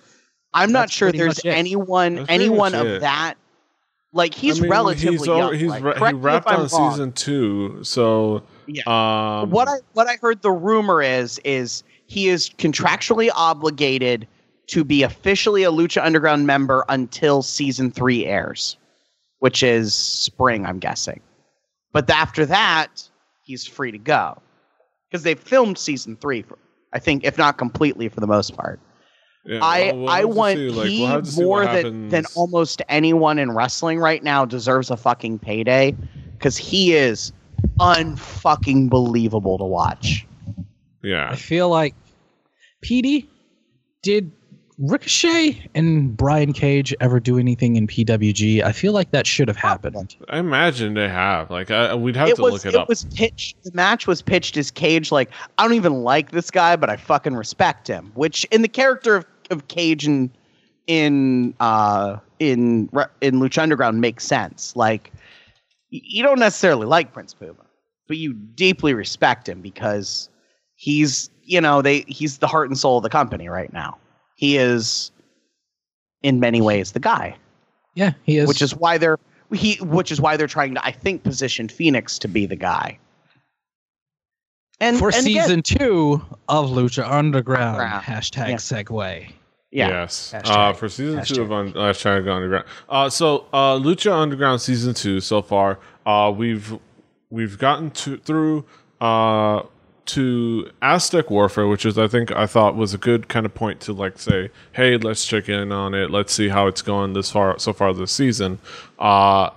I'm 0.55 0.73
not 0.73 0.81
That's 0.85 0.93
sure 0.95 1.13
there's 1.13 1.45
anyone 1.45 2.17
That's 2.17 2.31
anyone 2.31 2.75
of 2.75 2.87
it. 2.87 3.01
that. 3.03 3.35
Like 4.17 4.35
he's 4.35 4.59
I 4.59 4.63
mean, 4.63 4.71
relatively 4.71 5.19
he's, 5.19 5.27
young. 5.27 5.55
he's 5.55 5.69
like, 5.71 5.83
ra- 5.85 5.93
he 5.93 5.99
correct 5.99 6.15
me 6.15 6.19
if 6.21 6.25
wrapped 6.25 6.47
on 6.49 6.67
wrong. 6.67 6.91
season 6.93 7.13
two, 7.13 7.85
so 7.85 8.43
Yeah. 8.67 8.83
um, 8.87 9.51
what 9.51 9.69
I 9.69 9.77
what 9.93 10.09
I 10.09 10.17
heard 10.17 10.43
the 10.43 10.51
rumor 10.51 11.03
is 11.03 11.39
is 11.45 11.85
he 12.07 12.29
is 12.29 12.49
contractually 12.51 13.31
obligated 13.35 14.27
to 14.69 14.83
be 14.85 15.03
officially 15.03 15.63
a 15.65 15.71
Lucha 15.71 16.05
Underground 16.05 16.47
member 16.47 16.85
until 16.89 17.43
season 17.43 17.91
three 17.91 18.27
airs, 18.27 18.77
which 19.41 19.63
is 19.63 19.95
spring, 19.95 20.67
I'm 20.67 20.79
guessing. 20.79 21.21
But 21.93 22.09
after 22.11 22.45
that, 22.47 23.09
he's 23.45 23.67
free 23.67 23.93
to 23.93 23.99
go 23.99 24.41
because 25.11 25.23
they've 25.23 25.39
filmed 25.39 25.79
season 25.79 26.17
three. 26.17 26.43
For, 26.43 26.59
I 26.93 26.99
think, 26.99 27.25
if 27.25 27.37
not 27.39 27.59
completely, 27.59 28.09
for 28.09 28.21
the 28.21 28.27
most 28.27 28.57
part. 28.57 28.81
Yeah, 29.47 29.59
I 29.63 29.93
we'll- 29.93 30.01
we'll 30.03 30.11
I 30.11 30.25
want 30.25 30.57
see, 30.57 30.69
like, 30.71 30.89
he 30.89 31.01
we'll 31.01 31.09
have 31.09 31.25
to 31.25 31.31
see 31.31 31.43
more 31.45 31.65
than 31.67 32.09
than 32.09 32.25
almost 32.35 32.83
anyone 32.89 33.39
in 33.39 33.53
wrestling 33.53 33.99
right 33.99 34.23
now 34.23 34.45
deserves 34.45 34.91
a 34.91 34.97
fucking 34.97 35.39
payday 35.39 35.95
because 36.33 36.57
he 36.57 36.95
is 36.95 37.33
unfucking 37.81 38.89
believable 38.91 39.59
to 39.59 39.65
watch. 39.65 40.27
yeah. 41.03 41.29
I 41.31 41.37
feel 41.37 41.69
like 41.69 41.95
PD 42.85 43.27
did 44.03 44.31
Ricochet 44.79 45.71
and 45.75 46.15
Brian 46.17 46.53
Cage 46.53 46.95
ever 47.01 47.19
do 47.19 47.39
anything 47.39 47.77
in 47.77 47.87
PWG? 47.87 48.63
I 48.63 48.73
feel 48.73 48.93
like 48.93 49.11
that 49.13 49.27
should 49.27 49.49
have 49.49 49.57
happened. 49.57 50.15
I 50.29 50.39
imagine 50.39 50.93
they 50.93 51.09
have. 51.09 51.51
Like, 51.51 51.71
I, 51.71 51.95
we'd 51.95 52.15
have 52.15 52.29
it 52.29 52.37
to 52.37 52.43
was 52.43 52.53
look 52.53 52.67
it, 52.67 52.75
it 52.75 52.81
up. 52.81 52.89
was 52.89 53.05
pitched 53.05 53.57
the 53.65 53.71
match 53.73 54.07
was 54.07 54.21
pitched 54.21 54.57
as 54.59 54.71
Cage 54.71 55.11
like 55.11 55.31
I 55.57 55.65
don't 55.65 55.75
even 55.75 56.03
like 56.05 56.31
this 56.31 56.51
guy 56.51 56.77
but 56.77 56.91
I 56.91 56.97
fucking 56.97 57.35
respect 57.35 57.89
him 57.89 58.13
which 58.15 58.45
in 58.51 58.61
the 58.63 58.69
character 58.69 59.17
of, 59.17 59.27
of 59.51 59.69
Cage 59.69 60.07
and 60.07 60.31
in 60.87 61.55
uh 61.61 62.17
in 62.39 62.89
in 63.21 63.41
Lucha 63.41 63.63
Underground 63.63 64.01
makes 64.01 64.25
sense. 64.25 64.75
Like 64.77 65.13
you 65.91 66.23
don't 66.23 66.39
necessarily 66.39 66.87
like 66.87 67.13
Prince 67.13 67.35
Puma, 67.35 67.55
but 68.09 68.17
you 68.17 68.33
deeply 68.33 68.95
respect 68.95 69.49
him 69.49 69.61
because 69.61 70.29
he's 70.75 71.31
you 71.45 71.61
know 71.61 71.83
they 71.83 72.01
he's 72.09 72.39
the 72.39 72.47
heart 72.47 72.69
and 72.69 72.79
soul 72.79 72.99
of 72.99 73.03
the 73.03 73.09
company 73.11 73.49
right 73.49 73.73
now. 73.73 73.97
He 74.37 74.57
is 74.59 75.11
in 76.23 76.41
many 76.41 76.61
ways 76.61 76.93
the 76.93 77.01
guy, 77.01 77.37
Yeah, 77.95 78.13
he 78.25 78.39
is. 78.39 78.49
which 78.49 78.63
is 78.63 78.75
why 78.75 78.99
they're 78.99 79.19
he 79.53 79.77
which 79.77 80.11
is 80.13 80.21
why 80.21 80.37
they're 80.37 80.47
trying 80.47 80.75
to 80.75 80.85
I 80.85 80.93
think 80.93 81.23
position 81.23 81.69
Phoenix 81.69 82.19
to 82.21 82.29
be 82.29 82.47
the 82.47 82.57
guy. 82.57 82.99
And 84.81 84.99
for 84.99 85.09
and 85.09 85.27
again- 85.27 85.43
season 85.45 85.63
two 85.63 86.23
of 86.49 86.71
Lucha 86.71 87.11
Underground. 87.11 87.77
Underground. 87.81 88.05
Hashtag 88.05 88.49
Yeah. 88.51 88.57
segue. 88.57 89.33
yeah. 89.71 89.89
Yes. 89.89 90.33
Hashtag. 90.35 90.51
Uh, 90.51 90.73
for 90.75 90.89
season 90.89 91.25
two 91.25 91.43
of 91.43 91.53
Un- 91.53 91.73
Hashtag 91.73 92.29
Underground. 92.31 92.67
Uh, 92.89 93.09
so 93.09 93.47
uh, 93.53 93.77
Lucha 93.77 94.13
Underground 94.13 94.61
season 94.61 94.93
two 94.95 95.21
so 95.21 95.41
far, 95.43 95.79
uh, 96.05 96.33
we've 96.37 96.77
we've 97.31 97.59
gotten 97.59 97.91
to 97.93 98.19
through 98.19 98.65
uh, 99.01 99.63
to 100.07 100.71
Aztec 100.83 101.31
Warfare, 101.31 101.67
which 101.67 101.85
is 101.87 101.99
I 101.99 102.07
think 102.07 102.31
I 102.33 102.47
thought 102.47 102.77
was 102.77 102.93
a 102.95 102.99
good 102.99 103.29
kind 103.29 103.45
of 103.47 103.55
point 103.55 103.81
to 103.81 103.93
like 103.93 104.19
say, 104.19 104.51
hey, 104.73 104.99
let's 104.99 105.25
check 105.27 105.49
in 105.49 105.73
on 105.73 105.95
it. 105.95 106.11
Let's 106.11 106.33
see 106.35 106.49
how 106.49 106.67
it's 106.69 106.83
going 106.83 107.15
this 107.15 107.31
far 107.31 107.59
so 107.59 107.73
far 107.73 107.93
this 107.95 108.13
season. 108.13 108.59
Uh, 108.99 109.51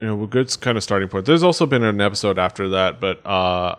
you 0.00 0.06
know, 0.06 0.22
a 0.22 0.26
good 0.28 0.58
kind 0.60 0.78
of 0.78 0.84
starting 0.84 1.08
point. 1.08 1.26
There's 1.26 1.42
also 1.42 1.66
been 1.66 1.82
an 1.82 2.00
episode 2.00 2.38
after 2.38 2.68
that, 2.70 3.00
but 3.00 3.24
uh, 3.26 3.74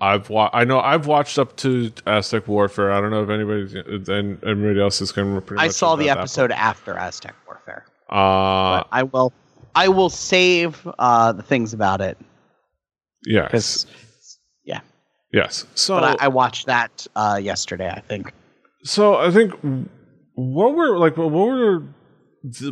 I've 0.00 0.30
wa- 0.30 0.50
I 0.52 0.64
know 0.64 0.80
I've 0.80 1.06
watched 1.06 1.38
up 1.38 1.56
to 1.58 1.92
Aztec 2.06 2.48
Warfare. 2.48 2.92
I 2.92 3.00
don't 3.00 3.10
know 3.10 3.22
if 3.22 3.30
anybody's 3.30 3.74
and 4.08 4.42
anybody 4.44 4.80
else 4.80 5.00
is 5.00 5.12
going 5.12 5.40
to. 5.40 5.54
I 5.58 5.68
saw 5.68 5.96
the 5.96 6.08
episode 6.08 6.52
after 6.52 6.96
Aztec 6.96 7.34
Warfare. 7.46 7.84
Uh, 8.10 8.84
I 8.90 9.02
will 9.02 9.32
I 9.74 9.88
will 9.88 10.10
save 10.10 10.88
uh, 10.98 11.32
the 11.32 11.42
things 11.42 11.74
about 11.74 12.00
it 12.00 12.18
yes, 13.26 13.46
because 13.46 13.86
yes. 15.32 15.66
So, 15.74 16.00
but 16.00 16.20
I, 16.20 16.24
I 16.26 16.28
watched 16.28 16.66
that 16.66 17.06
uh, 17.16 17.38
yesterday. 17.40 17.90
I 17.90 18.00
think 18.00 18.32
so 18.82 19.16
I 19.16 19.30
think 19.30 19.52
what 20.34 20.74
were 20.74 20.98
like 20.98 21.16
what 21.16 21.30
were 21.30 21.84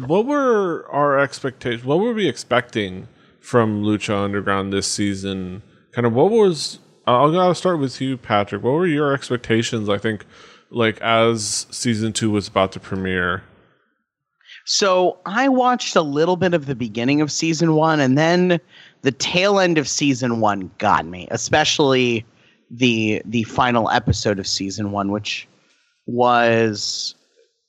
what 0.07 0.27
were 0.27 0.87
our 0.91 1.19
expectations? 1.19 1.85
What 1.85 2.01
were 2.01 2.13
we 2.13 2.29
expecting 2.29 3.09
from 3.41 3.83
Lucha 3.83 4.25
Underground 4.25 4.73
this 4.73 4.91
season? 4.91 5.63
Kind 5.93 6.07
of 6.07 6.13
what 6.15 6.31
was 6.31 6.79
I'll 7.15 7.33
gotta 7.33 7.55
start 7.55 7.79
with 7.79 8.01
you, 8.01 8.17
Patrick. 8.17 8.63
What 8.63 8.73
were 8.73 8.87
your 8.87 9.13
expectations? 9.15 9.89
I 9.89 9.99
think 9.99 10.25
like 10.71 11.01
as 11.01 11.67
season 11.71 12.13
two 12.13 12.31
was 12.31 12.49
about 12.49 12.73
to 12.73 12.81
premiere. 12.81 13.43
so. 14.67 15.19
I 15.25 15.49
watched 15.49 15.97
a 15.97 16.03
little 16.03 16.37
bit 16.37 16.55
of 16.55 16.67
the 16.67 16.75
beginning 16.75 17.21
of 17.21 17.33
season 17.33 17.75
one, 17.75 18.01
and 18.01 18.19
then 18.19 18.61
the 19.03 19.13
tail 19.13 19.59
end 19.59 19.79
of 19.79 19.89
season 19.89 20.41
one 20.41 20.71
got 20.79 21.07
me, 21.07 21.29
especially 21.31 22.25
the 22.71 23.23
the 23.25 23.45
final 23.45 23.89
episode 23.91 24.39
of 24.39 24.47
season 24.47 24.91
one, 24.91 25.11
which 25.11 25.49
was 26.07 27.15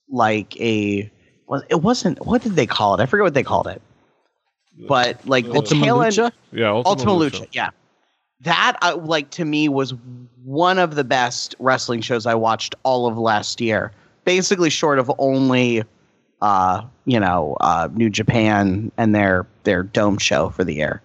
like 0.09 0.59
a 0.59 1.09
was 1.47 1.63
it 1.69 1.81
wasn't 1.81 2.25
what 2.25 2.41
did 2.41 2.53
they 2.55 2.67
call 2.67 2.95
it? 2.95 3.01
I 3.01 3.05
forget 3.05 3.23
what 3.23 3.33
they 3.33 3.43
called 3.43 3.67
it, 3.67 3.81
but 4.87 5.25
like 5.25 5.45
the 5.45 5.55
Ultima 5.55 5.85
tail 5.85 6.01
end. 6.01 6.13
Lucha. 6.15 6.31
Yeah, 6.51 6.71
Ultima 6.71 7.11
Lucha. 7.11 7.47
Yeah. 7.53 7.69
That 8.41 8.77
uh, 8.81 8.97
like 8.97 9.31
to 9.31 9.45
me 9.45 9.69
was 9.69 9.93
one 10.43 10.79
of 10.79 10.95
the 10.95 11.03
best 11.03 11.55
wrestling 11.59 12.01
shows 12.01 12.25
I 12.25 12.35
watched 12.35 12.75
all 12.83 13.07
of 13.07 13.17
last 13.17 13.59
year. 13.59 13.91
Basically 14.23 14.69
short 14.69 14.99
of 14.99 15.11
only 15.17 15.83
uh, 16.41 16.83
you 17.05 17.19
know, 17.19 17.57
uh, 17.59 17.89
New 17.93 18.09
Japan 18.09 18.91
and 18.97 19.13
their 19.13 19.47
their 19.63 19.83
dome 19.83 20.17
show 20.17 20.49
for 20.49 20.63
the 20.63 20.73
year. 20.73 21.01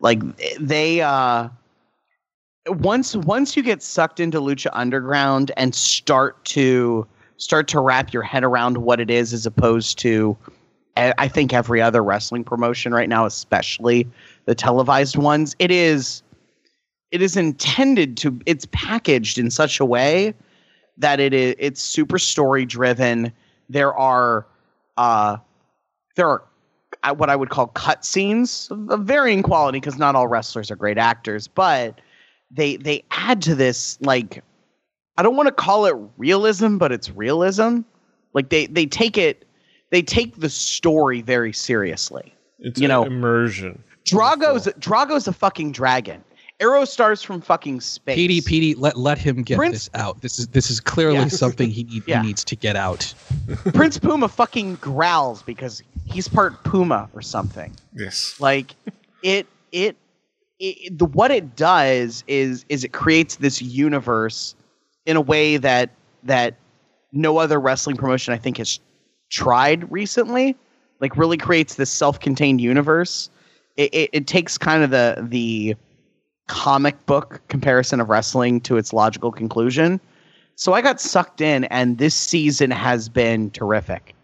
Like 0.00 0.20
they 0.58 1.00
uh 1.00 1.48
once 2.66 3.16
once 3.16 3.56
you 3.56 3.62
get 3.62 3.82
sucked 3.82 4.20
into 4.20 4.40
Lucha 4.40 4.70
Underground 4.72 5.50
and 5.56 5.74
start 5.74 6.44
to 6.46 7.06
start 7.36 7.66
to 7.68 7.80
wrap 7.80 8.12
your 8.12 8.22
head 8.22 8.44
around 8.44 8.78
what 8.78 9.00
it 9.00 9.10
is 9.10 9.32
as 9.32 9.46
opposed 9.46 9.98
to 10.00 10.36
I 10.96 11.14
I 11.18 11.28
think 11.28 11.52
every 11.52 11.80
other 11.80 12.02
wrestling 12.02 12.44
promotion 12.44 12.92
right 12.92 13.08
now, 13.08 13.26
especially 13.26 14.08
the 14.44 14.54
televised 14.54 15.16
ones, 15.16 15.56
it 15.58 15.70
is 15.70 16.22
it 17.12 17.22
is 17.22 17.36
intended 17.36 18.16
to 18.16 18.40
it's 18.46 18.66
packaged 18.72 19.38
in 19.38 19.50
such 19.50 19.78
a 19.78 19.84
way 19.84 20.34
that 20.96 21.20
it 21.20 21.32
is 21.32 21.54
it's 21.58 21.80
super 21.80 22.18
story 22.18 22.66
driven. 22.66 23.30
There 23.68 23.94
are 23.94 24.46
uh 24.96 25.36
there 26.16 26.28
are 26.28 26.42
uh, 27.04 27.14
what 27.14 27.30
I 27.30 27.36
would 27.36 27.50
call 27.50 27.68
cut 27.68 28.04
scenes 28.04 28.68
of 28.70 28.90
of 28.90 29.04
varying 29.04 29.42
quality 29.42 29.78
because 29.78 29.98
not 29.98 30.16
all 30.16 30.26
wrestlers 30.26 30.70
are 30.70 30.76
great 30.76 30.98
actors, 30.98 31.46
but 31.46 32.00
they 32.50 32.76
they 32.76 33.04
add 33.10 33.42
to 33.42 33.54
this 33.54 33.98
like 34.00 34.42
I 35.18 35.22
don't 35.22 35.36
want 35.36 35.48
to 35.48 35.52
call 35.52 35.84
it 35.86 35.94
realism, 36.16 36.78
but 36.78 36.90
it's 36.90 37.10
realism. 37.10 37.80
Like 38.32 38.48
they 38.48 38.66
they 38.66 38.86
take 38.86 39.18
it 39.18 39.44
they 39.90 40.00
take 40.00 40.36
the 40.36 40.48
story 40.48 41.20
very 41.20 41.52
seriously. 41.52 42.34
It's 42.58 42.80
you 42.80 42.88
know, 42.88 43.04
immersion. 43.04 43.82
Drago's 44.04 44.66
Drago's 44.78 45.28
a 45.28 45.32
fucking 45.32 45.72
dragon. 45.72 46.24
Aerostar's 46.62 47.22
from 47.22 47.40
fucking 47.40 47.80
space. 47.80 48.16
PD, 48.16 48.38
PD, 48.42 48.74
let 48.78 48.96
let 48.96 49.18
him 49.18 49.42
get 49.42 49.56
Prince- 49.56 49.88
this 49.88 49.90
out. 49.94 50.20
This 50.20 50.38
is 50.38 50.46
this 50.48 50.70
is 50.70 50.80
clearly 50.80 51.16
Yeah. 51.16 51.28
something 51.28 51.68
he, 51.70 51.84
need, 51.84 52.02
Yeah. 52.06 52.20
he 52.22 52.28
needs 52.28 52.44
to 52.44 52.56
get 52.56 52.76
out. 52.76 53.12
Prince 53.74 53.98
Puma 53.98 54.28
fucking 54.28 54.76
growls 54.76 55.42
because 55.42 55.82
he's 56.04 56.28
part 56.28 56.62
Puma 56.64 57.08
or 57.14 57.22
something. 57.22 57.72
Yes. 57.96 58.36
Like 58.38 58.74
it 59.22 59.46
it, 59.72 59.96
it 60.60 60.98
the 60.98 61.06
what 61.06 61.30
it 61.30 61.56
does 61.56 62.22
is 62.28 62.64
is 62.68 62.84
it 62.84 62.92
creates 62.92 63.36
this 63.36 63.60
universe 63.60 64.54
in 65.06 65.16
a 65.16 65.20
way 65.20 65.56
that 65.56 65.90
that 66.22 66.54
no 67.12 67.38
other 67.38 67.58
wrestling 67.60 67.96
promotion 67.96 68.32
I 68.32 68.38
think 68.38 68.58
has 68.58 68.78
tried 69.30 69.90
recently. 69.90 70.56
Like 71.00 71.16
really 71.16 71.36
creates 71.36 71.74
this 71.74 71.90
self-contained 71.90 72.60
universe. 72.60 73.28
It, 73.76 73.92
it, 73.92 74.10
it 74.12 74.26
takes 74.28 74.56
kind 74.56 74.84
of 74.84 74.90
the 74.90 75.16
the 75.28 75.74
comic 76.48 77.04
book 77.06 77.40
comparison 77.48 78.00
of 78.00 78.08
wrestling 78.08 78.60
to 78.62 78.76
its 78.76 78.92
logical 78.92 79.30
conclusion. 79.32 80.00
So 80.54 80.74
I 80.74 80.82
got 80.82 81.00
sucked 81.00 81.40
in, 81.40 81.64
and 81.64 81.98
this 81.98 82.14
season 82.14 82.70
has 82.70 83.08
been 83.08 83.50
terrific. 83.50 84.14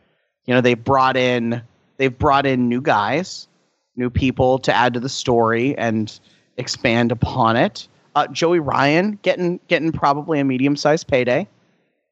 You 0.44 0.54
know, 0.54 0.60
they've 0.60 0.82
brought 0.82 1.16
in 1.16 1.62
they've 1.96 2.16
brought 2.16 2.46
in 2.46 2.68
new 2.68 2.80
guys, 2.80 3.48
new 3.96 4.10
people 4.10 4.58
to 4.60 4.72
add 4.72 4.94
to 4.94 5.00
the 5.00 5.08
story 5.08 5.76
and 5.78 6.18
expand 6.56 7.12
upon 7.12 7.56
it. 7.56 7.88
Uh, 8.14 8.26
Joey 8.28 8.58
Ryan 8.58 9.18
getting 9.22 9.60
getting 9.68 9.92
probably 9.92 10.40
a 10.40 10.44
medium 10.44 10.76
sized 10.76 11.06
payday 11.06 11.46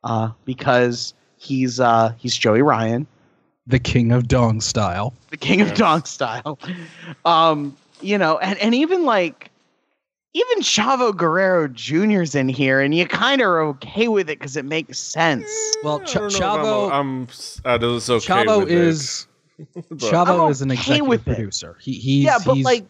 uh, 0.04 0.30
because 0.44 1.14
he's 1.36 1.80
uh, 1.80 2.12
he's 2.16 2.36
Joey 2.36 2.62
Ryan 2.62 3.06
The 3.66 3.78
king 3.78 4.12
of 4.12 4.28
dong 4.28 4.60
style. 4.60 5.12
the 5.30 5.36
king 5.36 5.60
of 5.60 5.74
dong 5.74 6.04
style. 6.04 6.58
Um, 7.24 7.76
you 8.00 8.18
know, 8.18 8.38
and, 8.38 8.58
and 8.60 8.74
even 8.74 9.04
like 9.04 9.50
even 10.36 10.62
Chavo 10.62 11.16
Guerrero 11.16 11.66
Jr.'s 11.68 12.34
in 12.34 12.48
here, 12.48 12.80
and 12.80 12.94
you 12.94 13.06
kind 13.06 13.40
of 13.40 13.46
are 13.46 13.60
okay 13.62 14.06
with 14.08 14.28
it 14.28 14.38
because 14.38 14.54
it 14.56 14.66
makes 14.66 14.98
sense. 14.98 15.46
Well, 15.82 16.00
Ch- 16.00 16.12
don't 16.14 16.32
know 16.32 16.36
if 16.36 16.42
I'm- 16.42 16.64
Chavo- 16.64 16.92
I'm, 16.92 17.22
s- 17.30 17.60
uh, 17.64 17.70
okay 17.70 18.44
Chavo 18.44 18.58
with 18.60 18.70
it. 18.70 18.76
is 18.78 19.26
But- 19.74 19.98
Chavo 19.98 20.44
I'm 20.44 20.50
is 20.50 20.60
an 20.60 20.72
okay 20.72 20.78
executive 20.80 21.06
with 21.06 21.24
producer. 21.24 21.76
He 21.80 21.92
he's 21.94 22.24
yeah, 22.24 22.36
but 22.44 22.54
he's, 22.56 22.64
like, 22.66 22.84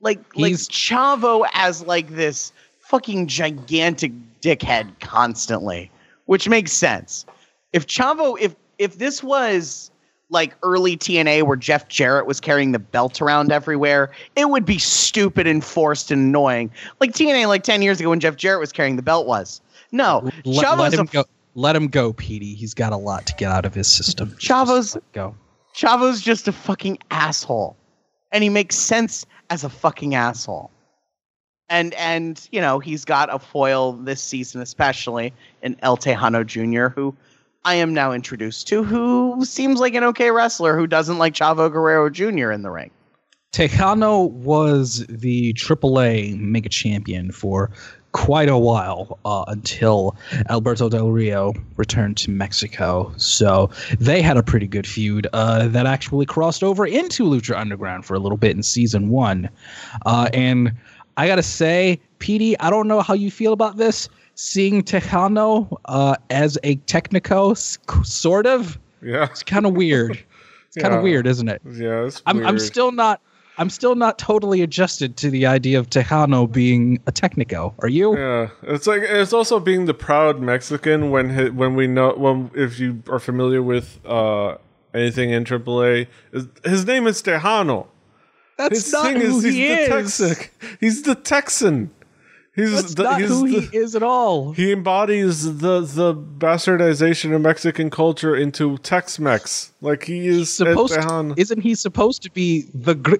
like, 0.00 0.18
like 0.36 0.48
he's- 0.48 0.66
Chavo 0.68 1.46
as 1.52 1.82
like 1.84 2.08
this 2.08 2.52
fucking 2.80 3.26
gigantic 3.26 4.12
dickhead 4.40 4.98
constantly, 5.00 5.90
which 6.24 6.48
makes 6.48 6.72
sense. 6.72 7.26
If 7.74 7.86
Chavo, 7.86 8.38
if 8.40 8.56
if 8.78 8.96
this 8.96 9.22
was 9.22 9.90
like 10.30 10.54
early 10.62 10.96
TNA 10.96 11.44
where 11.44 11.56
Jeff 11.56 11.88
Jarrett 11.88 12.26
was 12.26 12.40
carrying 12.40 12.72
the 12.72 12.78
belt 12.78 13.20
around 13.22 13.50
everywhere, 13.50 14.10
it 14.36 14.50
would 14.50 14.64
be 14.64 14.78
stupid 14.78 15.46
and 15.46 15.64
forced 15.64 16.10
and 16.10 16.28
annoying. 16.28 16.70
Like 17.00 17.12
TNA 17.12 17.48
like 17.48 17.62
10 17.62 17.82
years 17.82 18.00
ago 18.00 18.10
when 18.10 18.20
Jeff 18.20 18.36
Jarrett 18.36 18.60
was 18.60 18.72
carrying 18.72 18.96
the 18.96 19.02
belt 19.02 19.26
was. 19.26 19.60
No, 19.90 20.30
let, 20.44 20.64
Chavo's 20.64 20.78
let 20.78 20.94
a 20.94 21.00
him 21.00 21.06
go. 21.06 21.24
Let 21.54 21.74
him 21.74 21.88
go, 21.88 22.12
Petey. 22.12 22.54
He's 22.54 22.74
got 22.74 22.92
a 22.92 22.96
lot 22.96 23.26
to 23.26 23.34
get 23.34 23.50
out 23.50 23.64
of 23.64 23.74
his 23.74 23.88
system. 23.88 24.36
Chavo's- 24.38 24.96
go. 25.12 25.34
Chavo's 25.74 26.20
just 26.20 26.46
a 26.48 26.52
fucking 26.52 26.98
asshole. 27.10 27.76
And 28.32 28.42
he 28.42 28.50
makes 28.50 28.76
sense 28.76 29.24
as 29.48 29.64
a 29.64 29.70
fucking 29.70 30.14
asshole. 30.14 30.70
And 31.70 31.94
and 31.94 32.46
you 32.52 32.60
know, 32.60 32.78
he's 32.78 33.04
got 33.04 33.32
a 33.32 33.38
foil 33.38 33.92
this 33.92 34.22
season 34.22 34.60
especially 34.60 35.32
in 35.62 35.76
El 35.82 35.96
Tejano 35.96 36.44
Jr., 36.44 36.88
who 36.88 37.14
I 37.64 37.74
am 37.74 37.92
now 37.92 38.12
introduced 38.12 38.68
to, 38.68 38.82
who 38.82 39.44
seems 39.44 39.80
like 39.80 39.94
an 39.94 40.04
okay 40.04 40.30
wrestler 40.30 40.76
who 40.76 40.86
doesn't 40.86 41.18
like 41.18 41.34
Chavo 41.34 41.70
Guerrero 41.70 42.08
Jr. 42.10 42.52
in 42.52 42.62
the 42.62 42.70
ring. 42.70 42.90
Tejano 43.52 44.30
was 44.30 45.04
the 45.08 45.54
AAA 45.54 46.38
mega 46.38 46.68
champion 46.68 47.32
for 47.32 47.70
quite 48.12 48.48
a 48.48 48.58
while 48.58 49.18
uh, 49.24 49.44
until 49.48 50.16
Alberto 50.48 50.88
Del 50.88 51.10
Rio 51.10 51.54
returned 51.76 52.16
to 52.18 52.30
Mexico. 52.30 53.12
So 53.16 53.70
they 53.98 54.22
had 54.22 54.36
a 54.36 54.42
pretty 54.42 54.66
good 54.66 54.86
feud 54.86 55.26
uh, 55.32 55.68
that 55.68 55.86
actually 55.86 56.26
crossed 56.26 56.62
over 56.62 56.86
into 56.86 57.24
Lucha 57.24 57.58
Underground 57.58 58.04
for 58.04 58.14
a 58.14 58.18
little 58.18 58.38
bit 58.38 58.56
in 58.56 58.62
season 58.62 59.10
one. 59.10 59.48
Uh, 60.06 60.28
and 60.32 60.72
I 61.16 61.26
gotta 61.26 61.42
say, 61.42 62.00
PD, 62.18 62.54
I 62.60 62.70
don't 62.70 62.88
know 62.88 63.00
how 63.00 63.14
you 63.14 63.30
feel 63.30 63.52
about 63.52 63.76
this. 63.76 64.08
Seeing 64.42 64.84
Tejano 64.84 65.76
uh, 65.86 66.14
as 66.30 66.56
a 66.62 66.76
Technico, 66.86 67.56
sort 68.06 68.46
of, 68.46 68.78
Yeah. 69.02 69.24
it's 69.24 69.42
kind 69.42 69.66
of 69.66 69.74
weird. 69.74 70.16
It's 70.68 70.76
kind 70.76 70.94
of 70.94 71.00
Yeah. 71.00 71.04
weird, 71.04 71.26
isn't 71.26 71.48
it? 71.48 71.60
Yeah. 71.72 72.04
It's 72.04 72.22
I'm, 72.26 72.46
I'm 72.46 72.58
still 72.58 72.92
not. 72.92 73.20
I'm 73.56 73.70
still 73.70 73.94
not 73.96 74.18
totally 74.18 74.60
adjusted 74.62 75.16
to 75.16 75.30
the 75.30 75.46
idea 75.46 75.78
of 75.80 75.88
Tejano 75.90 76.46
being 76.52 77.00
a 77.08 77.10
Technico. 77.12 77.72
Are 77.80 77.88
you? 77.88 78.16
Yeah, 78.16 78.50
it's 78.62 78.86
like 78.86 79.00
it's 79.02 79.32
also 79.32 79.58
being 79.60 79.86
the 79.86 79.94
proud 79.94 80.40
Mexican 80.40 81.10
when 81.10 81.56
when 81.56 81.74
we 81.74 81.86
know 81.88 82.12
when 82.16 82.50
if 82.54 82.78
you 82.78 83.02
are 83.08 83.18
familiar 83.18 83.62
with 83.62 83.98
uh 84.06 84.56
anything 84.94 85.30
in 85.30 85.44
AAA, 85.44 86.06
his 86.64 86.86
name 86.86 87.06
is 87.08 87.22
Tejano. 87.22 87.86
That's 88.58 88.74
His 88.84 88.92
not 88.92 89.04
thing 89.06 89.20
who 89.22 89.38
is 89.38 89.44
he 89.44 89.68
he's 89.68 89.88
the 90.18 90.26
is. 90.26 90.48
He's 90.80 91.02
the 91.02 91.14
Texan. 91.14 91.90
He's 92.58 92.74
That's 92.74 92.94
the, 92.94 93.04
not 93.04 93.20
he's 93.20 93.28
who 93.28 93.48
the, 93.48 93.60
he 93.60 93.76
is 93.76 93.94
at 93.94 94.02
all. 94.02 94.50
He 94.52 94.72
embodies 94.72 95.58
the 95.58 95.82
the 95.82 96.12
bastardization 96.12 97.32
of 97.32 97.40
Mexican 97.40 97.88
culture 97.88 98.34
into 98.34 98.78
Tex-Mex. 98.78 99.70
Like 99.80 100.02
he 100.02 100.26
is 100.26 100.52
supposed 100.52 100.94
to, 100.94 101.34
isn't 101.36 101.60
he 101.60 101.76
supposed 101.76 102.22
to 102.22 102.32
be 102.32 102.62
the 102.74 102.96
gr- 102.96 103.14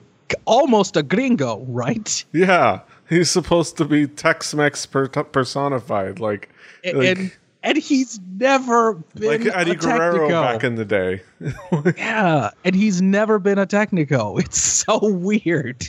almost 0.45 0.97
a 0.97 1.05
gringo, 1.05 1.61
right? 1.69 2.25
Yeah, 2.33 2.81
he's 3.09 3.31
supposed 3.31 3.77
to 3.77 3.85
be 3.85 4.09
Tex-Mex 4.09 4.87
per- 4.87 5.07
personified. 5.07 6.19
Like, 6.19 6.49
A- 6.83 6.95
like, 6.95 7.07
and 7.07 7.33
and 7.63 7.79
he's 7.79 8.19
never 8.41 8.95
been 9.15 9.45
like 9.45 9.57
Eddie 9.57 9.71
a 9.71 9.75
Guerrero 9.77 10.29
Technico. 10.29 10.43
back 10.43 10.65
in 10.65 10.75
the 10.75 10.85
day. 10.85 11.23
yeah, 11.97 12.51
and 12.65 12.75
he's 12.75 13.01
never 13.01 13.39
been 13.39 13.59
a 13.59 13.69
Technico. 13.69 14.41
It's 14.41 14.61
so 14.61 14.99
weird. 15.01 15.87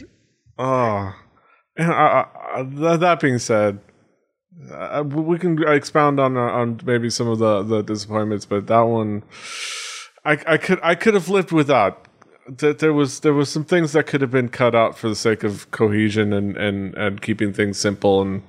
Oh, 0.60 1.14
and 1.78 1.92
I, 1.92 1.94
I, 1.96 2.28
that, 2.58 3.00
that 3.00 3.20
being 3.20 3.40
said, 3.40 3.80
uh, 4.72 5.04
we 5.06 5.38
can 5.40 5.62
expound 5.68 6.20
on 6.20 6.36
on 6.38 6.80
maybe 6.86 7.10
some 7.10 7.28
of 7.28 7.40
the, 7.40 7.64
the 7.64 7.82
disappointments, 7.82 8.46
but 8.46 8.68
that 8.68 8.82
one, 8.82 9.24
I, 10.26 10.38
I 10.46 10.58
could 10.58 10.80
I 10.84 10.96
could 10.96 11.14
have 11.14 11.30
lived 11.30 11.52
without. 11.52 12.06
That 12.48 12.80
there 12.80 12.94
was 12.94 13.20
there 13.20 13.34
was 13.34 13.50
some 13.50 13.64
things 13.64 13.94
that 13.94 14.08
could 14.08 14.22
have 14.22 14.32
been 14.32 14.50
cut 14.50 14.74
out 14.74 14.98
for 14.98 15.08
the 15.08 15.16
sake 15.16 15.44
of 15.44 15.70
cohesion 15.72 16.34
and 16.34 16.58
and 16.58 16.96
and 16.96 17.22
keeping 17.22 17.54
things 17.54 17.78
simple 17.78 18.22
and. 18.22 18.44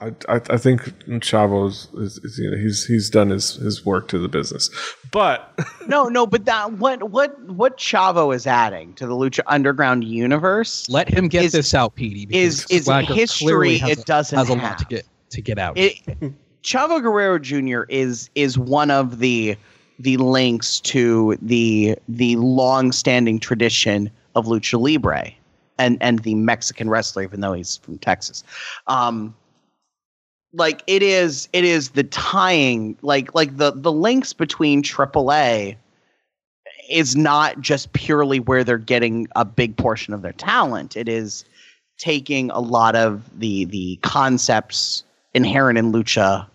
I, 0.00 0.08
I, 0.28 0.34
I 0.50 0.56
think 0.58 0.82
Chavo 1.20 1.66
is, 1.68 1.88
is, 1.94 2.18
is 2.22 2.38
you 2.38 2.50
know 2.50 2.56
he's 2.58 2.84
he's 2.84 3.08
done 3.08 3.30
his, 3.30 3.54
his 3.54 3.84
work 3.84 4.08
to 4.08 4.18
the 4.18 4.28
business, 4.28 4.68
but 5.10 5.58
No, 5.86 6.04
no, 6.04 6.26
but 6.26 6.44
that 6.44 6.74
what 6.74 7.10
what 7.10 7.38
what 7.48 7.78
Chavo 7.78 8.34
is 8.34 8.46
adding 8.46 8.92
to 8.94 9.06
the 9.06 9.14
Lucha 9.14 9.40
Underground 9.46 10.04
universe 10.04 10.86
Let 10.90 11.08
him 11.08 11.28
get 11.28 11.44
Is- 11.44 11.52
this 11.52 11.72
out, 11.74 11.94
Petey. 11.94 12.26
is 12.36 12.62
because 12.62 12.70
is 12.78 12.84
Swagger 12.84 13.14
history 13.14 13.78
has 13.78 13.90
it 13.90 13.98
a- 14.00 14.04
doesn't 14.04 14.38
has 14.38 14.50
a 14.50 14.54
have. 14.56 14.62
lot 14.70 14.78
to 14.80 14.84
get 14.84 15.06
to 15.30 15.40
get 15.40 15.58
out. 15.58 15.78
It, 15.78 15.94
Chavo 16.62 17.00
Guerrero 17.00 17.38
Jr. 17.38 17.84
is 17.88 18.28
is 18.34 18.58
one 18.58 18.90
of 18.90 19.18
the 19.18 19.56
the 19.98 20.18
links 20.18 20.80
to 20.80 21.38
the 21.40 21.96
the 22.08 22.36
long-standing 22.36 23.38
tradition 23.40 24.10
of 24.34 24.44
lucha 24.46 24.78
libre 24.78 25.30
and 25.78 25.96
and 26.02 26.18
the 26.20 26.34
Mexican 26.34 26.90
wrestler, 26.90 27.22
even 27.22 27.40
though 27.40 27.54
he's 27.54 27.78
from 27.78 27.96
Texas. 27.98 28.44
Um, 28.86 29.34
like 30.52 30.82
it 30.86 31.02
is 31.02 31.48
it 31.52 31.64
is 31.64 31.90
the 31.90 32.04
tying 32.04 32.96
like 33.02 33.34
like 33.34 33.56
the 33.56 33.72
the 33.72 33.92
links 33.92 34.32
between 34.32 34.82
AAA 34.82 35.76
is 36.90 37.14
not 37.14 37.60
just 37.60 37.92
purely 37.92 38.40
where 38.40 38.64
they're 38.64 38.78
getting 38.78 39.28
a 39.36 39.44
big 39.44 39.76
portion 39.76 40.12
of 40.12 40.22
their 40.22 40.32
talent. 40.32 40.96
It 40.96 41.08
is 41.08 41.44
taking 41.98 42.50
a 42.50 42.60
lot 42.60 42.96
of 42.96 43.38
the 43.38 43.66
the 43.66 43.96
concepts 44.02 45.04
inherent 45.34 45.78
in 45.78 45.92
lucha 45.92 46.46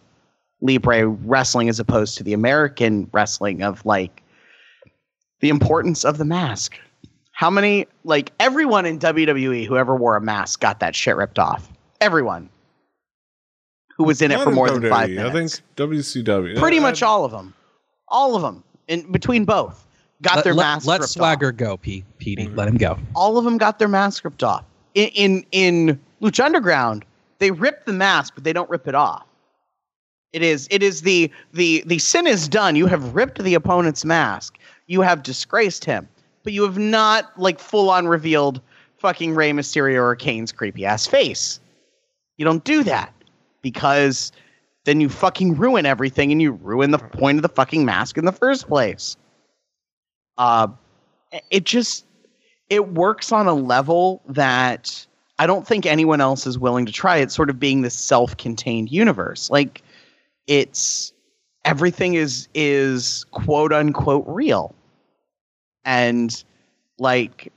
libre 0.61 1.07
wrestling 1.07 1.69
as 1.69 1.79
opposed 1.79 2.17
to 2.17 2.23
the 2.23 2.33
American 2.33 3.09
wrestling 3.13 3.63
of 3.63 3.85
like 3.85 4.21
the 5.39 5.49
importance 5.49 6.03
of 6.03 6.17
the 6.17 6.25
mask. 6.25 6.77
How 7.31 7.49
many 7.49 7.87
like 8.03 8.31
everyone 8.39 8.85
in 8.85 8.99
WWE 8.99 9.65
who 9.65 9.77
ever 9.77 9.95
wore 9.95 10.17
a 10.17 10.21
mask 10.21 10.59
got 10.59 10.79
that 10.81 10.95
shit 10.95 11.15
ripped 11.15 11.39
off. 11.39 11.71
Everyone 12.01 12.49
who 13.97 14.03
was 14.03 14.21
in 14.21 14.31
it 14.31 14.39
for 14.41 14.49
in 14.49 14.55
more 14.55 14.69
than 14.69 14.89
five 14.89 15.09
WWE. 15.09 15.15
minutes. 15.33 15.61
I 15.77 15.85
think 15.87 15.91
WCW. 15.91 16.59
pretty 16.59 16.77
I- 16.77 16.81
much 16.81 17.01
all 17.03 17.25
of 17.25 17.31
them, 17.31 17.53
all 18.07 18.35
of 18.35 18.41
them 18.41 18.63
in 18.87 19.11
between 19.11 19.45
both 19.45 19.85
got 20.21 20.35
let, 20.37 20.43
their 20.43 20.53
let, 20.53 20.63
masks 20.63 20.85
let 20.87 20.99
ripped 21.01 21.11
Swagger 21.13 21.49
off. 21.49 21.55
go, 21.57 21.77
P- 21.77 22.03
Petey. 22.19 22.47
Mhm. 22.47 22.57
Let 22.57 22.67
him 22.67 22.77
go. 22.77 22.97
All 23.15 23.37
of 23.37 23.45
them 23.45 23.57
got 23.57 23.79
their 23.79 23.87
mask 23.87 24.23
ripped 24.23 24.43
off. 24.43 24.63
In 24.93 25.07
in, 25.09 25.45
in 25.51 25.99
Lucha 26.21 26.45
Underground, 26.45 27.05
they 27.39 27.51
rip 27.51 27.85
the 27.85 27.93
mask, 27.93 28.33
but 28.35 28.43
they 28.43 28.53
don't 28.53 28.69
rip 28.69 28.87
it 28.87 28.95
off. 28.95 29.25
It 30.33 30.41
is 30.41 30.67
it 30.71 30.83
is 30.83 31.01
the 31.01 31.31
the 31.53 31.83
the 31.85 31.97
sin 31.99 32.27
is 32.27 32.47
done. 32.49 32.75
You 32.75 32.87
have 32.87 33.15
ripped 33.15 33.41
the 33.41 33.53
opponent's 33.53 34.03
mask. 34.03 34.57
You 34.87 35.01
have 35.01 35.23
disgraced 35.23 35.85
him, 35.85 36.07
but 36.43 36.51
you 36.53 36.63
have 36.63 36.77
not 36.77 37.31
like 37.39 37.59
full 37.59 37.89
on 37.89 38.07
revealed 38.07 38.59
fucking 38.97 39.33
Rey 39.35 39.51
Mysterio 39.51 40.01
or 40.01 40.15
Kane's 40.15 40.51
creepy 40.51 40.85
ass 40.85 41.07
face. 41.07 41.59
You 42.37 42.43
don't 42.45 42.63
do 42.65 42.83
that 42.83 43.13
because 43.65 44.31
then 44.83 45.01
you 45.01 45.09
fucking 45.09 45.55
ruin 45.55 45.87
everything 45.87 46.31
and 46.31 46.39
you 46.39 46.51
ruin 46.51 46.91
the 46.91 46.99
point 46.99 47.39
of 47.39 47.41
the 47.41 47.49
fucking 47.49 47.83
mask 47.83 48.15
in 48.15 48.23
the 48.23 48.31
first 48.31 48.67
place. 48.67 49.17
Uh, 50.37 50.67
it 51.49 51.63
just 51.63 52.05
it 52.69 52.93
works 52.93 53.31
on 53.31 53.47
a 53.47 53.55
level 53.55 54.21
that 54.27 55.07
I 55.39 55.47
don't 55.47 55.65
think 55.65 55.87
anyone 55.87 56.21
else 56.21 56.45
is 56.45 56.59
willing 56.59 56.85
to 56.85 56.91
try. 56.91 57.17
It's 57.17 57.33
sort 57.33 57.49
of 57.49 57.59
being 57.59 57.81
this 57.81 57.95
self-contained 57.95 58.91
universe. 58.91 59.49
Like 59.49 59.81
it's 60.45 61.11
everything 61.63 62.13
is 62.13 62.47
is 62.53 63.25
quote 63.31 63.73
unquote 63.73 64.25
real. 64.27 64.75
And 65.85 66.43
like 66.99 67.51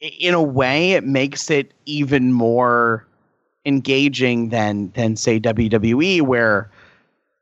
in 0.00 0.32
a 0.32 0.42
way 0.42 0.92
it 0.92 1.04
makes 1.04 1.50
it 1.50 1.74
even 1.84 2.32
more 2.32 3.06
engaging 3.70 4.50
than 4.50 4.90
than 4.94 5.16
say 5.16 5.40
WWE 5.40 6.20
where 6.22 6.70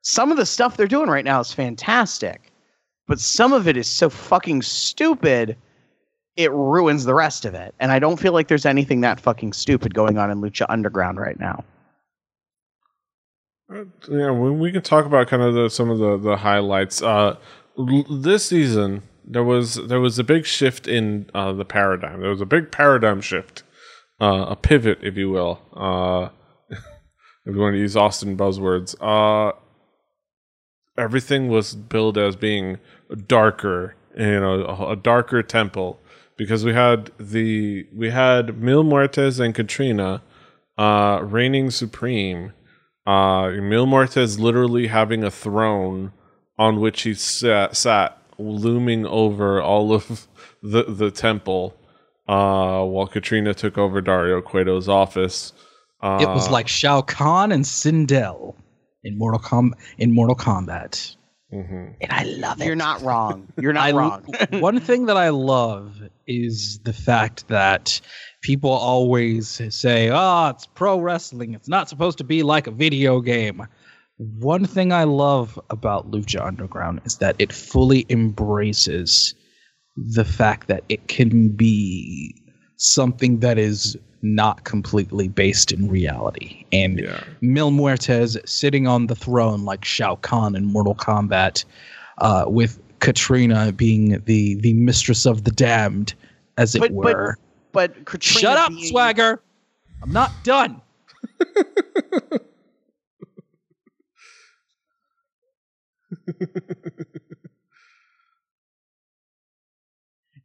some 0.03 0.31
of 0.31 0.37
the 0.37 0.47
stuff 0.47 0.77
they're 0.77 0.87
doing 0.87 1.09
right 1.09 1.25
now 1.25 1.41
is 1.41 1.53
fantastic, 1.53 2.53
but 3.07 3.19
some 3.19 3.53
of 3.53 3.67
it 3.67 3.77
is 3.77 3.89
so 3.89 4.09
fucking 4.09 4.63
stupid 4.63 5.57
it 6.37 6.53
ruins 6.53 7.05
the 7.05 7.15
rest 7.15 7.45
of 7.45 7.55
it. 7.55 7.75
And 7.81 7.91
I 7.91 7.99
don't 7.99 8.19
feel 8.19 8.33
like 8.33 8.47
there's 8.47 8.67
anything 8.67 9.01
that 9.01 9.19
fucking 9.19 9.55
stupid 9.55 9.93
going 9.93 10.19
on 10.19 10.31
in 10.31 10.41
Lucha 10.41 10.67
Underground 10.69 11.19
right 11.19 11.41
now. 11.41 11.65
Uh, 13.73 13.85
yeah, 14.09 14.31
we, 14.31 14.51
we 14.51 14.71
can 14.71 14.83
talk 14.83 15.05
about 15.05 15.27
kind 15.27 15.43
of 15.43 15.55
the, 15.55 15.69
some 15.69 15.91
of 15.91 15.99
the 15.99 16.17
the 16.19 16.37
highlights. 16.37 17.03
Uh, 17.03 17.37
l- 17.79 18.05
this 18.09 18.47
season 18.47 19.03
there 19.25 19.45
was 19.45 19.75
there 19.75 20.01
was 20.01 20.19
a 20.19 20.25
big 20.25 20.47
shift 20.47 20.89
in 20.89 21.29
uh, 21.35 21.53
the 21.53 21.65
paradigm. 21.65 22.21
There 22.21 22.31
was 22.31 22.41
a 22.41 22.47
big 22.47 22.71
paradigm 22.71 23.21
shift, 23.21 23.63
uh, 24.21 24.47
a 24.49 24.57
pivot, 24.57 24.99
if 25.03 25.17
you 25.17 25.31
will. 25.31 25.61
Uh, 25.75 26.29
if 26.71 27.55
you 27.55 27.59
want 27.59 27.75
to 27.75 27.79
use 27.79 27.97
Austin 27.97 28.37
buzzwords, 28.37 28.95
uh, 29.01 29.53
everything 30.97 31.49
was 31.49 31.75
billed 31.75 32.19
as 32.19 32.37
being 32.37 32.79
darker. 33.27 33.95
You 34.17 34.41
know, 34.41 34.65
a, 34.65 34.93
a 34.93 34.97
darker 34.97 35.43
temple 35.43 36.01
because 36.37 36.65
we 36.65 36.73
had 36.75 37.13
the 37.19 37.87
we 37.95 38.11
had 38.11 38.61
Mil 38.61 38.83
Muertes 38.83 39.39
and 39.39 39.55
Katrina 39.55 40.23
uh, 40.77 41.21
reigning 41.23 41.71
supreme 41.71 42.53
uh, 43.09 43.53
Mil 43.53 43.87
Muertes 43.87 44.39
literally 44.39 44.89
having 44.89 45.25
a 45.25 45.31
throne 45.31 46.13
on 46.59 46.79
which 46.79 47.03
he 47.03 47.15
sat, 47.15 47.75
sat 47.75 48.19
looming 48.37 49.07
over 49.07 49.63
all 49.63 49.95
of 49.95 50.29
the 50.63 50.83
the 50.83 51.11
temple, 51.11 51.75
uh, 52.29 52.85
while 52.85 53.07
Katrina 53.07 53.55
took 53.55 53.79
over 53.79 54.01
Dario 54.01 54.41
Cueto's 54.41 54.89
office. 54.89 55.53
Uh, 56.03 56.19
It 56.21 56.29
was 56.29 56.51
like 56.51 56.69
Shao 56.69 57.01
Kahn 57.03 57.51
and 57.53 57.65
Sindel 57.65 58.55
in 59.05 59.19
Mortal 59.19 59.41
Com- 59.41 59.75
in 59.99 60.13
Mortal 60.13 60.37
Kombat. 60.37 61.17
mhm. 61.53 61.95
And 62.01 62.13
I 62.13 62.25
love 62.25 62.61
it. 62.61 62.67
You're 62.67 62.77
not 62.77 63.01
wrong. 63.03 63.49
You're 63.59 63.73
not 63.73 63.89
I- 63.89 63.93
wrong. 63.93 64.25
one 64.61 64.79
thing 64.81 65.07
that 65.07 65.17
I 65.17 65.31
love 65.31 65.97
is 66.27 66.79
the 66.85 66.93
fact 66.93 67.49
that 67.49 68.01
people 68.43 68.71
always 68.71 69.61
say, 69.71 70.11
"Ah, 70.11 70.51
it's 70.51 70.67
pro 70.67 71.01
wrestling. 71.01 71.55
It's 71.55 71.69
not 71.69 71.89
supposed 71.89 72.19
to 72.19 72.25
be 72.25 72.43
like 72.43 72.67
a 72.67 72.71
video 72.71 73.21
game." 73.21 73.67
One 74.19 74.67
thing 74.67 74.93
I 74.93 75.05
love 75.05 75.59
about 75.71 76.11
Lucha 76.11 76.45
Underground 76.45 77.01
is 77.05 77.17
that 77.19 77.37
it 77.39 77.53
fully 77.53 78.05
embraces 78.11 79.35
the 80.07 80.25
fact 80.25 80.69
that 80.69 80.85
it 80.89 81.09
can 81.09 81.49
be 81.49 82.35
something 82.77 83.41
that 83.41 83.59
is 83.59 83.97
not 84.23 84.65
completely 84.65 85.29
based 85.29 85.73
in 85.73 85.89
reality. 85.89 86.65
And 86.73 86.99
Yeah. 87.01 87.23
Mil 87.41 87.71
Muertes 87.71 88.37
sitting 88.49 88.87
on 88.87 89.07
the 89.07 89.15
throne 89.15 89.65
like 89.65 89.85
Shao 89.85 90.17
Kahn 90.17 90.55
in 90.57 90.65
Mortal 90.67 90.95
Kombat, 90.95 91.65
uh, 92.19 92.45
with 92.49 92.79
Katrina 93.01 93.71
being 93.73 94.21
the 94.25 94.55
the 94.57 94.73
mistress 94.75 95.25
of 95.27 95.45
the 95.45 95.53
damned, 95.53 96.15
as 96.57 96.75
it 96.75 96.81
But- 96.81 96.91
but- 96.95 96.97
were. 97.15 97.39
But 97.73 98.05
Katrina 98.07 98.41
Shut 98.41 98.57
up, 98.59 98.71
being- 98.71 98.87
Swagger! 98.87 99.41
I'm 100.03 100.13
not 100.13 100.33
done. 100.43 100.81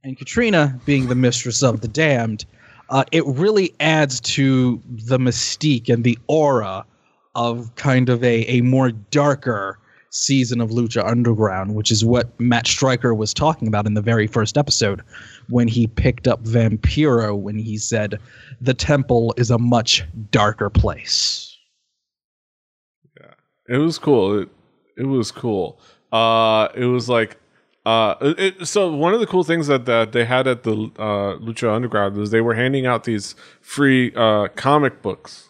and 0.04 0.18
Katrina 0.18 0.80
being 0.86 1.08
the 1.08 1.16
mistress 1.16 1.64
of 1.64 1.82
the 1.82 1.88
damned, 1.88 2.45
uh, 2.89 3.04
it 3.12 3.26
really 3.26 3.74
adds 3.80 4.20
to 4.22 4.82
the 4.88 5.18
mystique 5.18 5.89
and 5.89 6.04
the 6.04 6.18
aura 6.28 6.86
of 7.36 7.74
kind 7.76 8.10
of 8.10 8.24
a, 8.24 8.41
a 8.45 8.62
more 8.62 8.91
darker 8.91 9.80
season 10.10 10.62
of 10.62 10.70
Lucha 10.70 11.04
Underground, 11.04 11.74
which 11.74 11.89
is 11.89 12.06
what 12.06 12.39
Matt 12.39 12.68
Striker 12.68 13.16
was 13.16 13.34
talking 13.34 13.68
about 13.68 13.88
in 13.88 13.95
the 13.95 14.01
very 14.01 14.28
first 14.28 14.58
episode 14.58 15.01
when 15.49 15.68
he 15.68 15.88
picked 15.88 16.28
up 16.28 16.43
Vampiro 16.43 17.36
when 17.36 17.58
he 17.58 17.78
said 17.78 18.20
the 18.62 18.76
temple 18.76 19.34
is 19.38 19.49
a 19.49 19.58
much 19.58 20.04
darker 20.30 20.70
place. 20.70 21.58
Yeah. 23.20 23.34
It 23.76 23.78
was 23.78 23.97
cool. 23.97 24.41
It, 24.41 24.49
it 24.97 25.06
was 25.06 25.32
cool. 25.32 25.80
Uh, 26.12 26.68
it 26.76 26.86
was 26.86 27.10
like, 27.10 27.38
uh, 27.86 28.15
it, 28.38 28.65
so 28.67 28.93
one 28.93 29.13
of 29.13 29.19
the 29.19 29.27
cool 29.27 29.43
things 29.43 29.67
that, 29.67 29.86
that 29.86 30.11
they 30.13 30.25
had 30.25 30.47
at 30.47 30.63
the 30.63 30.71
uh, 30.97 31.36
Lucha 31.39 31.73
Underground 31.73 32.15
was 32.15 32.31
they 32.31 32.41
were 32.41 32.53
handing 32.53 32.86
out 32.86 33.03
these 33.03 33.36
free 33.61 34.13
uh, 34.15 34.47
comic 34.55 35.01
books, 35.01 35.49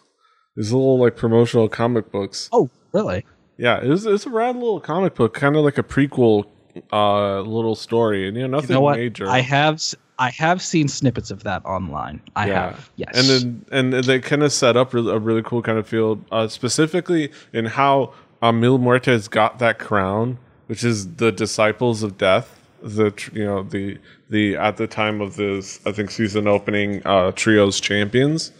these 0.56 0.72
little 0.72 0.98
like 0.98 1.16
promotional 1.16 1.68
comic 1.68 2.10
books. 2.10 2.48
Oh, 2.52 2.68
really? 2.92 3.24
Yeah, 3.56 3.80
it 3.80 3.88
was 3.88 4.04
it's 4.04 4.26
a 4.26 4.30
rad 4.30 4.56
little 4.56 4.80
comic 4.80 5.14
book, 5.14 5.32
kind 5.34 5.54
of 5.54 5.64
like 5.64 5.78
a 5.78 5.82
prequel 5.84 6.46
uh, 6.92 7.40
little 7.42 7.76
story, 7.76 8.26
and 8.26 8.36
you 8.36 8.42
know 8.42 8.56
nothing 8.58 8.76
you 8.76 8.82
know 8.82 8.90
major. 8.90 9.28
I 9.28 9.40
have 9.40 9.74
s- 9.74 9.94
I 10.18 10.30
have 10.30 10.60
seen 10.60 10.88
snippets 10.88 11.30
of 11.30 11.44
that 11.44 11.64
online. 11.64 12.20
I 12.34 12.48
Yeah. 12.48 12.54
have. 12.70 12.90
Yes. 12.96 13.10
and 13.30 13.64
then 13.70 13.92
and 13.94 14.04
they 14.04 14.18
kind 14.18 14.42
of 14.42 14.52
set 14.52 14.76
up 14.76 14.92
a 14.94 15.18
really 15.20 15.42
cool 15.42 15.62
kind 15.62 15.78
of 15.78 15.86
field, 15.86 16.24
uh, 16.32 16.48
specifically 16.48 17.30
in 17.52 17.66
how 17.66 18.12
uh, 18.42 18.50
Mil 18.50 18.78
Muertes 18.78 19.28
got 19.30 19.60
that 19.60 19.78
crown, 19.78 20.38
which 20.66 20.84
is 20.84 21.16
the 21.16 21.30
disciples 21.32 22.02
of 22.02 22.16
death. 22.18 22.60
The 22.82 23.12
you 23.32 23.44
know 23.44 23.62
the 23.62 23.98
the 24.28 24.56
at 24.56 24.76
the 24.76 24.86
time 24.86 25.20
of 25.20 25.36
this 25.36 25.80
I 25.86 25.92
think 25.92 26.10
season 26.10 26.46
opening 26.46 27.00
uh, 27.06 27.32
trios 27.32 27.80
champions, 27.80 28.52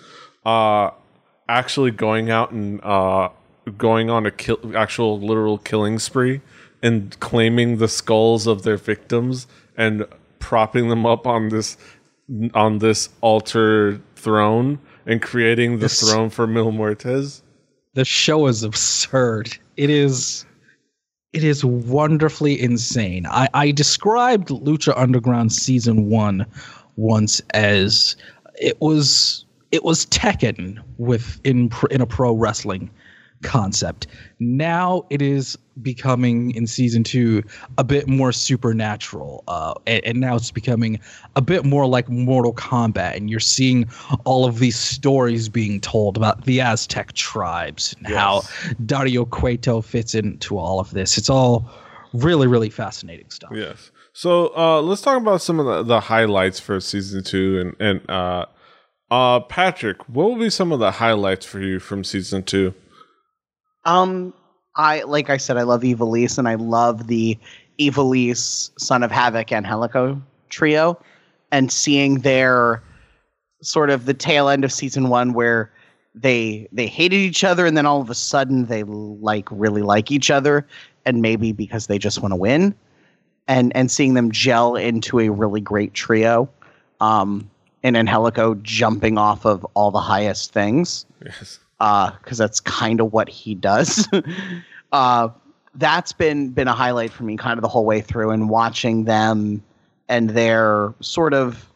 uh, 0.46 0.90
actually 1.48 1.90
going 1.90 2.30
out 2.30 2.50
and 2.50 2.80
uh, 2.82 3.28
going 3.76 4.09
on 4.09 4.24
a 4.24 4.30
kill, 4.30 4.59
actual 4.76 5.20
literal 5.20 5.59
killing 5.59 5.98
spree 5.98 6.40
and 6.82 7.18
claiming 7.20 7.76
the 7.78 7.88
skulls 7.88 8.46
of 8.46 8.62
their 8.62 8.76
victims 8.78 9.46
and 9.76 10.07
propping 10.38 10.88
them 10.88 11.05
up 11.05 11.26
on 11.26 11.48
this 11.50 11.76
on 12.55 12.78
this 12.78 13.11
altar 13.20 14.00
throne 14.16 14.78
and 15.07 15.20
creating 15.20 15.72
the 15.72 15.80
This- 15.88 16.00
throne 16.11 16.30
for 16.30 16.46
Mil 16.46 16.72
Muertes. 16.72 17.42
the 17.92 18.07
show 18.07 18.46
is 18.46 18.62
absurd. 18.62 19.57
It 19.76 19.90
is 19.90 20.46
it 21.35 21.43
is 21.43 21.64
wonderfully 21.64 22.59
insane. 22.61 23.26
I, 23.26 23.49
I 23.55 23.70
described 23.72 24.49
Lucha 24.49 24.97
Underground 24.97 25.53
season 25.53 26.09
one 26.09 26.47
once 26.97 27.43
as 27.53 28.14
it 28.55 28.80
was 28.80 29.45
it 29.72 29.82
was 29.82 30.07
Tekken 30.07 30.80
with 30.99 31.41
in 31.43 31.70
in 31.91 32.01
a 32.01 32.07
pro 32.07 32.32
wrestling 32.32 32.89
concept. 33.45 34.07
Now 34.40 35.05
it 35.11 35.22
is 35.22 35.57
becoming 35.82 36.51
in 36.53 36.66
season 36.66 37.05
two 37.05 37.42
a 37.78 37.84
bit 37.84 38.09
more 38.09 38.32
supernatural, 38.32 39.45
uh, 39.47 39.74
and, 39.86 40.05
and 40.05 40.20
now 40.20 40.34
it's 40.34 40.51
becoming 40.51 40.99
a 41.36 41.42
bit 41.42 41.64
more 41.64 41.86
like 41.86 42.09
Mortal 42.09 42.53
Kombat, 42.53 43.16
and 43.16 43.30
you're 43.30 43.40
seeing 43.40 43.88
all 44.24 44.45
of 44.45 44.59
these 44.59 44.76
stories 44.76 45.49
being 45.49 45.80
told 45.80 46.16
about 46.16 46.45
the 46.45 46.61
Aztec 46.61 47.12
tribes 47.12 47.95
and 47.99 48.09
how 48.09 48.42
Dario 48.84 49.24
Cueto 49.24 49.80
fits 49.80 50.14
into 50.14 50.59
all 50.59 50.80
of 50.80 50.90
this. 50.90 51.16
It's 51.18 51.30
all 51.30 51.70
really, 52.12 52.47
really 52.47 52.70
fascinating 52.70 53.30
stuff. 53.30 53.51
Yes. 53.55 53.90
So 54.12 54.57
uh, 54.57 54.80
let's 54.80 55.03
talk 55.03 55.20
about 55.20 55.42
some 55.42 55.59
of 55.59 55.66
the, 55.66 55.82
the 55.82 56.01
highlights 56.01 56.61
for 56.61 56.80
season 56.80 57.24
two 57.24 57.59
and 57.61 57.76
and 57.80 58.11
uh, 58.11 58.47
uh, 59.11 59.40
Patrick, 59.40 60.09
what 60.09 60.30
will 60.30 60.38
be 60.38 60.51
some 60.51 60.72
of 60.72 60.78
the 60.80 60.92
highlights 60.92 61.45
for 61.47 61.61
you 61.61 61.78
from 61.78 62.05
season 62.05 62.42
two? 62.42 62.74
Um, 63.85 64.32
I 64.76 65.03
like 65.03 65.30
I 65.30 65.37
said, 65.37 65.57
I 65.57 65.62
love 65.62 65.82
Ivelisse, 65.82 66.39
and 66.39 66.49
I 66.49 66.55
love 66.55 67.07
the 67.07 67.39
Ivelisse, 67.78 68.70
Son 68.78 69.03
of 69.03 69.11
Havoc, 69.11 69.53
and 69.53 69.66
Angelico 69.66 70.20
trio, 70.49 71.01
and 71.53 71.70
seeing 71.70 72.20
their 72.20 72.82
sort 73.62 73.91
of 73.91 74.07
the 74.07 74.14
tail 74.14 74.49
end 74.49 74.64
of 74.64 74.72
season 74.72 75.09
one 75.09 75.32
where 75.32 75.70
they 76.14 76.68
they 76.72 76.87
hated 76.87 77.16
each 77.16 77.45
other, 77.45 77.66
and 77.66 77.76
then 77.76 77.87
all 77.87 78.01
of 78.01 78.11
a 78.11 78.14
sudden 78.14 78.66
they 78.66 78.82
like 78.85 79.49
really 79.51 79.82
like 79.82 80.11
each 80.11 80.30
other, 80.30 80.66
and 81.05 81.22
maybe 81.22 81.53
because 81.53 81.87
they 81.87 81.99
just 81.99 82.20
want 82.20 82.32
to 82.32 82.37
win, 82.37 82.74
and 83.49 83.74
and 83.76 83.91
seeing 83.91 84.14
them 84.14 84.30
gel 84.30 84.76
into 84.76 85.20
a 85.20 85.28
really 85.28 85.61
great 85.61 85.95
trio, 85.95 86.49
um, 87.01 87.49
and 87.82 87.97
Angelico 87.97 88.55
jumping 88.57 89.18
off 89.18 89.45
of 89.45 89.64
all 89.74 89.91
the 89.91 90.01
highest 90.01 90.53
things 90.53 91.07
Yes. 91.24 91.59
Because 91.78 92.38
that's 92.38 92.60
kind 92.60 93.00
of 93.00 93.12
what 93.12 93.28
he 93.28 93.54
does. 93.54 94.08
uh, 94.92 95.28
that's 95.74 96.12
been 96.12 96.50
been 96.50 96.68
a 96.68 96.74
highlight 96.74 97.12
for 97.12 97.24
me, 97.24 97.36
kind 97.36 97.58
of 97.58 97.62
the 97.62 97.68
whole 97.68 97.84
way 97.84 98.00
through, 98.00 98.30
and 98.30 98.48
watching 98.48 99.04
them 99.04 99.62
and 100.08 100.30
their 100.30 100.94
sort 101.00 101.34
of 101.34 101.70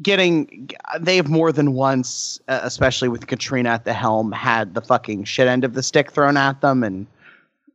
getting. 0.00 0.70
They've 1.00 1.28
more 1.28 1.52
than 1.52 1.74
once, 1.74 2.40
uh, 2.48 2.60
especially 2.62 3.08
with 3.08 3.26
Katrina 3.26 3.70
at 3.70 3.84
the 3.84 3.92
helm, 3.92 4.32
had 4.32 4.74
the 4.74 4.80
fucking 4.80 5.24
shit 5.24 5.48
end 5.48 5.64
of 5.64 5.74
the 5.74 5.82
stick 5.82 6.12
thrown 6.12 6.36
at 6.36 6.60
them 6.60 6.84
and 6.84 7.06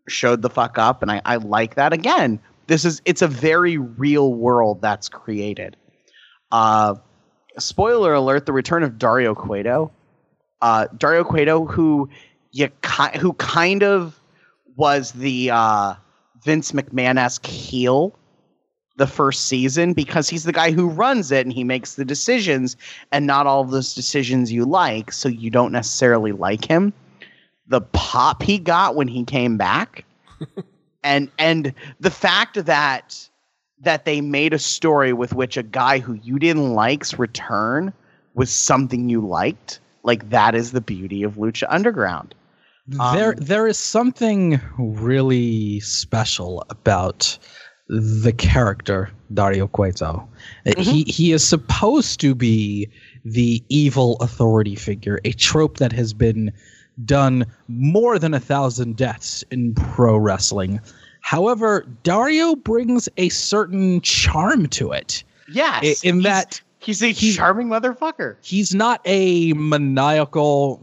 showed 0.08 0.42
the 0.42 0.50
fuck 0.50 0.78
up, 0.78 1.02
and 1.02 1.12
I, 1.12 1.22
I 1.26 1.38
like 1.38 1.76
that. 1.76 1.94
Again, 1.94 2.40
this 2.68 2.86
is 2.86 3.02
it's 3.06 3.22
a 3.22 3.28
very 3.28 3.78
real 3.78 4.34
world 4.34 4.82
that's 4.82 5.10
created. 5.10 5.76
Uh, 6.52 6.96
spoiler 7.60 8.14
alert: 8.14 8.46
the 8.46 8.54
return 8.54 8.84
of 8.84 8.98
Dario 8.98 9.36
Cueto 9.36 9.92
uh, 10.64 10.88
Dario 10.98 11.26
Cueto, 11.26 11.66
who 11.66 12.10
you 12.54 12.70
ki- 12.82 13.20
who 13.20 13.34
kind 13.34 13.84
of 13.84 14.20
was 14.78 15.12
the 15.12 15.52
uh, 15.52 15.94
Vince 16.42 16.72
McMahon 16.72 17.18
esque 17.20 17.46
heel 17.46 18.18
the 18.96 19.06
first 19.06 19.48
season 19.48 19.92
because 19.92 20.30
he's 20.30 20.46
the 20.46 20.54
guy 20.54 20.72
who 20.72 20.88
runs 20.88 21.32
it 21.32 21.46
and 21.46 21.52
he 21.52 21.66
makes 21.66 21.96
the 21.96 22.06
decisions, 22.06 22.78
and 23.12 23.28
not 23.28 23.46
all 23.46 23.62
of 23.62 23.72
those 23.72 23.94
decisions 23.94 24.54
you 24.54 24.64
like, 24.64 25.12
so 25.12 25.28
you 25.28 25.50
don't 25.50 25.74
necessarily 25.74 26.32
like 26.32 26.64
him. 26.64 26.94
The 27.68 27.82
pop 27.82 28.42
he 28.42 28.58
got 28.58 28.96
when 28.96 29.10
he 29.10 29.26
came 29.26 29.58
back, 29.58 30.06
and 31.04 31.30
and 31.38 31.74
the 32.00 32.12
fact 32.12 32.64
that 32.66 33.30
that 33.82 34.06
they 34.06 34.22
made 34.22 34.54
a 34.54 34.60
story 34.60 35.12
with 35.12 35.34
which 35.34 35.58
a 35.58 35.64
guy 35.64 36.00
who 36.00 36.14
you 36.14 36.40
didn't 36.40 36.74
like's 36.74 37.20
return 37.20 37.92
was 38.34 38.50
something 38.50 39.10
you 39.10 39.20
liked 39.20 39.82
like 40.04 40.30
that 40.30 40.56
is 40.56 40.72
the 40.72 40.82
beauty 40.82 41.24
of 41.24 41.36
lucha 41.36 41.66
underground 41.70 42.36
there 42.88 43.30
Um, 43.30 43.36
there 43.40 43.68
is 43.68 43.78
something 43.78 44.60
really 44.78 45.80
special 45.80 46.66
about 46.70 47.38
the 47.88 48.34
character 48.34 49.10
Dario 49.34 49.68
Cueto. 49.68 50.28
Uh, 50.66 50.74
He 50.78 51.04
he 51.04 51.32
is 51.32 51.48
supposed 51.48 52.20
to 52.22 52.36
be 52.36 52.90
the 53.24 53.64
evil 53.70 54.18
authority 54.20 54.76
figure, 54.76 55.20
a 55.24 55.32
trope 55.32 55.78
that 55.78 55.92
has 55.94 56.14
been 56.14 56.52
done 57.06 57.46
more 57.68 58.20
than 58.20 58.34
a 58.34 58.40
thousand 58.40 58.98
deaths 58.98 59.44
in 59.52 59.74
pro 59.76 60.18
wrestling. 60.18 60.80
However, 61.22 61.86
Dario 62.04 62.56
brings 62.56 63.08
a 63.18 63.30
certain 63.30 64.02
charm 64.02 64.68
to 64.68 64.92
it. 64.92 65.24
yes 65.50 66.04
in 66.04 66.22
that 66.24 66.62
he's 66.84 67.02
a 67.04 67.14
charming 67.14 67.68
motherfucker 67.68 68.36
he's 68.42 68.74
not 68.76 69.02
a 69.06 69.54
maniacal 69.54 70.82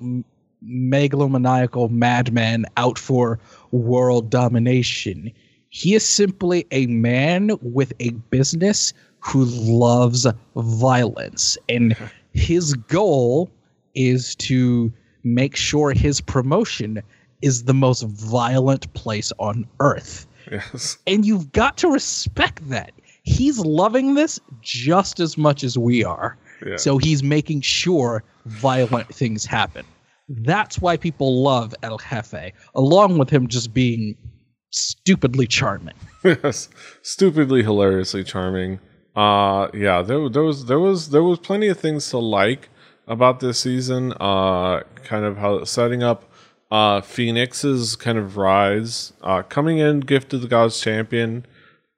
megalomaniacal 0.65 1.91
madman 1.91 2.67
out 2.77 2.99
for 2.99 3.39
world 3.71 4.31
domination 4.31 5.31
he 5.71 5.95
is 5.95 6.07
simply 6.07 6.67
a 6.73 6.87
man 6.87 7.51
with 7.63 7.93
a 8.01 8.11
business 8.31 8.93
who 9.21 9.45
loves 9.45 10.27
violence 10.57 11.57
and 11.69 11.97
his 12.33 12.75
goal 12.75 13.51
is 13.95 14.35
to 14.37 14.93
make 15.25 15.55
sure 15.57 15.93
his 15.93 16.21
promotion 16.21 17.03
is 17.43 17.65
the 17.65 17.75
most 17.75 18.03
violent 18.03 18.93
place 18.95 19.33
on 19.39 19.67
earth 19.81 20.27
Yes. 20.51 20.99
and 21.07 21.25
you've 21.25 21.53
got 21.53 21.77
to 21.79 21.89
respect 21.89 22.67
that. 22.71 22.93
He's 23.23 23.59
loving 23.59 24.15
this 24.15 24.41
just 24.61 25.21
as 25.21 25.37
much 25.37 25.63
as 25.65 25.77
we 25.77 26.05
are. 26.05 26.37
Yeah. 26.67 26.77
So 26.77 26.99
he's 26.99 27.23
making 27.23 27.63
sure 27.63 28.23
violent 28.47 29.09
things 29.15 29.45
happen. 29.45 29.85
That's 30.29 30.81
why 30.81 30.97
people 30.97 31.43
love 31.43 31.75
El 31.83 31.99
Jefe, 31.99 32.53
along 32.75 33.19
with 33.19 33.31
him 33.31 33.49
just 33.49 33.75
being 33.75 34.17
stupidly 34.71 35.47
charming. 35.47 35.95
yes, 36.25 36.69
stupidly 37.03 37.63
hilariously 37.63 38.25
charming. 38.25 38.79
Uh 39.17 39.69
yeah, 39.75 40.03
there 40.03 40.29
there 40.29 40.45
was 40.45 40.67
there 40.67 40.79
was 40.79 41.11
there 41.11 41.23
was 41.23 41.39
plenty 41.41 41.67
of 41.67 41.79
things 41.79 42.09
to 42.11 42.19
like 42.19 42.69
about 43.09 43.41
this 43.41 43.59
season. 43.59 44.13
Uh 44.21 44.83
kind 45.03 45.25
of 45.25 45.37
how 45.39 45.65
setting 45.65 46.03
up 46.03 46.31
uh 46.71 47.01
Phoenix's 47.01 47.97
kind 47.97 48.17
of 48.17 48.37
rise, 48.37 49.13
uh 49.23 49.43
coming 49.43 49.79
in 49.79 50.01
gift 50.01 50.33
of 50.33 50.43
the 50.43 50.49
gods 50.49 50.81
champion, 50.81 51.45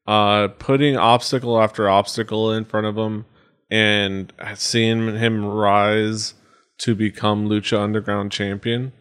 uh 0.07 0.49
putting 0.59 0.97
obstacle 0.97 1.61
after 1.61 1.89
obstacle 1.89 2.53
in 2.53 2.65
front 2.65 2.87
of 2.87 2.97
him 2.97 3.25
and 3.71 4.33
seeing 4.55 5.17
him 5.17 5.45
rise 5.45 6.35
to 6.79 6.95
become 6.95 7.49
Lucha 7.49 7.79
Underground 7.79 8.33
champion. 8.33 8.93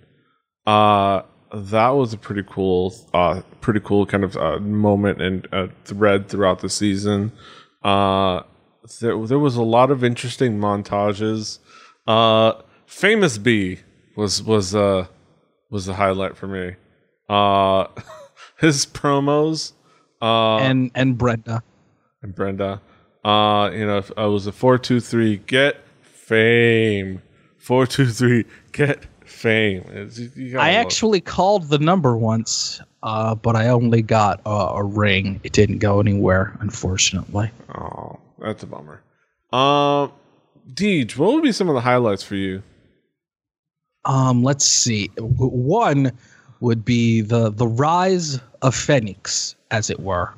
Uh 0.66 1.24
that 1.54 1.90
was 1.90 2.14
a 2.14 2.18
pretty 2.18 2.44
cool 2.48 2.94
uh 3.14 3.42
pretty 3.60 3.80
cool 3.80 4.06
kind 4.06 4.24
of 4.24 4.38
uh, 4.38 4.60
moment 4.60 5.22
and 5.22 5.48
uh, 5.52 5.68
thread 5.86 6.30
throughout 6.30 6.60
the 6.60 6.70
season. 6.70 7.32
Uh 7.84 8.44
there, 9.00 9.26
there 9.26 9.40
was 9.40 9.56
a 9.56 9.64
lot 9.64 9.92
of 9.92 10.04
interesting 10.04 10.60
montages. 10.60 11.60
Uh 12.08 12.54
Famous 12.86 13.38
B 13.38 13.80
was 14.16 14.44
was 14.44 14.76
uh 14.76 15.08
was 15.70 15.86
the 15.86 15.96
highlight 15.96 16.38
for 16.38 16.48
me. 16.48 16.76
Uh 17.28 17.88
his 18.60 18.86
promos 18.86 19.74
uh 20.22 20.58
and 20.58 20.92
and 20.96 21.18
Brenda. 21.18 21.64
and 22.22 22.36
Brenda. 22.36 22.82
Uh, 23.24 23.70
you 23.74 23.86
know, 23.86 24.04
I 24.18 24.26
was 24.26 24.48
a 24.48 24.52
four 24.52 24.78
two 24.78 25.00
three 25.00 25.38
get 25.38 25.78
fame. 26.02 27.22
Four 27.60 27.86
two 27.88 28.08
three 28.08 28.46
get 28.72 29.06
fame. 29.26 29.84
You- 30.16 30.32
you 30.36 30.60
I 30.60 30.72
actually 30.72 31.22
called 31.22 31.70
the 31.70 31.78
number 31.80 32.18
once, 32.18 32.82
uh, 33.04 33.36
but 33.36 33.56
I 33.56 33.68
only 33.70 34.02
got 34.02 34.42
a, 34.46 34.50
a 34.50 34.84
ring. 34.84 35.40
It 35.44 35.54
didn't 35.54 35.78
go 35.80 36.00
anywhere, 36.00 36.58
unfortunately. 36.62 37.52
Oh, 37.76 38.20
that's 38.40 38.64
a 38.64 38.68
bummer. 38.68 39.04
Um, 39.54 40.12
Deej, 40.74 41.18
what 41.18 41.34
would 41.34 41.44
be 41.44 41.52
some 41.52 41.70
of 41.70 41.76
the 41.76 41.82
highlights 41.82 42.24
for 42.24 42.36
you? 42.36 42.64
Um, 44.06 44.44
let's 44.44 44.66
see. 44.66 45.10
One 45.18 46.12
would 46.60 46.84
be 46.86 47.22
the 47.22 47.52
the 47.52 47.68
rise 47.68 48.40
of 48.62 48.74
Phoenix, 48.76 49.56
as 49.72 49.90
it 49.90 50.00
were. 50.00 50.34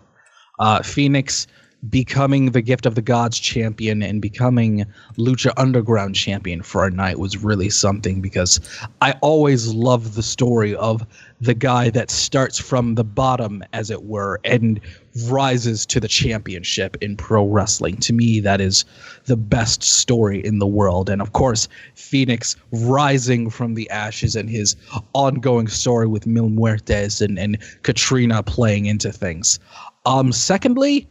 Uh, 0.60 0.82
Phoenix 0.82 1.48
becoming 1.90 2.52
the 2.52 2.62
gift 2.62 2.86
of 2.86 2.96
the 2.96 3.02
gods 3.02 3.40
champion 3.40 4.02
and 4.02 4.22
becoming 4.22 4.86
Lucha 5.18 5.52
Underground 5.58 6.16
champion 6.16 6.62
for 6.62 6.86
a 6.86 6.92
night 6.92 7.20
was 7.20 7.38
really 7.38 7.70
something 7.70 8.22
because 8.22 8.60
I 9.02 9.14
always 9.22 9.74
loved 9.74 10.14
the 10.14 10.24
story 10.24 10.76
of 10.76 11.06
the 11.42 11.54
guy 11.54 11.90
that 11.90 12.10
starts 12.10 12.58
from 12.58 12.96
the 12.96 13.04
bottom, 13.04 13.64
as 13.74 13.90
it 13.90 14.04
were, 14.04 14.40
and 14.46 14.80
rises 15.28 15.86
to 15.88 16.00
the 16.00 16.08
championship 16.08 16.96
in 17.02 17.18
pro 17.18 17.46
wrestling. 17.46 17.98
To 17.98 18.14
me, 18.14 18.40
that 18.40 18.62
is 18.62 18.86
the 19.26 19.36
best 19.36 19.84
story 19.84 20.44
in 20.46 20.60
the 20.60 20.68
world. 20.68 21.10
And 21.10 21.22
of 21.22 21.34
course, 21.34 21.68
Phoenix 21.96 22.56
rising 22.72 23.50
from 23.50 23.74
the 23.74 23.90
ashes 23.90 24.38
and 24.38 24.50
his 24.50 24.78
ongoing 25.14 25.68
story 25.68 26.08
with 26.08 26.26
Mil 26.26 26.50
Muertes 26.50 27.20
and, 27.20 27.38
and 27.38 27.58
Katrina 27.82 28.42
playing 28.42 28.86
into 28.86 29.12
things. 29.12 29.60
Um, 30.06 30.32
secondly, 30.32 31.08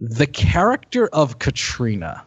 the 0.00 0.26
character 0.26 1.08
of 1.12 1.38
Katrina. 1.38 2.24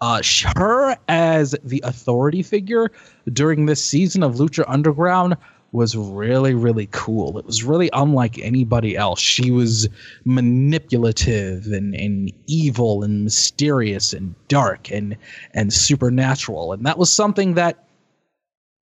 Uh, 0.00 0.22
her 0.54 0.96
as 1.08 1.56
the 1.64 1.82
authority 1.84 2.40
figure 2.40 2.88
during 3.32 3.66
this 3.66 3.84
season 3.84 4.22
of 4.22 4.36
Lucha 4.36 4.64
Underground 4.68 5.36
was 5.72 5.96
really, 5.96 6.54
really 6.54 6.88
cool. 6.92 7.36
It 7.36 7.44
was 7.44 7.64
really 7.64 7.90
unlike 7.92 8.38
anybody 8.38 8.96
else. 8.96 9.20
She 9.20 9.50
was 9.50 9.88
manipulative 10.24 11.66
and, 11.66 11.94
and 11.94 12.32
evil 12.46 13.02
and 13.02 13.24
mysterious 13.24 14.12
and 14.12 14.34
dark 14.46 14.90
and 14.90 15.16
and 15.52 15.72
supernatural. 15.72 16.72
And 16.72 16.86
that 16.86 16.96
was 16.96 17.12
something 17.12 17.54
that 17.54 17.84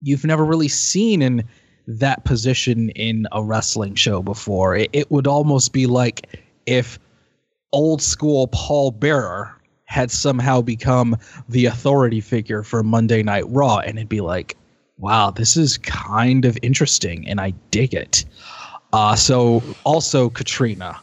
you've 0.01 0.25
never 0.25 0.45
really 0.45 0.69
seen 0.69 1.21
in 1.21 1.43
that 1.87 2.23
position 2.23 2.89
in 2.91 3.27
a 3.31 3.43
wrestling 3.43 3.95
show 3.95 4.21
before. 4.21 4.75
It, 4.75 4.89
it 4.93 5.11
would 5.11 5.27
almost 5.27 5.73
be 5.73 5.85
like 5.85 6.39
if 6.65 6.97
old 7.71 8.01
school 8.01 8.47
Paul 8.47 8.91
Bearer 8.91 9.55
had 9.85 10.09
somehow 10.09 10.61
become 10.61 11.17
the 11.49 11.65
authority 11.65 12.21
figure 12.21 12.63
for 12.63 12.81
Monday 12.81 13.23
Night 13.23 13.43
Raw, 13.49 13.79
and 13.79 13.97
it'd 13.97 14.07
be 14.07 14.21
like, 14.21 14.55
wow, 14.97 15.31
this 15.31 15.57
is 15.57 15.77
kind 15.79 16.45
of 16.45 16.57
interesting, 16.61 17.27
and 17.27 17.41
I 17.41 17.51
dig 17.71 17.93
it. 17.93 18.23
Uh, 18.93 19.15
so 19.15 19.61
also 19.83 20.29
Katrina. 20.29 20.99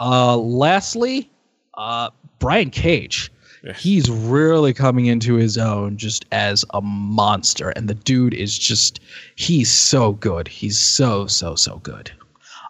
Uh, 0.00 0.36
lastly, 0.36 1.30
uh, 1.74 2.10
Brian 2.38 2.70
Cage. 2.70 3.30
Yes. 3.64 3.82
He's 3.82 4.10
really 4.10 4.72
coming 4.72 5.06
into 5.06 5.34
his 5.34 5.58
own 5.58 5.96
just 5.96 6.24
as 6.30 6.64
a 6.70 6.80
monster, 6.80 7.70
and 7.70 7.88
the 7.88 7.94
dude 7.94 8.34
is 8.34 8.56
just 8.56 9.00
he's 9.34 9.70
so 9.70 10.12
good. 10.12 10.46
He's 10.46 10.78
so 10.78 11.26
so 11.26 11.54
so 11.54 11.78
good. 11.78 12.12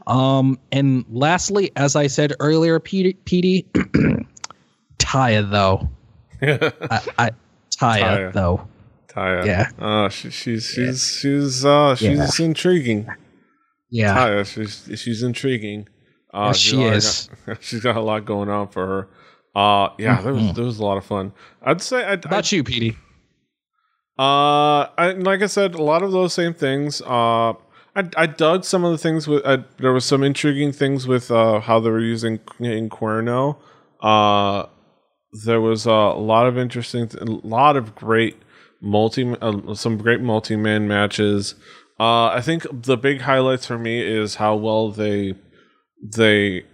Um, 0.07 0.59
and 0.73 1.05
lastly, 1.11 1.73
as 1.77 1.97
I 1.97 2.07
said 2.07 2.33
earlier, 2.41 2.79
Petey, 2.79 3.15
Petey 3.25 3.67
Taya 4.99 5.51
though. 5.51 5.89
I, 6.43 7.01
I 7.19 7.31
Taya, 7.77 8.01
Taya. 8.01 8.33
though. 8.33 8.69
Taya. 9.09 9.47
Yeah. 9.47 9.71
Uh, 9.79 10.09
she, 10.09 10.31
she's 10.31 10.67
she's 10.67 11.05
she's 11.21 11.65
uh 11.65 11.95
she's 11.97 12.39
intriguing. 12.41 13.09
Yeah. 13.91 14.17
Taya, 14.17 14.47
she's 14.47 15.01
she's 15.01 15.23
intriguing. 15.23 15.89
Uh, 16.33 16.49
Yes, 16.49 16.57
she 16.59 16.77
got- 16.77 16.93
is. 16.97 17.31
she's 17.61 17.81
got 17.81 17.97
a 17.97 18.01
lot 18.01 18.25
going 18.25 18.49
on 18.49 18.69
for 18.69 18.87
her. 18.87 19.09
Uh, 19.55 19.89
yeah, 19.99 20.21
there 20.21 20.35
was 20.35 20.53
there 20.53 20.65
was 20.67 20.79
a 20.79 20.85
lot 20.85 20.99
of 20.99 21.05
fun. 21.05 21.33
I'd 21.63 21.81
say 21.81 22.05
I'd, 22.05 22.23
How 22.25 22.29
about 22.31 22.53
you, 22.53 22.63
Petey? 22.63 22.97
Uh, 24.19 24.89
I, 24.99 25.15
like 25.19 25.43
I 25.43 25.47
said, 25.47 25.75
a 25.75 25.83
lot 25.83 26.03
of 26.03 26.13
those 26.13 26.33
same 26.33 26.55
things. 26.55 27.03
Uh, 27.03 27.55
I, 27.97 28.09
I 28.17 28.27
dug 28.27 28.65
some 28.65 28.85
of 28.85 28.93
the 28.93 28.99
things 28.99 29.27
with. 29.27 29.45
I, 29.47 29.65
there 29.79 29.93
was 29.93 30.05
some 30.05 30.23
intriguing 30.23 30.71
things 30.73 31.07
with 31.07 31.31
uh, 31.31 31.61
how 31.61 31.81
they 31.81 31.91
were 31.91 31.99
using 31.99 32.41
in 32.61 32.91
Cuerno. 32.91 33.57
Uh, 34.03 34.67
there 35.45 35.63
was 35.63 35.87
a 35.87 35.91
lot 35.93 36.47
of 36.47 36.59
interesting, 36.59 37.11
a 37.19 37.25
lot 37.25 37.77
of 37.77 37.95
great 37.95 38.37
multi, 38.83 39.35
uh, 39.41 39.75
some 39.75 39.97
great 39.97 40.21
multi-man 40.21 40.87
matches. 40.87 41.55
Uh, 41.99 42.27
I 42.27 42.43
think 42.43 42.67
the 42.71 42.99
big 42.99 43.23
highlights 43.23 43.65
for 43.65 43.79
me 43.79 44.03
is 44.03 44.35
how 44.35 44.57
well 44.57 44.91
they, 44.91 45.35
they, 46.03 46.65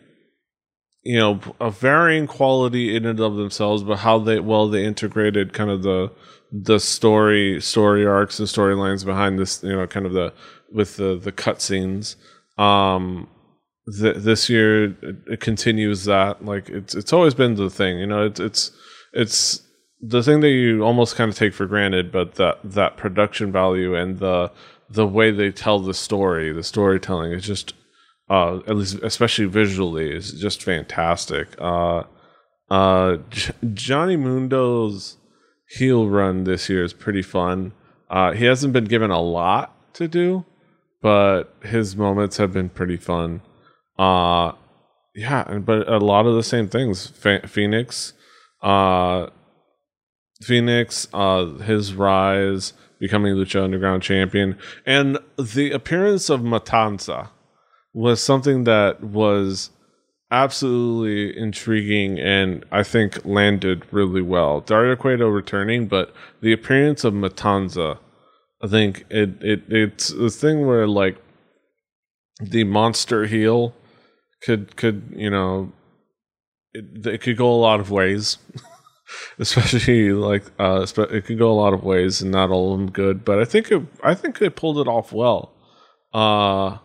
you 1.05 1.19
know, 1.21 1.41
a 1.61 1.71
varying 1.71 2.27
quality 2.27 2.97
in 2.97 3.07
and 3.07 3.21
of 3.21 3.37
themselves, 3.37 3.85
but 3.85 3.99
how 3.99 4.19
they 4.19 4.41
well 4.41 4.69
they 4.69 4.85
integrated 4.85 5.53
kind 5.53 5.71
of 5.71 5.85
the 5.85 6.11
the 6.53 6.79
story 6.79 7.61
story 7.61 8.05
arcs 8.05 8.39
and 8.39 8.47
storylines 8.47 9.07
behind 9.07 9.39
this 9.39 9.63
you 9.63 9.73
know 9.73 9.87
kind 9.87 10.05
of 10.05 10.13
the 10.13 10.33
with 10.73 10.97
the 10.97 11.17
the 11.17 11.33
cutscenes 11.33 12.17
um 12.59 13.29
th- 14.01 14.17
this 14.17 14.49
year 14.49 14.85
it, 14.85 15.17
it 15.27 15.41
continues 15.41 16.05
that 16.05 16.45
like 16.45 16.69
it's 16.69 16.95
it's 16.95 17.13
always 17.13 17.35
been 17.35 17.55
the 17.55 17.71
thing 17.71 17.99
you 17.99 18.07
know 18.07 18.25
it's 18.27 18.41
it's 18.41 18.71
it's 19.13 19.63
the 20.01 20.23
thing 20.23 20.41
that 20.41 20.51
you 20.51 20.83
almost 20.83 21.17
kind 21.17 21.31
of 21.31 21.37
take 21.37 21.55
for 21.55 21.67
granted 21.67 22.11
but 22.11 22.35
that 22.35 22.59
that 22.65 22.97
production 22.97 23.53
value 23.53 23.95
and 23.95 24.19
the 24.19 24.51
the 24.91 25.07
way 25.07 25.31
they 25.31 25.51
tell 25.51 25.79
the 25.79 25.95
story 25.95 26.53
the 26.53 26.63
storytelling 26.63 27.33
is 27.33 27.45
just 27.45 27.75
uh 28.31 28.59
at 28.67 28.77
least 28.77 28.99
especially 29.03 29.47
visually 29.47 30.11
is 30.11 30.33
just 30.33 30.63
fantastic 30.63 31.49
uh 31.61 32.03
uh 32.71 33.17
J- 33.31 33.53
Johnny 33.75 34.17
Mundo's 34.17 35.17
heel 35.73 36.09
run 36.09 36.45
this 36.45 36.69
year 36.69 36.85
is 36.85 36.93
pretty 36.93 37.23
fun. 37.23 37.73
Uh, 38.11 38.33
he 38.33 38.45
hasn't 38.45 38.73
been 38.73 38.85
given 38.85 39.11
a 39.11 39.21
lot 39.21 39.95
to 39.95 40.07
do, 40.07 40.45
but 41.03 41.55
his 41.63 41.97
moments 41.97 42.39
have 42.39 42.53
been 42.53 42.71
pretty 42.71 42.97
fun. 42.97 43.43
Uh, 43.99 44.53
yeah, 45.15 45.59
but 45.59 45.87
a 45.89 45.99
lot 45.99 46.27
of 46.27 46.35
the 46.35 46.43
same 46.43 46.69
things. 46.69 47.09
Ph- 47.09 47.47
Phoenix, 47.47 48.15
uh, 48.63 49.27
Phoenix, 50.41 51.07
uh, 51.13 51.45
his 51.59 51.93
rise, 51.95 52.73
becoming 52.99 53.35
Lucha 53.35 53.63
Underground 53.63 54.03
champion, 54.03 54.57
and 54.87 55.19
the 55.37 55.73
appearance 55.73 56.31
of 56.31 56.41
Matanza 56.41 57.31
was 57.93 58.23
something 58.23 58.65
that 58.65 59.03
was 59.03 59.71
absolutely 60.31 61.37
intriguing 61.39 62.19
and 62.19 62.65
I 62.73 62.83
think 62.83 63.23
landed 63.25 63.85
really 63.91 64.23
well. 64.23 64.61
Dario 64.61 64.97
Cueto 64.97 65.29
returning, 65.29 65.89
but 65.89 66.15
the 66.41 66.53
appearance 66.55 67.05
of 67.05 67.13
Matanza, 67.13 67.99
I 68.63 68.69
think 68.69 69.05
it, 69.11 69.43
it 69.43 69.63
it's 69.69 70.09
the 70.09 70.31
thing 70.31 70.67
where 70.67 70.87
like 70.87 71.17
the 72.41 72.65
monster 72.65 73.27
heel 73.27 73.75
could 74.43 74.77
could 74.77 75.13
you 75.17 75.31
know 75.31 75.73
it, 76.73 77.07
it 77.07 77.21
could 77.23 77.37
go 77.37 77.53
a 77.53 77.57
lot 77.57 77.81
of 77.81 77.91
ways. 77.91 78.39
especially 79.39 80.13
like 80.13 80.45
uh, 80.59 80.87
it 81.11 81.25
could 81.27 81.39
go 81.39 81.51
a 81.51 81.61
lot 81.61 81.75
of 81.75 81.85
ways 81.85 82.23
and 82.23 82.31
not 82.31 82.51
all 82.51 82.73
of 82.73 82.81
them 82.81 82.91
good. 82.91 83.25
But 83.25 83.39
I 83.39 83.45
think 83.45 83.71
it, 83.71 83.83
I 84.03 84.15
think 84.15 84.39
they 84.39 84.49
pulled 84.49 84.79
it 84.79 84.89
off 84.89 85.13
well. 85.13 85.53
Uh, 86.13 86.79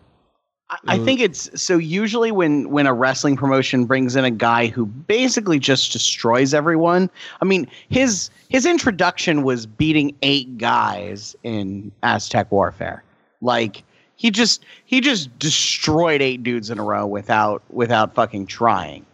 I 0.70 1.00
think 1.00 1.22
it's 1.22 1.50
so 1.62 1.78
usually 1.78 2.32
when 2.32 2.70
when 2.70 2.88
a 2.88 2.94
wrestling 2.94 3.38
promotion 3.38 3.86
brings 3.86 4.18
in 4.18 4.26
a 4.26 4.32
guy 4.32 4.68
who 4.68 4.86
basically 4.86 5.60
just 5.60 5.94
destroys 5.94 6.54
everyone. 6.54 7.10
I 7.42 7.46
mean, 7.46 7.68
his 7.88 8.30
his 8.50 8.66
introduction 8.66 9.44
was 9.44 9.66
beating 9.66 10.14
eight 10.24 10.58
guys 10.58 11.38
in 11.44 11.92
Aztec 12.04 12.52
Warfare. 12.52 13.02
Like 13.40 13.84
he 14.18 14.30
just 14.30 14.66
he 14.84 15.00
just 15.00 15.38
destroyed 15.40 16.22
eight 16.22 16.44
dudes 16.44 16.70
in 16.70 16.80
a 16.80 16.84
row 16.84 17.08
without 17.08 17.64
without 17.70 18.14
fucking 18.14 18.48
trying. 18.48 19.06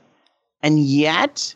And 0.63 0.79
yet 0.79 1.53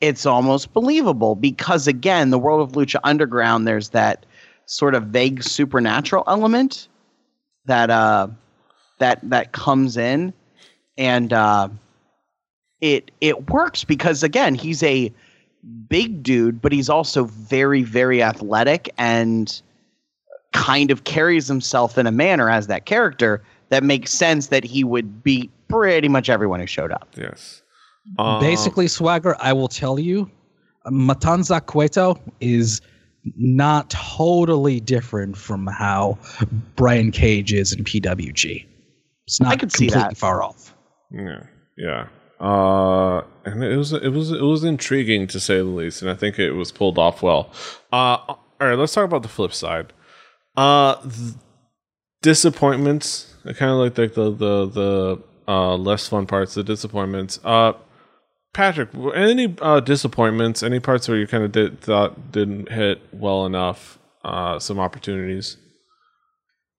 it's 0.00 0.26
almost 0.26 0.72
believable 0.72 1.34
because 1.34 1.88
again, 1.88 2.30
the 2.30 2.38
world 2.38 2.60
of 2.60 2.76
Lucha 2.76 3.00
Underground 3.02 3.66
there's 3.66 3.88
that 3.88 4.26
sort 4.66 4.94
of 4.94 5.04
vague 5.06 5.42
supernatural 5.42 6.22
element 6.28 6.86
that 7.64 7.90
uh 7.90 8.28
that 9.00 9.18
that 9.28 9.52
comes 9.52 9.96
in. 9.96 10.32
And 10.96 11.32
uh, 11.32 11.68
it 12.80 13.10
it 13.20 13.50
works 13.50 13.84
because 13.84 14.22
again 14.22 14.54
he's 14.54 14.82
a 14.82 15.12
big 15.88 16.22
dude 16.22 16.62
but 16.62 16.72
he's 16.72 16.88
also 16.88 17.24
very 17.24 17.82
very 17.82 18.22
athletic 18.22 18.88
and 18.96 19.60
kind 20.52 20.90
of 20.90 21.04
carries 21.04 21.46
himself 21.46 21.98
in 21.98 22.06
a 22.06 22.12
manner 22.12 22.50
as 22.50 22.66
that 22.66 22.86
character 22.86 23.42
that 23.68 23.84
makes 23.84 24.10
sense 24.10 24.48
that 24.48 24.64
he 24.64 24.82
would 24.82 25.22
beat 25.22 25.50
pretty 25.68 26.08
much 26.08 26.28
everyone 26.28 26.58
who 26.58 26.66
showed 26.66 26.90
up. 26.90 27.08
Yes. 27.16 27.62
Uh, 28.18 28.40
basically 28.40 28.88
swagger 28.88 29.36
i 29.40 29.52
will 29.52 29.68
tell 29.68 30.00
you 30.00 30.28
matanza 30.86 31.60
cueto 31.60 32.18
is 32.40 32.80
not 33.36 33.90
totally 33.90 34.80
different 34.80 35.36
from 35.36 35.66
how 35.66 36.18
brian 36.76 37.12
cage 37.12 37.52
is 37.52 37.74
in 37.74 37.84
pwg 37.84 38.64
it's 39.30 39.40
not 39.40 39.52
I 39.52 39.56
could 39.56 39.70
see 39.70 39.88
that. 39.90 40.16
far 40.16 40.42
off. 40.42 40.74
Yeah, 41.12 41.44
yeah. 41.78 42.08
Uh, 42.40 43.22
and 43.44 43.62
it 43.62 43.76
was 43.76 43.92
it 43.92 44.08
was 44.08 44.32
it 44.32 44.42
was 44.42 44.64
intriguing 44.64 45.28
to 45.28 45.38
say 45.38 45.58
the 45.58 45.64
least, 45.64 46.02
and 46.02 46.10
I 46.10 46.14
think 46.14 46.40
it 46.40 46.50
was 46.50 46.72
pulled 46.72 46.98
off 46.98 47.22
well. 47.22 47.52
Uh, 47.92 48.16
all 48.26 48.40
right, 48.58 48.74
let's 48.74 48.92
talk 48.92 49.04
about 49.04 49.22
the 49.22 49.28
flip 49.28 49.54
side. 49.54 49.92
Uh, 50.56 50.96
disappointments. 52.22 53.36
I 53.44 53.52
kind 53.52 53.70
of 53.70 53.78
like 53.78 53.94
the 53.94 54.08
the 54.08 54.30
the, 54.32 54.66
the 54.66 55.22
uh, 55.46 55.76
less 55.76 56.08
fun 56.08 56.26
parts, 56.26 56.54
the 56.54 56.64
disappointments. 56.64 57.38
Uh, 57.44 57.74
Patrick, 58.52 58.88
any 59.14 59.54
uh, 59.62 59.78
disappointments? 59.78 60.64
Any 60.64 60.80
parts 60.80 61.08
where 61.08 61.18
you 61.18 61.28
kind 61.28 61.44
of 61.44 61.52
did 61.52 61.80
thought 61.80 62.32
didn't 62.32 62.72
hit 62.72 63.00
well 63.12 63.46
enough? 63.46 63.96
Uh, 64.24 64.58
some 64.58 64.80
opportunities 64.80 65.56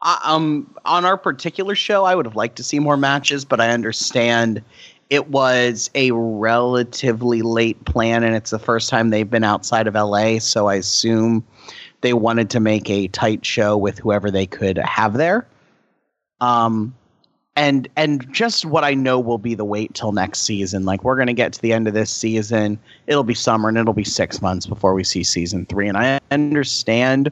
um, 0.02 0.74
on 0.86 1.06
our 1.06 1.18
particular 1.18 1.76
show, 1.76 2.06
I 2.06 2.16
would 2.16 2.26
have 2.26 2.36
liked 2.36 2.56
to 2.58 2.64
see 2.64 2.80
more 2.80 2.98
matches, 2.98 3.46
but 3.46 3.62
I 3.62 3.70
understand 3.70 4.64
it 5.10 5.28
was 5.30 5.90
a 5.94 6.12
relatively 6.12 7.42
late 7.42 7.84
plan, 7.86 8.24
and 8.24 8.36
it's 8.36 8.50
the 8.50 8.60
first 8.60 8.90
time 8.90 9.10
they've 9.10 9.30
been 9.30 9.44
outside 9.44 9.88
of 9.88 9.94
LA. 9.94 10.40
So 10.40 10.68
I 10.68 10.76
assume 10.76 11.46
they 12.00 12.14
wanted 12.14 12.50
to 12.52 12.60
make 12.60 12.90
a 12.90 13.08
tight 13.10 13.46
show 13.46 13.78
with 13.78 14.00
whoever 14.00 14.32
they 14.32 14.48
could 14.48 14.78
have 14.78 15.14
there. 15.14 15.46
Um, 16.40 16.96
and 17.56 17.88
and 17.98 18.26
just 18.34 18.66
what 18.66 18.84
I 18.84 18.94
know 18.94 19.20
will 19.20 19.38
be 19.38 19.54
the 19.54 19.66
wait 19.66 19.94
till 19.94 20.14
next 20.14 20.44
season. 20.44 20.86
Like 20.86 21.04
we're 21.04 21.18
gonna 21.18 21.34
get 21.34 21.54
to 21.54 21.62
the 21.62 21.74
end 21.74 21.88
of 21.88 21.94
this 21.94 22.10
season, 22.10 22.80
it'll 23.06 23.24
be 23.24 23.34
summer, 23.34 23.70
and 23.70 23.78
it'll 23.78 23.94
be 23.94 24.04
six 24.06 24.42
months 24.42 24.66
before 24.66 24.94
we 24.94 25.04
see 25.04 25.24
season 25.24 25.66
three. 25.66 25.88
And 25.88 25.98
I 25.98 26.20
understand 26.32 27.32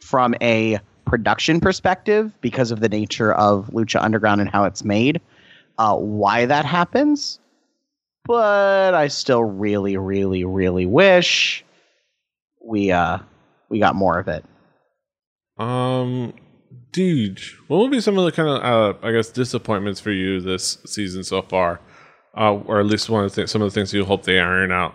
from 0.00 0.34
a 0.40 0.80
production 1.12 1.60
perspective, 1.60 2.32
because 2.40 2.70
of 2.70 2.80
the 2.80 2.88
nature 2.88 3.34
of 3.34 3.66
Lucha 3.66 4.02
Underground 4.02 4.40
and 4.40 4.48
how 4.48 4.64
it's 4.64 4.82
made, 4.82 5.20
uh, 5.76 5.94
why 5.94 6.46
that 6.46 6.64
happens. 6.64 7.38
But 8.24 8.94
I 8.94 9.08
still 9.08 9.44
really, 9.44 9.98
really, 9.98 10.42
really 10.44 10.86
wish 10.86 11.66
we 12.64 12.92
uh 12.92 13.18
we 13.68 13.78
got 13.78 13.94
more 13.94 14.18
of 14.18 14.26
it. 14.28 14.42
Um, 15.58 16.32
dude, 16.92 17.42
what 17.68 17.80
would 17.80 17.90
be 17.90 18.00
some 18.00 18.16
of 18.16 18.24
the 18.24 18.32
kind 18.32 18.48
of 18.48 18.62
uh, 18.64 19.06
I 19.06 19.12
guess 19.12 19.28
disappointments 19.28 20.00
for 20.00 20.12
you 20.12 20.40
this 20.40 20.78
season 20.86 21.24
so 21.24 21.42
far, 21.42 21.78
uh, 22.34 22.54
or 22.54 22.80
at 22.80 22.86
least 22.86 23.10
one 23.10 23.24
of 23.24 23.32
the 23.32 23.42
th- 23.42 23.50
some 23.50 23.60
of 23.60 23.70
the 23.70 23.74
things 23.74 23.92
you 23.92 24.06
hope 24.06 24.22
they 24.22 24.40
iron 24.40 24.72
out? 24.72 24.94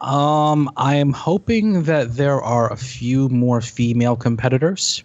Um, 0.00 0.70
I 0.76 0.94
am 0.96 1.12
hoping 1.12 1.82
that 1.84 2.16
there 2.16 2.40
are 2.40 2.72
a 2.72 2.76
few 2.76 3.28
more 3.28 3.60
female 3.60 4.16
competitors. 4.16 5.04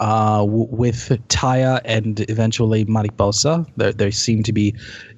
Uh, 0.00 0.38
w- 0.38 0.68
with 0.70 1.08
Taya 1.28 1.80
and 1.84 2.20
eventually 2.30 2.84
Mariposa, 2.84 3.66
they 3.76 3.90
they 3.90 4.10
seem 4.12 4.44
to 4.44 4.52
be 4.52 4.74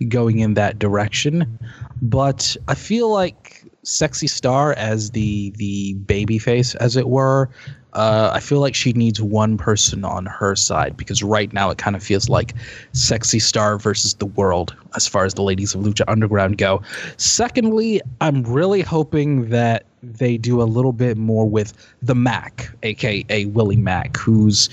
going 0.08 0.38
in 0.38 0.54
that 0.54 0.78
direction. 0.78 1.58
But 2.00 2.56
I 2.66 2.74
feel 2.74 3.10
like 3.10 3.70
Sexy 3.84 4.26
Star 4.26 4.72
as 4.74 5.10
the 5.10 5.52
the 5.56 5.94
baby 6.06 6.38
face, 6.38 6.74
as 6.76 6.96
it 6.96 7.08
were, 7.08 7.50
uh, 7.92 8.30
I 8.32 8.40
feel 8.40 8.60
like 8.60 8.74
she 8.74 8.92
needs 8.92 9.20
one 9.20 9.56
person 9.56 10.04
on 10.04 10.26
her 10.26 10.54
side 10.54 10.96
because 10.96 11.22
right 11.22 11.52
now 11.52 11.70
it 11.70 11.78
kind 11.78 11.96
of 11.96 12.02
feels 12.02 12.28
like 12.28 12.54
Sexy 12.92 13.38
Star 13.38 13.78
versus 13.78 14.14
the 14.14 14.26
world 14.26 14.74
as 14.94 15.06
far 15.06 15.24
as 15.24 15.34
the 15.34 15.42
ladies 15.42 15.74
of 15.74 15.82
Lucha 15.82 16.04
Underground 16.08 16.58
go. 16.58 16.82
Secondly, 17.16 18.00
I'm 18.20 18.42
really 18.44 18.82
hoping 18.82 19.48
that 19.50 19.86
they 20.02 20.36
do 20.36 20.62
a 20.62 20.64
little 20.64 20.92
bit 20.92 21.16
more 21.16 21.48
with 21.48 21.74
the 22.02 22.14
Mack, 22.14 22.70
aka 22.82 23.44
Willie 23.46 23.76
Mack, 23.76 24.16
who's 24.16 24.68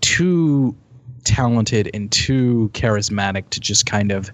too 0.00 0.76
talented 1.24 1.90
and 1.94 2.10
too 2.12 2.70
charismatic 2.74 3.50
to 3.50 3.60
just 3.60 3.86
kind 3.86 4.12
of 4.12 4.30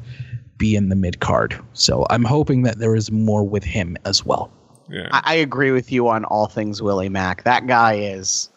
be 0.59 0.77
in 0.77 0.89
the 0.89 0.97
mid 0.97 1.21
card. 1.21 1.59
So 1.73 2.07
I'm 2.11 2.25
hoping 2.25 2.63
that 2.63 2.79
there 2.79 2.95
is 2.95 3.11
more 3.11 3.45
with 3.45 3.65
him 3.65 3.97
as 4.05 4.25
well. 4.25 4.51
Yeah. 4.89 5.09
I, 5.13 5.23
I 5.25 5.35
agree 5.35 5.71
with 5.71 5.91
you 5.91 6.09
on 6.09 6.25
all 6.25 6.47
things 6.47 6.83
Willie 6.83 7.09
Mack. 7.09 7.45
That 7.45 7.67
guy 7.67 7.95
is 7.95 8.49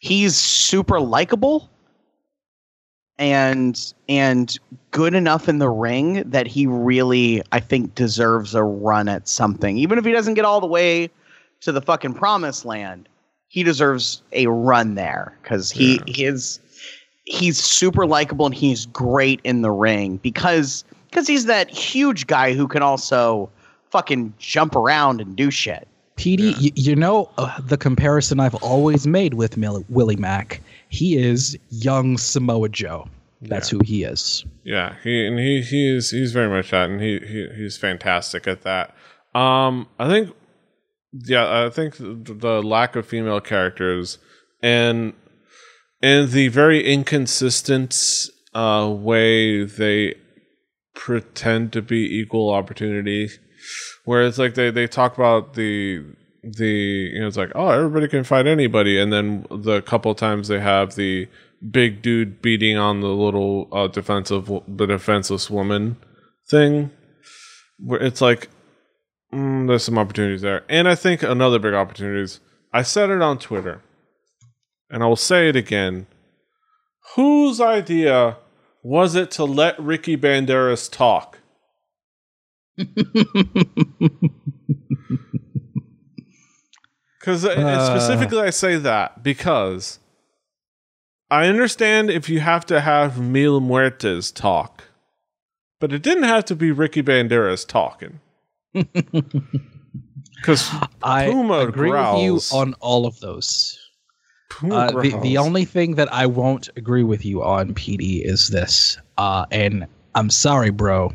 he's 0.00 0.36
super 0.36 1.00
likable 1.00 1.70
and 3.18 3.94
and 4.08 4.58
good 4.90 5.14
enough 5.14 5.48
in 5.48 5.58
the 5.58 5.68
ring 5.68 6.22
that 6.28 6.46
he 6.46 6.66
really 6.66 7.42
I 7.52 7.60
think 7.60 7.94
deserves 7.94 8.54
a 8.54 8.62
run 8.62 9.08
at 9.08 9.28
something. 9.28 9.78
Even 9.78 9.98
if 9.98 10.04
he 10.04 10.12
doesn't 10.12 10.34
get 10.34 10.44
all 10.44 10.60
the 10.60 10.66
way 10.66 11.10
to 11.60 11.72
the 11.72 11.80
fucking 11.80 12.14
promised 12.14 12.64
land, 12.64 13.08
he 13.48 13.62
deserves 13.62 14.22
a 14.32 14.46
run 14.46 14.94
there 14.94 15.36
cuz 15.42 15.70
he 15.70 16.00
yeah. 16.06 16.28
is 16.28 16.60
he's 17.24 17.58
super 17.58 18.06
likable 18.06 18.46
and 18.46 18.54
he's 18.54 18.86
great 18.86 19.40
in 19.44 19.62
the 19.62 19.70
ring 19.70 20.18
because 20.18 20.84
because 21.10 21.26
he's 21.26 21.46
that 21.46 21.70
huge 21.70 22.26
guy 22.26 22.52
who 22.52 22.68
can 22.68 22.82
also 22.82 23.48
fucking 23.96 24.34
jump 24.38 24.76
around 24.76 25.22
and 25.22 25.34
do 25.34 25.50
shit. 25.50 25.88
PD, 26.18 26.54
yeah. 26.58 26.70
you 26.74 26.94
know 26.94 27.30
uh, 27.38 27.58
the 27.60 27.78
comparison 27.78 28.40
I've 28.40 28.54
always 28.56 29.06
made 29.06 29.34
with 29.34 29.56
Mil- 29.56 29.86
Willie 29.88 30.16
Mack. 30.16 30.60
He 30.90 31.16
is 31.16 31.58
young 31.70 32.18
Samoa 32.18 32.68
Joe. 32.68 33.08
That's 33.40 33.72
yeah. 33.72 33.78
who 33.78 33.84
he 33.84 34.04
is. 34.04 34.44
Yeah, 34.64 34.96
he 35.02 35.26
and 35.26 35.38
he 35.38 35.62
he 35.62 35.96
is 35.96 36.10
he's 36.10 36.32
very 36.32 36.48
much 36.48 36.72
that, 36.72 36.90
and 36.90 37.00
he, 37.00 37.18
he 37.20 37.48
he's 37.56 37.78
fantastic 37.78 38.46
at 38.46 38.62
that. 38.62 38.94
Um, 39.34 39.88
I 39.98 40.08
think, 40.08 40.34
yeah, 41.12 41.64
I 41.64 41.70
think 41.70 41.96
the 41.96 42.62
lack 42.62 42.96
of 42.96 43.06
female 43.06 43.40
characters 43.40 44.18
and 44.62 45.14
and 46.02 46.30
the 46.30 46.48
very 46.48 46.86
inconsistent 46.86 48.28
uh, 48.54 48.90
way 48.94 49.64
they 49.64 50.16
pretend 50.94 51.72
to 51.74 51.82
be 51.82 52.18
equal 52.18 52.50
opportunity 52.50 53.30
where 54.06 54.22
it's 54.22 54.38
like 54.38 54.54
they 54.54 54.70
they 54.70 54.86
talk 54.86 55.18
about 55.18 55.54
the 55.54 56.02
the 56.42 57.10
you 57.12 57.20
know 57.20 57.26
it's 57.26 57.36
like 57.36 57.50
oh 57.54 57.68
everybody 57.68 58.08
can 58.08 58.24
fight 58.24 58.46
anybody. 58.46 58.98
And 58.98 59.12
then 59.12 59.46
the 59.50 59.82
couple 59.82 60.14
times 60.14 60.48
they 60.48 60.60
have 60.60 60.94
the 60.94 61.28
big 61.70 62.02
dude 62.02 62.40
beating 62.40 62.78
on 62.78 63.00
the 63.00 63.08
little 63.08 63.68
uh, 63.72 63.88
defensive 63.88 64.46
the 64.68 64.86
defenseless 64.86 65.50
woman 65.50 65.96
thing 66.48 66.90
where 67.78 68.00
it's 68.00 68.20
like 68.20 68.48
mm, 69.34 69.66
there's 69.66 69.84
some 69.84 69.98
opportunities 69.98 70.42
there. 70.42 70.64
And 70.68 70.88
i 70.88 70.94
think 70.94 71.22
another 71.22 71.58
big 71.58 71.74
opportunity 71.74 72.22
is 72.22 72.40
i 72.72 72.82
said 72.82 73.10
it 73.10 73.20
on 73.22 73.38
twitter 73.38 73.82
and 74.88 75.02
i 75.02 75.06
will 75.06 75.16
say 75.16 75.48
it 75.48 75.56
again. 75.56 76.06
Whose 77.14 77.60
idea 77.60 78.36
was 78.82 79.14
it 79.16 79.30
to 79.32 79.44
let 79.44 79.78
ricky 79.80 80.16
banderas 80.16 80.90
talk 80.90 81.38
Because 87.20 87.44
uh, 87.44 87.98
specifically, 87.98 88.38
I 88.38 88.50
say 88.50 88.76
that 88.76 89.24
because 89.24 89.98
I 91.28 91.46
understand 91.48 92.08
if 92.08 92.28
you 92.28 92.38
have 92.38 92.64
to 92.66 92.80
have 92.80 93.20
Mil 93.20 93.60
Muertes 93.60 94.32
talk, 94.32 94.84
but 95.80 95.92
it 95.92 96.02
didn't 96.02 96.22
have 96.22 96.44
to 96.44 96.54
be 96.54 96.70
Ricky 96.70 97.02
Banderas 97.02 97.66
talking. 97.66 98.20
Because 100.36 100.70
I 101.02 101.30
Puma 101.30 101.60
agree 101.60 101.90
growls. 101.90 102.52
with 102.52 102.52
you 102.52 102.58
on 102.58 102.74
all 102.74 103.06
of 103.06 103.18
those. 103.20 103.78
Puma 104.50 104.74
Uh, 104.76 105.00
the, 105.00 105.18
the 105.22 105.38
only 105.38 105.64
thing 105.64 105.94
that 105.94 106.12
I 106.12 106.26
won't 106.26 106.68
agree 106.76 107.02
with 107.02 107.24
you 107.24 107.42
on, 107.42 107.74
PD, 107.74 108.22
is 108.24 108.50
this. 108.50 108.98
Uh, 109.16 109.46
and 109.50 109.86
I'm 110.14 110.28
sorry, 110.30 110.70
bro. 110.70 111.12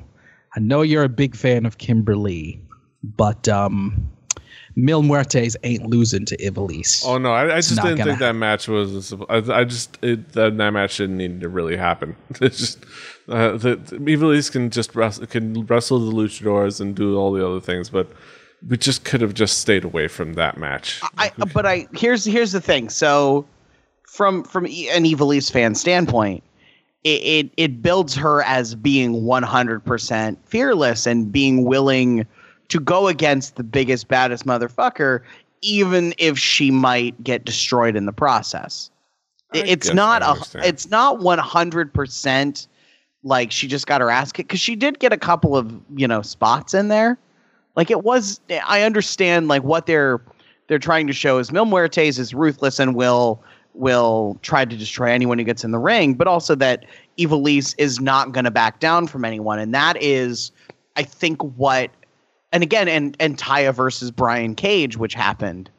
I 0.56 0.60
know 0.60 0.82
you're 0.82 1.04
a 1.04 1.10
big 1.10 1.36
fan 1.36 1.66
of 1.68 1.78
Kimberly, 1.78 2.60
but 3.04 3.48
um, 3.48 4.10
Mil 4.76 5.04
Muertes 5.04 5.56
ain't 5.64 5.86
losing 5.86 6.26
to 6.26 6.38
Ivelisse. 6.38 7.04
Oh 7.06 7.18
no, 7.18 7.32
I, 7.32 7.56
I 7.56 7.58
just 7.58 7.70
didn't 7.70 7.98
gonna 7.98 8.04
think 8.12 8.20
that 8.20 8.36
match 8.36 8.68
was. 8.68 9.14
I, 9.30 9.38
I 9.38 9.64
just 9.64 9.98
it, 10.02 10.32
that, 10.34 10.58
that 10.58 10.72
match 10.72 10.98
didn't 10.98 11.18
need 11.18 11.42
to 11.42 11.50
really 11.50 11.78
happen. 11.78 12.16
It's 12.42 12.58
just 12.58 12.86
uh, 13.28 13.52
the, 13.52 13.76
the 13.76 13.98
Ivelisse 13.98 14.52
can 14.52 14.70
just 14.70 14.96
wrestle, 14.96 15.26
can 15.28 15.66
wrestle 15.66 16.00
the 16.00 16.12
luchadors 16.12 16.80
and 16.80 16.96
do 16.96 17.18
all 17.18 17.32
the 17.32 17.46
other 17.46 17.60
things, 17.60 17.90
but 17.90 18.08
we 18.68 18.78
just 18.78 19.04
could 19.04 19.22
have 19.22 19.34
just 19.34 19.60
stayed 19.60 19.84
away 19.84 20.08
from 20.08 20.34
that 20.34 20.58
match. 20.58 21.02
I, 21.18 21.32
but 21.54 21.66
I 21.66 21.88
here's 21.94 22.24
here's 22.26 22.52
the 22.52 22.62
thing. 22.62 22.90
So 22.90 23.46
from 24.08 24.44
from 24.44 24.68
E- 24.68 24.90
an 24.90 25.04
Ivelisse 25.04 25.52
fan 25.52 25.76
standpoint, 25.76 26.44
it, 27.04 27.22
it 27.24 27.52
it 27.58 27.82
builds 27.82 28.16
her 28.16 28.44
as 28.44 28.76
being 28.76 29.24
100% 29.24 30.38
fearless 30.46 31.06
and 31.06 31.32
being 31.32 31.66
willing 31.66 32.26
to 32.72 32.80
go 32.80 33.08
against 33.08 33.56
the 33.58 33.64
biggest 33.64 34.08
baddest 34.08 34.46
motherfucker 34.46 35.22
even 35.62 36.14
if 36.18 36.40
she 36.40 36.72
might 36.72 37.22
get 37.24 37.46
destroyed 37.46 37.96
in 37.96 38.06
the 38.06 38.14
process. 38.14 38.90
I 39.54 39.60
it's 39.60 39.94
not 39.94 40.24
a 40.24 40.68
it's 40.68 40.90
not 40.90 41.20
100% 41.20 42.68
like 43.24 43.52
she 43.52 43.68
just 43.68 43.86
got 43.86 44.02
her 44.02 44.10
ass 44.10 44.32
kicked 44.32 44.50
cuz 44.50 44.60
she 44.60 44.76
did 44.76 45.00
get 45.00 45.14
a 45.14 45.18
couple 45.18 45.56
of, 45.56 45.72
you 45.96 46.08
know, 46.08 46.22
spots 46.22 46.74
in 46.74 46.88
there. 46.88 47.18
Like 47.76 47.92
it 47.92 48.04
was 48.04 48.40
I 48.66 48.82
understand 48.84 49.50
like 49.50 49.64
what 49.64 49.86
they're 49.86 50.22
they're 50.68 50.80
trying 50.80 51.08
to 51.08 51.14
show 51.14 51.38
is 51.38 51.52
Mil 51.52 51.66
Muertes 51.66 52.18
is 52.18 52.34
ruthless 52.34 52.80
and 52.80 52.96
will 52.96 53.44
will 53.74 54.38
try 54.42 54.66
to 54.66 54.78
destroy 54.78 55.10
anyone 55.10 55.38
who 55.38 55.44
gets 55.44 55.64
in 55.64 55.72
the 55.72 55.80
ring, 55.80 56.14
but 56.14 56.28
also 56.28 56.56
that 56.56 56.86
Ivelisse 57.18 57.76
is 57.78 58.00
not 58.00 58.32
going 58.32 58.46
to 58.46 58.52
back 58.52 58.80
down 58.80 59.08
from 59.08 59.26
anyone, 59.26 59.60
and 59.60 59.74
that 59.74 60.02
is, 60.02 60.52
I 60.96 61.04
think, 61.04 61.42
what. 61.58 61.92
And 62.52 62.64
again, 62.64 62.88
and 62.88 63.16
and 63.20 63.38
Taya 63.38 63.74
versus 63.74 64.12
Brian 64.12 64.56
Cage, 64.56 64.98
which 64.98 65.14
happened, 65.14 65.70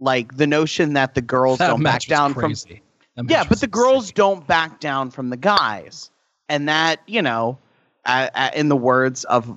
like 0.00 0.36
the 0.36 0.46
notion 0.46 0.94
that 0.94 1.14
the 1.14 1.20
girls 1.20 1.58
that 1.58 1.68
don't 1.68 1.82
back 1.82 1.94
match 1.94 2.08
was 2.08 2.18
down 2.18 2.32
from 2.34 2.40
crazy. 2.52 2.82
That 3.16 3.24
match 3.24 3.30
yeah, 3.32 3.42
but 3.44 3.50
was 3.50 3.60
the 3.60 3.66
girls 3.66 4.04
insane. 4.04 4.14
don't 4.14 4.46
back 4.46 4.80
down 4.80 5.10
from 5.10 5.28
the 5.30 5.36
guys, 5.36 6.10
and 6.48 6.68
that 6.68 7.00
you 7.06 7.20
know, 7.20 7.58
uh, 8.06 8.28
uh, 8.34 8.50
in 8.54 8.68
the 8.68 8.76
words 8.76 9.24
of 9.24 9.54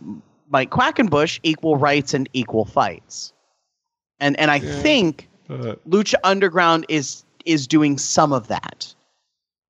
Mike 0.49 0.71
Quackenbush, 0.71 1.39
equal 1.43 1.77
rights 1.77 2.13
and 2.13 2.27
equal 2.33 2.65
fights, 2.65 3.31
and 4.19 4.37
and 4.37 4.51
I 4.51 4.57
Yeah. 4.57 4.81
think 4.81 5.29
But 5.47 5.89
Lucha 5.89 6.15
Underground 6.25 6.85
is 6.89 7.23
is 7.45 7.65
doing 7.65 7.97
some 7.97 8.33
of 8.33 8.49
that, 8.49 8.93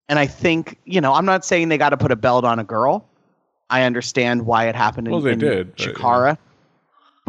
and 0.10 0.18
I 0.18 0.26
think 0.26 0.80
you 0.86 1.00
know, 1.00 1.14
I'm 1.14 1.26
not 1.26 1.46
saying 1.46 1.70
they 1.70 1.78
got 1.78 1.90
to 1.90 1.98
put 1.98 2.12
a 2.12 2.16
belt 2.16 2.44
on 2.44 2.58
a 2.58 2.64
girl. 2.64 3.06
I 3.70 3.84
understand 3.84 4.46
why 4.48 4.68
it 4.68 4.76
happened 4.76 5.08
in, 5.08 5.14
Well, 5.14 5.22
they 5.22 5.34
in 5.34 5.40
did, 5.40 5.76
but, 5.76 5.80
you 5.80 5.88
know. 5.88 5.94
Chikara, 5.94 6.38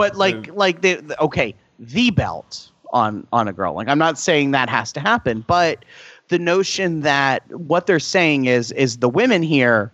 but 0.02 0.16
like 0.16 0.46
They- 0.46 0.52
like 0.52 0.80
the, 0.80 0.94
the- 0.96 1.20
okay, 1.20 1.54
the 1.78 2.10
belt 2.10 2.70
on 2.92 3.26
on 3.32 3.46
a 3.48 3.52
girl. 3.52 3.74
Like 3.74 3.88
I'm 3.88 3.98
not 3.98 4.18
saying 4.18 4.50
that 4.50 4.68
has 4.68 4.92
to 4.92 5.00
happen, 5.00 5.44
but 5.46 5.84
the 6.28 6.38
notion 6.38 7.00
that 7.02 7.42
what 7.52 7.86
they're 7.86 8.00
saying 8.00 8.46
is 8.46 8.72
is 8.72 8.98
the 8.98 9.08
women 9.08 9.42
here 9.42 9.92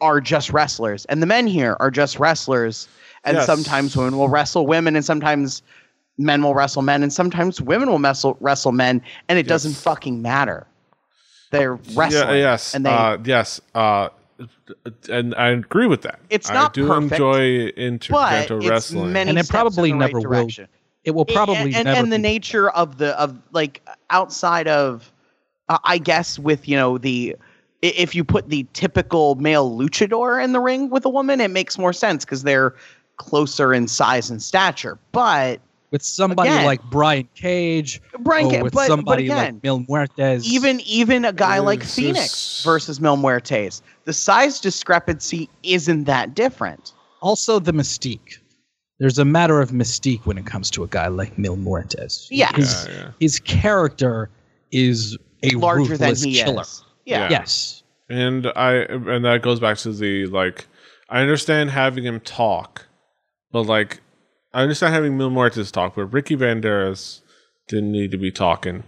are 0.00 0.20
just 0.20 0.50
wrestlers 0.50 1.04
and 1.06 1.22
the 1.22 1.26
men 1.26 1.46
here 1.46 1.76
are 1.78 1.90
just 1.90 2.18
wrestlers 2.18 2.88
and 3.24 3.36
Yes. 3.36 3.46
sometimes 3.46 3.96
women 3.96 4.16
will 4.18 4.28
wrestle 4.28 4.66
women 4.66 4.96
and 4.96 5.04
sometimes 5.04 5.62
men 6.18 6.42
will 6.42 6.54
wrestle 6.54 6.82
men 6.82 7.02
and 7.04 7.12
sometimes 7.12 7.60
women 7.60 7.88
will 7.90 8.00
wrestle 8.00 8.36
wrestle 8.40 8.72
men 8.72 9.00
and 9.28 9.38
it 9.38 9.46
doesn't 9.46 9.74
fucking 9.74 10.20
matter 10.22 10.66
they're 11.52 11.74
wrestling 11.94 12.38
Yeah, 12.40 12.50
yes, 12.50 12.74
and 12.74 12.84
they 12.86 12.90
uh, 12.90 13.18
yes, 13.24 13.60
uh, 13.76 14.08
and 15.08 15.34
I 15.34 15.48
agree 15.48 15.86
with 15.86 16.02
that. 16.02 16.20
It's 16.30 16.50
I 16.50 16.54
not 16.54 16.74
do 16.74 16.86
perfect, 16.86 17.12
enjoy 17.12 17.66
but 17.66 17.78
intercontinental 17.78 18.58
it's 18.58 18.68
wrestling. 18.68 19.12
many 19.12 19.30
And 19.30 19.38
it 19.38 19.46
steps 19.46 19.54
in 19.54 19.72
probably 19.74 19.90
the 19.90 19.96
right 19.96 20.06
never 20.06 20.18
will 20.18 20.22
direction. 20.22 20.68
It 21.04 21.10
will 21.12 21.24
probably 21.24 21.74
and, 21.74 21.84
never 21.84 22.00
and 22.00 22.12
the 22.12 22.16
be- 22.16 22.22
nature 22.22 22.70
of 22.70 22.98
the 22.98 23.18
of 23.20 23.36
like 23.52 23.82
outside 24.10 24.68
of 24.68 25.12
uh, 25.68 25.78
i 25.84 25.98
guess 25.98 26.38
with 26.38 26.68
you 26.68 26.76
know 26.76 26.98
the 26.98 27.36
if 27.80 28.14
you 28.14 28.22
put 28.22 28.48
the 28.48 28.66
typical 28.72 29.34
male 29.36 29.76
luchador 29.76 30.42
in 30.42 30.52
the 30.52 30.60
ring 30.60 30.90
with 30.90 31.04
a 31.04 31.08
woman 31.08 31.40
it 31.40 31.50
makes 31.50 31.76
more 31.78 31.92
sense 31.92 32.24
because 32.24 32.44
they're 32.44 32.74
closer 33.16 33.74
in 33.74 33.88
size 33.88 34.30
and 34.30 34.42
stature 34.42 34.98
but 35.10 35.60
with 35.92 36.02
somebody 36.02 36.48
Again. 36.50 36.64
like 36.64 36.82
Brian 36.90 37.28
Cage 37.36 38.02
brian 38.18 38.46
or 38.46 38.58
Oh, 38.58 38.62
with 38.64 38.72
but, 38.72 38.80
but 38.80 38.86
somebody 38.88 39.26
again 39.26 39.54
like 39.54 39.62
Mil 39.62 39.80
Muertes. 39.84 40.44
even 40.44 40.80
even 40.80 41.24
a 41.24 41.32
guy 41.32 41.60
like 41.60 41.80
This 41.80 41.94
fenix 41.94 42.64
versus 42.64 43.00
mil 43.00 43.16
muertes 43.16 43.82
the 44.04 44.12
size 44.12 44.58
discrepancy 44.58 45.48
isn't 45.62 46.04
that 46.04 46.34
different 46.34 46.92
also 47.20 47.60
the 47.60 47.72
mystique. 47.72 48.38
There's 48.98 49.18
a 49.18 49.24
matter 49.24 49.60
of 49.60 49.70
mystique 49.70 50.26
when 50.26 50.38
it 50.38 50.46
comes 50.46 50.70
to 50.72 50.82
a 50.84 50.88
guy 50.88 51.06
like 51.08 51.36
Mil 51.38 51.56
Muertes. 51.56 52.26
Yes. 52.30 52.56
His, 52.56 52.86
Yeah, 52.88 52.92
yeah. 52.94 53.10
his 53.20 53.38
character 53.40 54.28
is 54.72 55.16
a 55.44 55.50
larger 55.56 55.96
than 55.96 56.14
he 56.16 56.34
killer. 56.42 56.62
is 56.62 56.82
yeah. 57.04 57.20
Yeah. 57.22 57.30
Yes. 57.30 57.82
and 58.08 58.46
I 58.56 58.74
and 58.90 59.24
that 59.24 59.42
goes 59.42 59.58
back 59.60 59.76
to 59.78 59.92
the 59.92 60.26
like 60.26 60.66
I 61.08 61.20
understand 61.20 61.70
having 61.70 62.04
him 62.04 62.20
talk, 62.20 62.86
but 63.52 63.62
like 63.62 64.00
I 64.54 64.62
understand 64.62 64.94
having 64.94 65.16
Mil 65.16 65.30
Muertes 65.30 65.70
talk, 65.72 65.94
but 65.96 66.06
Ricky 66.06 66.36
Banderas 66.36 67.20
didn't 67.68 67.92
need 67.92 68.10
to 68.10 68.18
be 68.18 68.30
talking. 68.30 68.84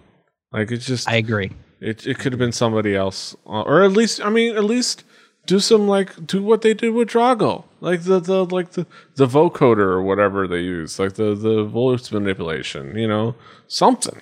Like 0.52 0.70
it's 0.70 0.86
just 0.86 1.08
I 1.08 1.16
agree. 1.16 1.52
it 1.80 2.06
it 2.06 2.18
could 2.18 2.32
have 2.32 2.38
been 2.38 2.52
somebody 2.52 2.94
else, 2.94 3.34
uh, 3.46 3.62
or 3.62 3.82
at 3.82 3.92
least 3.92 4.20
I 4.24 4.30
mean 4.30 4.56
at 4.56 4.64
least 4.64 5.04
do 5.46 5.58
some 5.58 5.88
like 5.88 6.26
do 6.26 6.42
what 6.42 6.62
they 6.62 6.74
did 6.74 6.90
with 6.90 7.08
Drago, 7.08 7.64
like 7.80 8.02
the 8.04 8.20
the 8.20 8.44
like 8.44 8.72
the 8.72 8.86
the 9.16 9.26
vocoder 9.26 9.78
or 9.78 10.02
whatever 10.02 10.46
they 10.46 10.60
use, 10.60 10.98
like 10.98 11.14
the 11.14 11.34
the 11.34 11.64
voice 11.64 12.10
manipulation, 12.12 12.96
you 12.96 13.08
know, 13.08 13.34
something. 13.68 14.20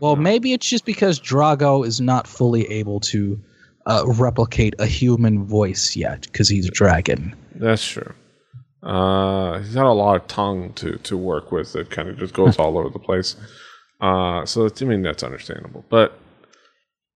Well, 0.00 0.16
maybe 0.16 0.52
it's 0.52 0.66
just 0.66 0.86
because 0.86 1.20
Drago 1.20 1.86
is 1.86 2.00
not 2.00 2.26
fully 2.26 2.64
able 2.70 3.00
to 3.00 3.38
uh, 3.84 4.04
replicate 4.06 4.74
a 4.78 4.86
human 4.86 5.44
voice 5.44 5.96
yet 5.96 6.22
because 6.22 6.48
he's 6.48 6.66
a 6.68 6.70
dragon. 6.70 7.34
That's 7.54 7.84
true. 7.86 8.14
Uh, 8.86 9.58
he's 9.58 9.74
got 9.74 9.86
a 9.86 9.92
lot 9.92 10.16
of 10.16 10.26
tongue 10.28 10.72
to 10.74 10.96
to 10.98 11.16
work 11.16 11.50
with. 11.50 11.74
It 11.74 11.90
kind 11.90 12.08
of 12.08 12.18
just 12.18 12.32
goes 12.32 12.56
all 12.58 12.78
over 12.78 12.88
the 12.88 13.00
place. 13.00 13.36
Uh, 14.00 14.46
so 14.46 14.68
I 14.80 14.84
mean 14.84 15.02
that's 15.02 15.22
understandable, 15.22 15.84
but 15.88 16.18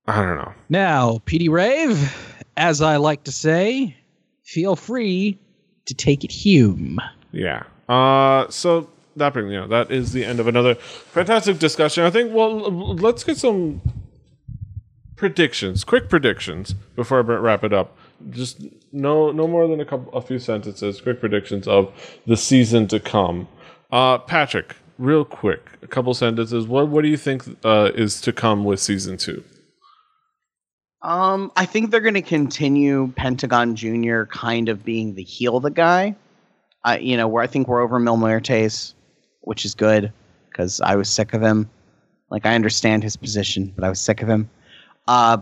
I 0.07 0.25
don't 0.25 0.37
know. 0.37 0.53
Now, 0.69 1.21
Petey 1.25 1.49
Rave, 1.49 2.45
as 2.57 2.83
I 2.83 2.97
like 2.97 3.25
to 3.25 3.33
say, 3.33 3.97
feel 4.45 4.75
free 4.75 5.39
to 5.87 5.95
take 5.95 6.25
it 6.25 6.33
Hume. 6.33 6.99
Yeah. 7.31 7.63
Uh, 7.89 8.49
so 8.49 8.89
that 9.17 9.35
being, 9.35 9.49
you 9.49 9.61
know, 9.61 9.69
that 9.69 9.93
is 9.93 10.13
the 10.13 10.25
end 10.25 10.41
of 10.41 10.49
another 10.49 10.75
fantastic 10.75 11.61
discussion. 11.61 12.05
I 12.05 12.11
think. 12.11 12.33
Well, 12.33 12.71
let's 12.97 13.23
get 13.23 13.37
some 13.37 13.81
predictions, 15.15 15.85
quick 15.85 16.09
predictions 16.09 16.73
before 16.97 17.19
I 17.19 17.21
wrap 17.21 17.63
it 17.63 17.73
up. 17.73 17.97
Just 18.29 18.63
no, 18.93 19.31
no 19.31 19.49
more 19.49 19.67
than 19.67 19.81
a 19.81 19.85
couple, 19.85 20.13
a 20.13 20.21
few 20.21 20.39
sentences. 20.39 21.01
Quick 21.01 21.21
predictions 21.21 21.67
of 21.67 21.93
the 22.27 22.37
season 22.37 22.87
to 22.89 23.01
come. 23.01 23.49
Uh, 23.91 24.19
Patrick, 24.19 24.77
real 24.99 25.25
quick, 25.25 25.71
a 25.83 25.87
couple 25.87 26.13
sentences. 26.13 26.67
What 26.67 26.89
What 26.89 27.03
do 27.03 27.09
you 27.09 27.17
think 27.17 27.45
uh, 27.65 27.91
is 27.95 28.21
to 28.23 28.33
come 28.33 28.65
with 28.65 28.81
season 28.81 29.17
two? 29.17 29.43
Um, 31.03 31.51
I 31.57 31.65
think 31.65 31.91
they're 31.91 32.01
going 32.01 32.15
to 32.15 32.23
continue 32.23 33.11
Pentagon 33.17 33.75
Junior 33.75 34.27
kind 34.27 34.69
of 34.69 34.85
being 34.85 35.15
the 35.15 35.23
heel, 35.23 35.59
the 35.59 35.71
guy. 35.71 36.15
I, 36.85 36.99
you 36.99 37.17
know, 37.17 37.27
where 37.27 37.43
I 37.43 37.47
think 37.47 37.69
we're 37.69 37.81
over 37.81 37.99
Mil 37.99 38.17
Muertes, 38.17 38.95
which 39.41 39.65
is 39.65 39.75
good 39.75 40.13
because 40.51 40.81
I 40.81 40.97
was 40.97 41.09
sick 41.09 41.33
of 41.33 41.43
him. 41.43 41.71
Like 42.31 42.47
I 42.47 42.55
understand 42.55 43.03
his 43.03 43.17
position, 43.17 43.73
but 43.75 43.85
I 43.85 43.89
was 43.89 44.01
sick 44.01 44.23
of 44.23 44.29
him. 44.29 44.49
Uh, 45.09 45.39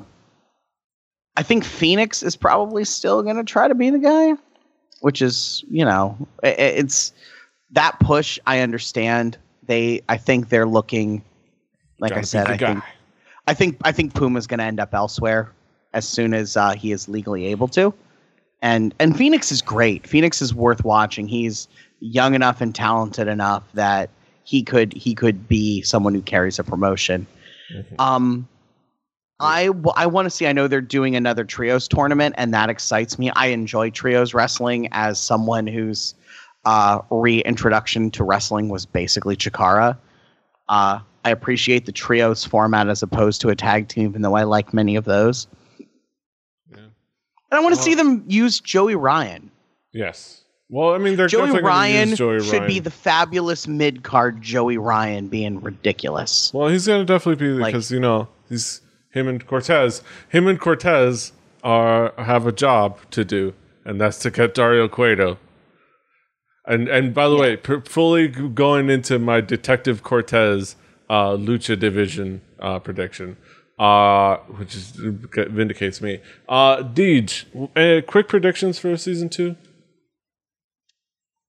I 1.39 1.43
think 1.45 1.65
Fenix 1.65 2.23
is 2.25 2.35
probably 2.37 2.85
still 2.85 3.23
going 3.23 3.37
to 3.37 3.45
try 3.45 3.69
to 3.69 3.75
be 3.75 3.91
the 3.91 3.99
guy, 4.01 4.33
which 5.03 5.23
is 5.23 5.65
you 5.71 5.85
know, 5.85 6.17
i- 6.43 6.49
i- 6.49 6.51
it's 6.81 7.13
that 7.71 7.99
push. 8.01 8.39
I 8.47 8.61
understand. 8.61 9.39
They, 9.67 10.01
I 10.09 10.17
think 10.17 10.49
they're 10.49 10.67
looking. 10.67 11.23
Like 12.01 12.11
Gotta 12.11 12.21
I 12.21 12.25
said, 12.25 12.47
I 12.49 12.57
guy. 12.57 12.73
think 12.75 12.85
I 13.47 13.55
think 13.55 13.77
I 13.85 13.93
think 13.93 14.15
Puma's 14.15 14.47
going 14.47 14.59
to 14.59 14.65
end 14.65 14.81
up 14.81 14.95
elsewhere 14.95 15.51
as 15.95 16.07
soon 16.09 16.35
as 16.35 16.57
uh, 16.57 16.73
he 16.75 16.93
is 16.93 17.09
legally 17.09 17.47
able 17.47 17.69
to. 17.69 17.95
And 18.61 18.93
and 18.99 19.17
Fenix 19.17 19.53
is 19.53 19.63
great. 19.63 20.07
Fenix 20.07 20.43
is 20.43 20.53
worth 20.55 20.85
watching. 20.85 21.29
He's 21.29 21.69
young 22.01 22.35
enough 22.35 22.61
and 22.61 22.75
talented 22.75 23.29
enough 23.29 23.63
that 23.75 24.11
he 24.45 24.63
could 24.63 24.93
he 24.93 25.15
could 25.15 25.47
be 25.49 25.83
someone 25.83 26.15
who 26.15 26.23
carries 26.23 26.59
a 26.59 26.65
promotion. 26.65 27.27
Mhm. 27.73 28.01
Um 28.01 28.49
I, 29.41 29.67
w- 29.67 29.93
I 29.95 30.07
want 30.07 30.27
to 30.27 30.31
see. 30.31 30.47
I 30.47 30.53
know 30.53 30.67
they're 30.67 30.81
doing 30.81 31.15
another 31.15 31.45
trios 31.45 31.87
tournament, 31.87 32.35
and 32.39 32.53
that 32.55 32.71
excites 32.71 33.19
me. 33.19 33.31
I 33.37 33.47
enjoy 33.49 33.91
trios 33.91 34.35
wrestling 34.35 34.89
as 34.93 35.21
someone 35.21 35.67
whose 35.67 36.15
uh, 36.65 37.01
reintroduction 37.11 38.11
to 38.13 38.25
wrestling 38.25 38.69
was 38.69 38.85
basically 38.85 39.37
Chikara. 39.37 39.97
Uh, 40.69 40.99
I 41.25 41.31
appreciate 41.31 41.87
the 41.87 41.93
trios 41.93 42.45
format 42.45 42.89
as 42.89 43.03
opposed 43.03 43.41
to 43.43 43.49
a 43.49 43.55
tag 43.55 43.89
team, 43.89 44.09
even 44.09 44.23
though 44.23 44.35
I 44.35 44.43
like 44.43 44.75
many 44.75 44.97
of 44.97 45.05
those. 45.05 45.47
Yeah. 45.79 46.77
And 46.79 46.89
I 47.53 47.61
want 47.61 47.75
to 47.75 47.79
Well- 47.79 47.85
see 47.85 47.95
them 47.95 48.25
use 48.27 48.59
Joey 48.61 48.97
Ryan. 48.97 49.51
Yes. 49.93 50.43
Well, 50.71 50.93
I 50.95 50.99
mean, 50.99 51.17
they're 51.17 51.29
Joey 51.29 51.63
Ryan 51.63 52.11
use 52.11 52.19
Joey 52.19 52.41
should 52.43 52.53
Ryan. 52.59 52.67
be 52.67 52.79
the 52.81 52.91
fabulous 52.91 53.67
mid 53.67 54.03
card 54.03 54.43
Joey 54.43 54.77
Ryan 54.77 55.29
being 55.29 55.63
ridiculous. 55.63 56.51
Well, 56.53 56.69
he's 56.69 56.87
gonna 56.87 57.07
definitely 57.07 57.47
be 57.47 57.53
Like- 57.55 57.73
because 57.73 57.91
you 57.91 57.99
know 58.01 58.29
he's 58.51 58.83
him 59.11 59.29
and 59.29 59.47
Cortez. 59.47 60.03
Him 60.29 60.47
and 60.47 60.61
Cortez 60.61 61.33
are 61.63 62.13
have 62.19 62.47
a 62.47 62.53
job 62.53 62.99
to 63.11 63.25
do, 63.25 63.55
and 63.85 64.01
that's 64.01 64.19
to 64.21 64.31
get 64.31 64.55
Dario 64.55 64.89
Cueto. 64.89 65.39
And 66.67 66.89
and 66.89 67.15
by 67.15 67.29
the 67.29 67.37
way, 67.37 67.57
p- 67.57 67.81
fully 67.85 68.29
going 68.29 68.91
into 68.91 69.19
my 69.19 69.41
Detective 69.41 70.03
Cortez 70.03 70.77
uh, 71.09 71.31
Lucha 71.31 71.79
Division 71.79 72.43
uh, 72.61 72.79
prediction, 72.79 73.37
uh, 73.79 74.37
which 74.59 74.75
is 74.75 74.91
vindicates 74.91 76.01
me. 76.01 76.21
Uh, 76.49 76.83
Deej, 76.83 77.47
uh, 77.77 78.03
quick 78.07 78.29
predictions 78.29 78.79
for 78.79 78.97
season 78.97 79.29
two. 79.29 79.57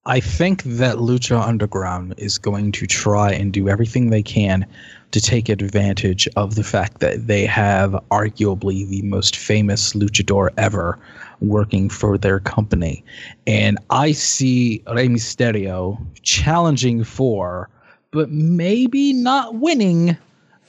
I 0.06 0.22
think 0.22 0.64
that 0.64 0.96
Lucha 0.96 1.46
Underground 1.46 2.16
is 2.18 2.38
going 2.38 2.72
to 2.72 2.88
try 2.88 3.32
and 3.32 3.52
do 3.52 3.68
everything 3.68 4.10
they 4.10 4.24
can 4.24 4.66
to 5.12 5.20
take 5.20 5.50
advantage 5.50 6.28
of 6.36 6.56
the 6.56 6.64
fact 6.64 7.00
that 7.00 7.28
they 7.28 7.46
have 7.46 7.92
arguably 8.12 8.88
the 8.88 9.02
most 9.04 9.36
famous 9.36 9.94
luchador 9.94 10.50
ever 10.58 11.00
working 11.42 11.90
for 11.90 12.18
their 12.18 12.40
company. 12.40 13.04
And 13.48 13.78
I 13.90 14.12
see 14.12 14.84
Rey 14.94 15.08
Mysterio 15.08 15.98
challenging 16.22 17.04
for, 17.04 17.70
but 18.12 18.30
maybe 18.30 19.14
not 19.14 19.56
winning 19.56 20.16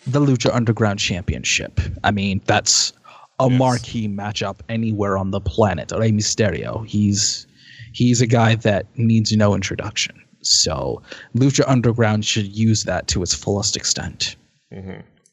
the 0.06 0.20
Lucha 0.20 0.54
Underground 0.54 0.98
Championship. 0.98 1.80
I 2.04 2.10
mean, 2.10 2.40
that's 2.46 2.92
a 3.40 3.48
Yes. 3.48 3.58
marquee 3.58 4.08
matchup 4.08 4.60
anywhere 4.68 5.16
on 5.18 5.30
the 5.30 5.40
planet. 5.40 5.92
Rey 5.96 6.12
Mysterio, 6.12 6.86
he's 6.86 7.46
he's 7.92 8.20
a 8.20 8.26
guy 8.26 8.54
that 8.54 8.86
needs 8.96 9.32
no 9.32 9.54
introduction. 9.54 10.14
So 10.42 11.02
Lucha 11.34 11.64
Underground 11.66 12.24
should 12.24 12.46
use 12.46 12.84
that 12.84 13.08
to 13.08 13.22
its 13.22 13.34
fullest 13.34 13.76
extent. 13.76 14.36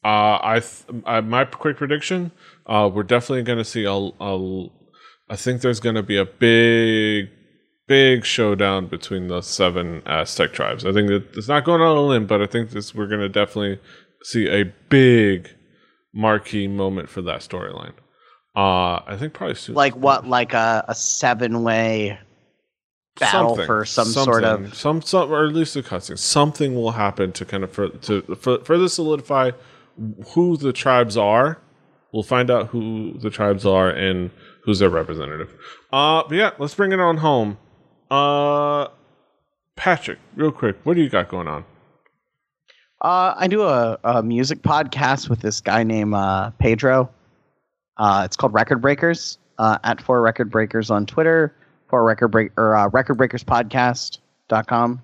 Uh, 0.04 0.38
I, 0.42 0.60
th- 0.60 1.02
I 1.06 1.20
my 1.20 1.44
quick 1.44 1.76
prediction. 1.76 2.30
Uh, 2.66 2.90
we're 2.92 3.02
definitely 3.02 3.42
going 3.42 3.58
to 3.58 3.64
see 3.64 3.84
a, 3.84 3.92
a. 3.92 4.68
I 5.30 5.36
think 5.36 5.60
there's 5.60 5.80
going 5.80 5.96
to 5.96 6.02
be 6.02 6.16
a 6.16 6.24
big, 6.24 7.30
big 7.86 8.24
showdown 8.24 8.86
between 8.86 9.28
the 9.28 9.42
seven 9.42 10.02
Aztec 10.06 10.52
tribes. 10.52 10.86
I 10.86 10.92
think 10.92 11.08
that 11.08 11.36
it's 11.36 11.48
not 11.48 11.64
going 11.64 11.82
on 11.82 11.96
a 11.96 12.00
limb, 12.00 12.26
but 12.26 12.40
I 12.40 12.46
think 12.46 12.70
this 12.70 12.94
we're 12.94 13.06
going 13.06 13.20
to 13.20 13.28
definitely 13.28 13.80
see 14.22 14.48
a 14.48 14.64
big 14.88 15.50
marquee 16.14 16.68
moment 16.68 17.08
for 17.08 17.22
that 17.22 17.40
storyline. 17.40 17.94
Uh, 18.56 19.02
I 19.06 19.16
think 19.18 19.34
probably 19.34 19.54
soon. 19.54 19.74
Like 19.74 19.94
what? 19.94 20.26
Like 20.26 20.54
a, 20.54 20.84
a 20.88 20.94
seven 20.94 21.62
way 21.62 22.18
battle 23.18 23.50
Something. 23.50 23.66
for 23.66 23.84
some 23.84 24.06
sort 24.06 24.44
of. 24.44 24.74
some 24.74 25.02
some 25.02 25.30
or 25.32 25.46
at 25.46 25.52
least 25.54 25.76
a 25.76 25.82
cutscene. 25.82 26.18
Something 26.18 26.74
will 26.74 26.92
happen 26.92 27.32
to 27.32 27.44
kind 27.44 27.64
of 27.64 27.72
fur- 27.72 27.88
to 27.88 28.22
fur- 28.36 28.62
further 28.64 28.88
solidify 28.88 29.52
who 30.34 30.56
the 30.56 30.72
tribes 30.72 31.16
are. 31.16 31.58
We'll 32.12 32.22
find 32.22 32.50
out 32.50 32.68
who 32.68 33.18
the 33.18 33.30
tribes 33.30 33.66
are 33.66 33.90
and 33.90 34.30
who's 34.62 34.78
their 34.78 34.88
representative. 34.90 35.54
Uh, 35.92 36.22
but 36.28 36.34
yeah, 36.36 36.50
let's 36.58 36.74
bring 36.74 36.92
it 36.92 37.00
on 37.00 37.18
home. 37.18 37.58
Uh, 38.10 38.88
Patrick, 39.76 40.18
real 40.34 40.50
quick, 40.52 40.76
what 40.84 40.94
do 40.94 41.02
you 41.02 41.08
got 41.10 41.28
going 41.28 41.48
on? 41.48 41.64
Uh, 43.00 43.34
I 43.36 43.46
do 43.46 43.62
a, 43.62 43.98
a 44.02 44.22
music 44.22 44.62
podcast 44.62 45.28
with 45.28 45.40
this 45.40 45.60
guy 45.60 45.82
named 45.84 46.14
uh, 46.14 46.50
Pedro. 46.58 47.10
Uh, 47.96 48.22
it's 48.24 48.36
called 48.36 48.54
Record 48.54 48.80
Breakers. 48.80 49.38
Uh, 49.58 49.76
at 49.82 50.00
Four 50.00 50.22
Record 50.22 50.50
Breakers 50.52 50.88
on 50.88 51.04
Twitter. 51.04 51.52
For 51.88 52.04
Record 52.04 52.28
Break 52.28 52.52
or 52.56 52.74
uh, 52.74 52.88
recordbreakerspodcast.com. 52.90 55.02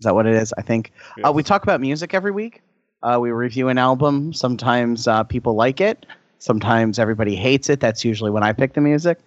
Is 0.00 0.04
that 0.04 0.14
what 0.14 0.26
it 0.26 0.34
is? 0.34 0.54
I 0.56 0.62
think. 0.62 0.92
Uh, 1.24 1.32
we 1.32 1.42
talk 1.42 1.62
about 1.62 1.80
music 1.80 2.14
every 2.14 2.30
week. 2.30 2.62
Uh, 3.02 3.18
we 3.20 3.30
review 3.30 3.68
an 3.68 3.78
album. 3.78 4.32
Sometimes 4.32 5.08
uh, 5.08 5.24
people 5.24 5.54
like 5.54 5.80
it. 5.80 6.06
Sometimes 6.38 6.98
everybody 6.98 7.34
hates 7.34 7.68
it. 7.68 7.80
That's 7.80 8.04
usually 8.04 8.30
when 8.30 8.42
I 8.42 8.52
pick 8.52 8.74
the 8.74 8.80
music. 8.80 9.18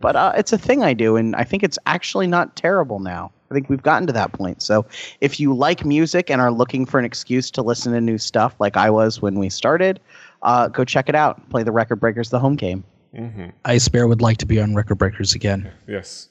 But 0.00 0.16
uh, 0.16 0.32
it's 0.36 0.52
a 0.52 0.58
thing 0.58 0.82
I 0.82 0.92
do, 0.92 1.16
and 1.16 1.34
I 1.36 1.44
think 1.44 1.62
it's 1.62 1.78
actually 1.86 2.26
not 2.26 2.56
terrible 2.56 2.98
now. 2.98 3.32
I 3.50 3.54
think 3.54 3.70
we've 3.70 3.82
gotten 3.82 4.06
to 4.08 4.12
that 4.12 4.32
point. 4.32 4.60
So 4.60 4.84
if 5.20 5.38
you 5.38 5.54
like 5.54 5.84
music 5.84 6.30
and 6.30 6.40
are 6.40 6.50
looking 6.50 6.84
for 6.84 6.98
an 6.98 7.04
excuse 7.04 7.50
to 7.52 7.62
listen 7.62 7.92
to 7.92 8.00
new 8.00 8.18
stuff, 8.18 8.56
like 8.58 8.76
I 8.76 8.90
was 8.90 9.22
when 9.22 9.38
we 9.38 9.48
started, 9.48 10.00
uh, 10.42 10.68
go 10.68 10.84
check 10.84 11.08
it 11.08 11.14
out. 11.14 11.48
Play 11.50 11.62
the 11.62 11.72
Record 11.72 11.96
Breakers, 11.96 12.30
the 12.30 12.40
home 12.40 12.56
game. 12.56 12.84
Mm-hmm. 13.16 13.50
Ice 13.64 13.88
Bear 13.88 14.08
would 14.08 14.20
like 14.20 14.38
to 14.38 14.46
be 14.46 14.60
on 14.60 14.74
Record 14.74 14.98
Breakers 14.98 15.34
again. 15.34 15.70
Yes, 15.86 16.28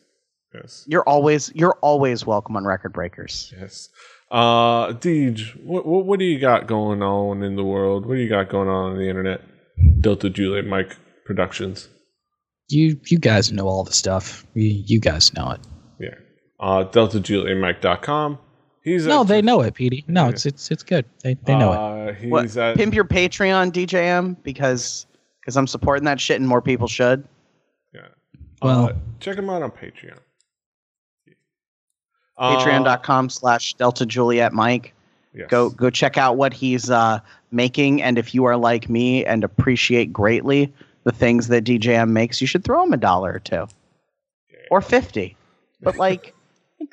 yes, 0.61 0.85
You're 0.87 1.03
always 1.03 1.51
you're 1.55 1.77
always 1.81 2.25
welcome 2.25 2.55
on 2.55 2.65
Record 2.65 2.93
Breakers. 2.93 3.53
yes. 3.57 3.89
Uh, 4.31 4.87
Deej, 4.93 5.63
what, 5.63 5.85
what 5.85 6.05
what 6.05 6.19
do 6.19 6.25
you 6.25 6.39
got 6.39 6.65
going 6.67 7.01
on 7.03 7.43
in 7.43 7.55
the 7.55 7.63
world? 7.63 8.05
What 8.05 8.15
do 8.15 8.21
you 8.21 8.29
got 8.29 8.49
going 8.49 8.67
on 8.67 8.91
on 8.93 8.97
the 8.97 9.07
internet? 9.07 9.41
Delta 10.01 10.29
Juliet 10.29 10.65
Mike 10.65 10.95
Productions. 11.25 11.87
You 12.69 12.99
you 13.05 13.19
guys 13.19 13.51
know 13.51 13.67
all 13.67 13.83
the 13.83 13.93
stuff. 13.93 14.45
You, 14.55 14.83
you 14.85 14.99
guys 14.99 15.31
know 15.35 15.51
it. 15.51 15.59
Yeah. 15.99 16.15
Uh, 16.59 16.85
DeltaJulietMike.com. 16.85 18.39
He's 18.83 19.05
No, 19.05 19.21
at, 19.21 19.27
they 19.27 19.41
know 19.41 19.61
it, 19.61 19.73
Petey. 19.75 20.03
No, 20.07 20.23
Yeah. 20.25 20.29
it's 20.29 20.45
it's 20.45 20.71
it's 20.71 20.83
good. 20.83 21.05
They 21.23 21.35
they 21.35 21.55
know 21.55 21.71
it. 21.73 22.09
uh, 22.09 22.13
He's 22.13 22.31
What, 22.31 22.57
at 22.57 22.77
pimp 22.77 22.93
your 22.93 23.05
Patreon, 23.05 23.71
DJM, 23.71 24.41
because 24.43 25.05
because 25.41 25.57
I'm 25.57 25.67
supporting 25.67 26.05
that 26.05 26.19
shit 26.19 26.39
and 26.39 26.47
more 26.47 26.61
people 26.61 26.87
should. 26.87 27.27
yeah. 27.93 28.07
Well- 28.61 28.85
uh, 28.89 28.93
check 29.19 29.37
him 29.37 29.49
out 29.49 29.61
on 29.61 29.71
Patreon. 29.71 30.17
Uh, 32.37 32.57
Patreon.com 32.57 33.29
slash 33.29 33.73
Delta 33.75 34.05
Juliet 34.05 34.51
Mike. 34.53 34.93
yes. 35.33 35.47
Go 35.49 35.69
go 35.69 35.89
check 35.89 36.17
out 36.17 36.35
what 36.37 36.53
he's 36.53 36.89
uh, 36.89 37.19
making, 37.51 38.01
and 38.01 38.17
if 38.17 38.33
you 38.35 38.43
are 38.45 38.57
like 38.57 38.89
me 38.89 39.25
and 39.25 39.43
appreciate 39.43 40.11
greatly 40.11 40.73
the 41.05 41.11
things 41.11 41.47
that 41.49 41.63
DJM 41.63 42.09
makes, 42.09 42.41
you 42.41 42.47
should 42.47 42.63
throw 42.63 42.83
him 42.83 42.91
a 42.93 42.97
dollar 42.97 43.33
or 43.33 43.39
two, 43.39 43.67
or 44.71 44.81
fifty. 44.81 45.37
But 45.81 45.97
like 46.05 46.33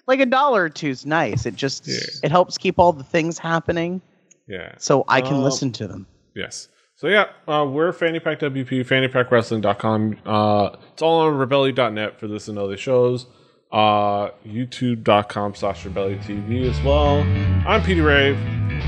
like 0.06 0.20
a 0.20 0.26
dollar 0.26 0.64
or 0.64 0.68
two 0.70 0.88
is 0.90 1.04
nice. 1.06 1.44
It 1.46 1.56
just 1.56 1.86
Yeah. 1.88 1.98
it 2.22 2.30
helps 2.30 2.56
keep 2.58 2.78
all 2.78 2.92
the 2.92 3.02
things 3.04 3.38
happening, 3.38 4.00
Yeah. 4.46 4.74
so 4.78 5.04
I 5.08 5.20
can 5.22 5.34
Um, 5.36 5.42
listen 5.42 5.72
to 5.72 5.88
them. 5.88 6.06
Yes. 6.36 6.68
So 6.94 7.08
yeah, 7.08 7.30
uh, 7.48 7.66
we're 7.68 7.92
Fanny 7.92 8.20
Pack 8.20 8.38
WP, 8.38 8.84
fannypackwrestling.com. 8.84 10.18
Uh, 10.24 10.70
it's 10.92 11.02
all 11.02 11.20
on 11.22 11.36
rebelly.net 11.36 12.20
for 12.20 12.28
this 12.28 12.46
and 12.46 12.56
other 12.58 12.76
shows. 12.76 13.26
Uh, 13.72 14.30
YouTube.com 14.46 15.54
slash 15.54 15.86
rebelly 15.86 16.16
TV 16.16 16.68
as 16.68 16.78
well. 16.82 17.20
I'm 17.66 17.82
Petey 17.82 18.02
Rave. 18.02 18.36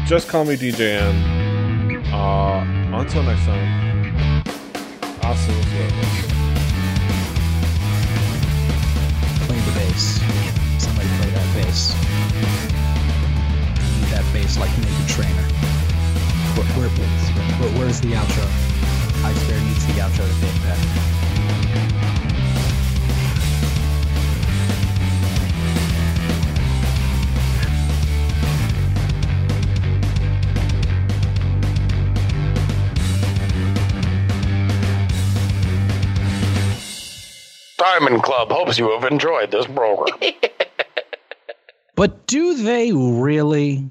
Just 0.04 0.28
call 0.28 0.44
me 0.44 0.56
DJM. 0.56 2.04
Uh, 2.12 2.94
until 2.94 3.22
next 3.22 3.46
time. 3.46 4.44
I'll 5.22 5.34
see 5.36 5.52
you. 5.54 5.62
Play 9.46 9.58
the 9.58 9.72
bass. 9.72 10.20
Somebody 10.76 11.08
play 11.16 11.30
that 11.30 11.48
bass. 11.54 11.94
Need 13.96 14.10
that 14.12 14.24
bass 14.34 14.58
like 14.58 14.70
Meghan 14.70 15.08
Trainor. 15.08 15.48
Where, 16.58 16.66
where, 16.76 16.90
where, 16.90 17.78
where's 17.78 18.02
the 18.02 18.08
outro? 18.08 18.44
Ice 19.24 19.48
Bear 19.48 19.60
needs 19.62 19.86
the 19.86 19.94
outro 19.94 20.26
to 20.26 20.34
fit 20.34 20.54
that. 20.64 22.23
Diamond 37.76 38.22
Club 38.22 38.50
hopes 38.50 38.78
you 38.78 38.90
have 38.90 39.10
enjoyed 39.10 39.50
this 39.50 39.66
program. 39.66 40.18
But 41.96 42.26
do 42.26 42.54
they 42.62 42.92
really? 42.92 43.88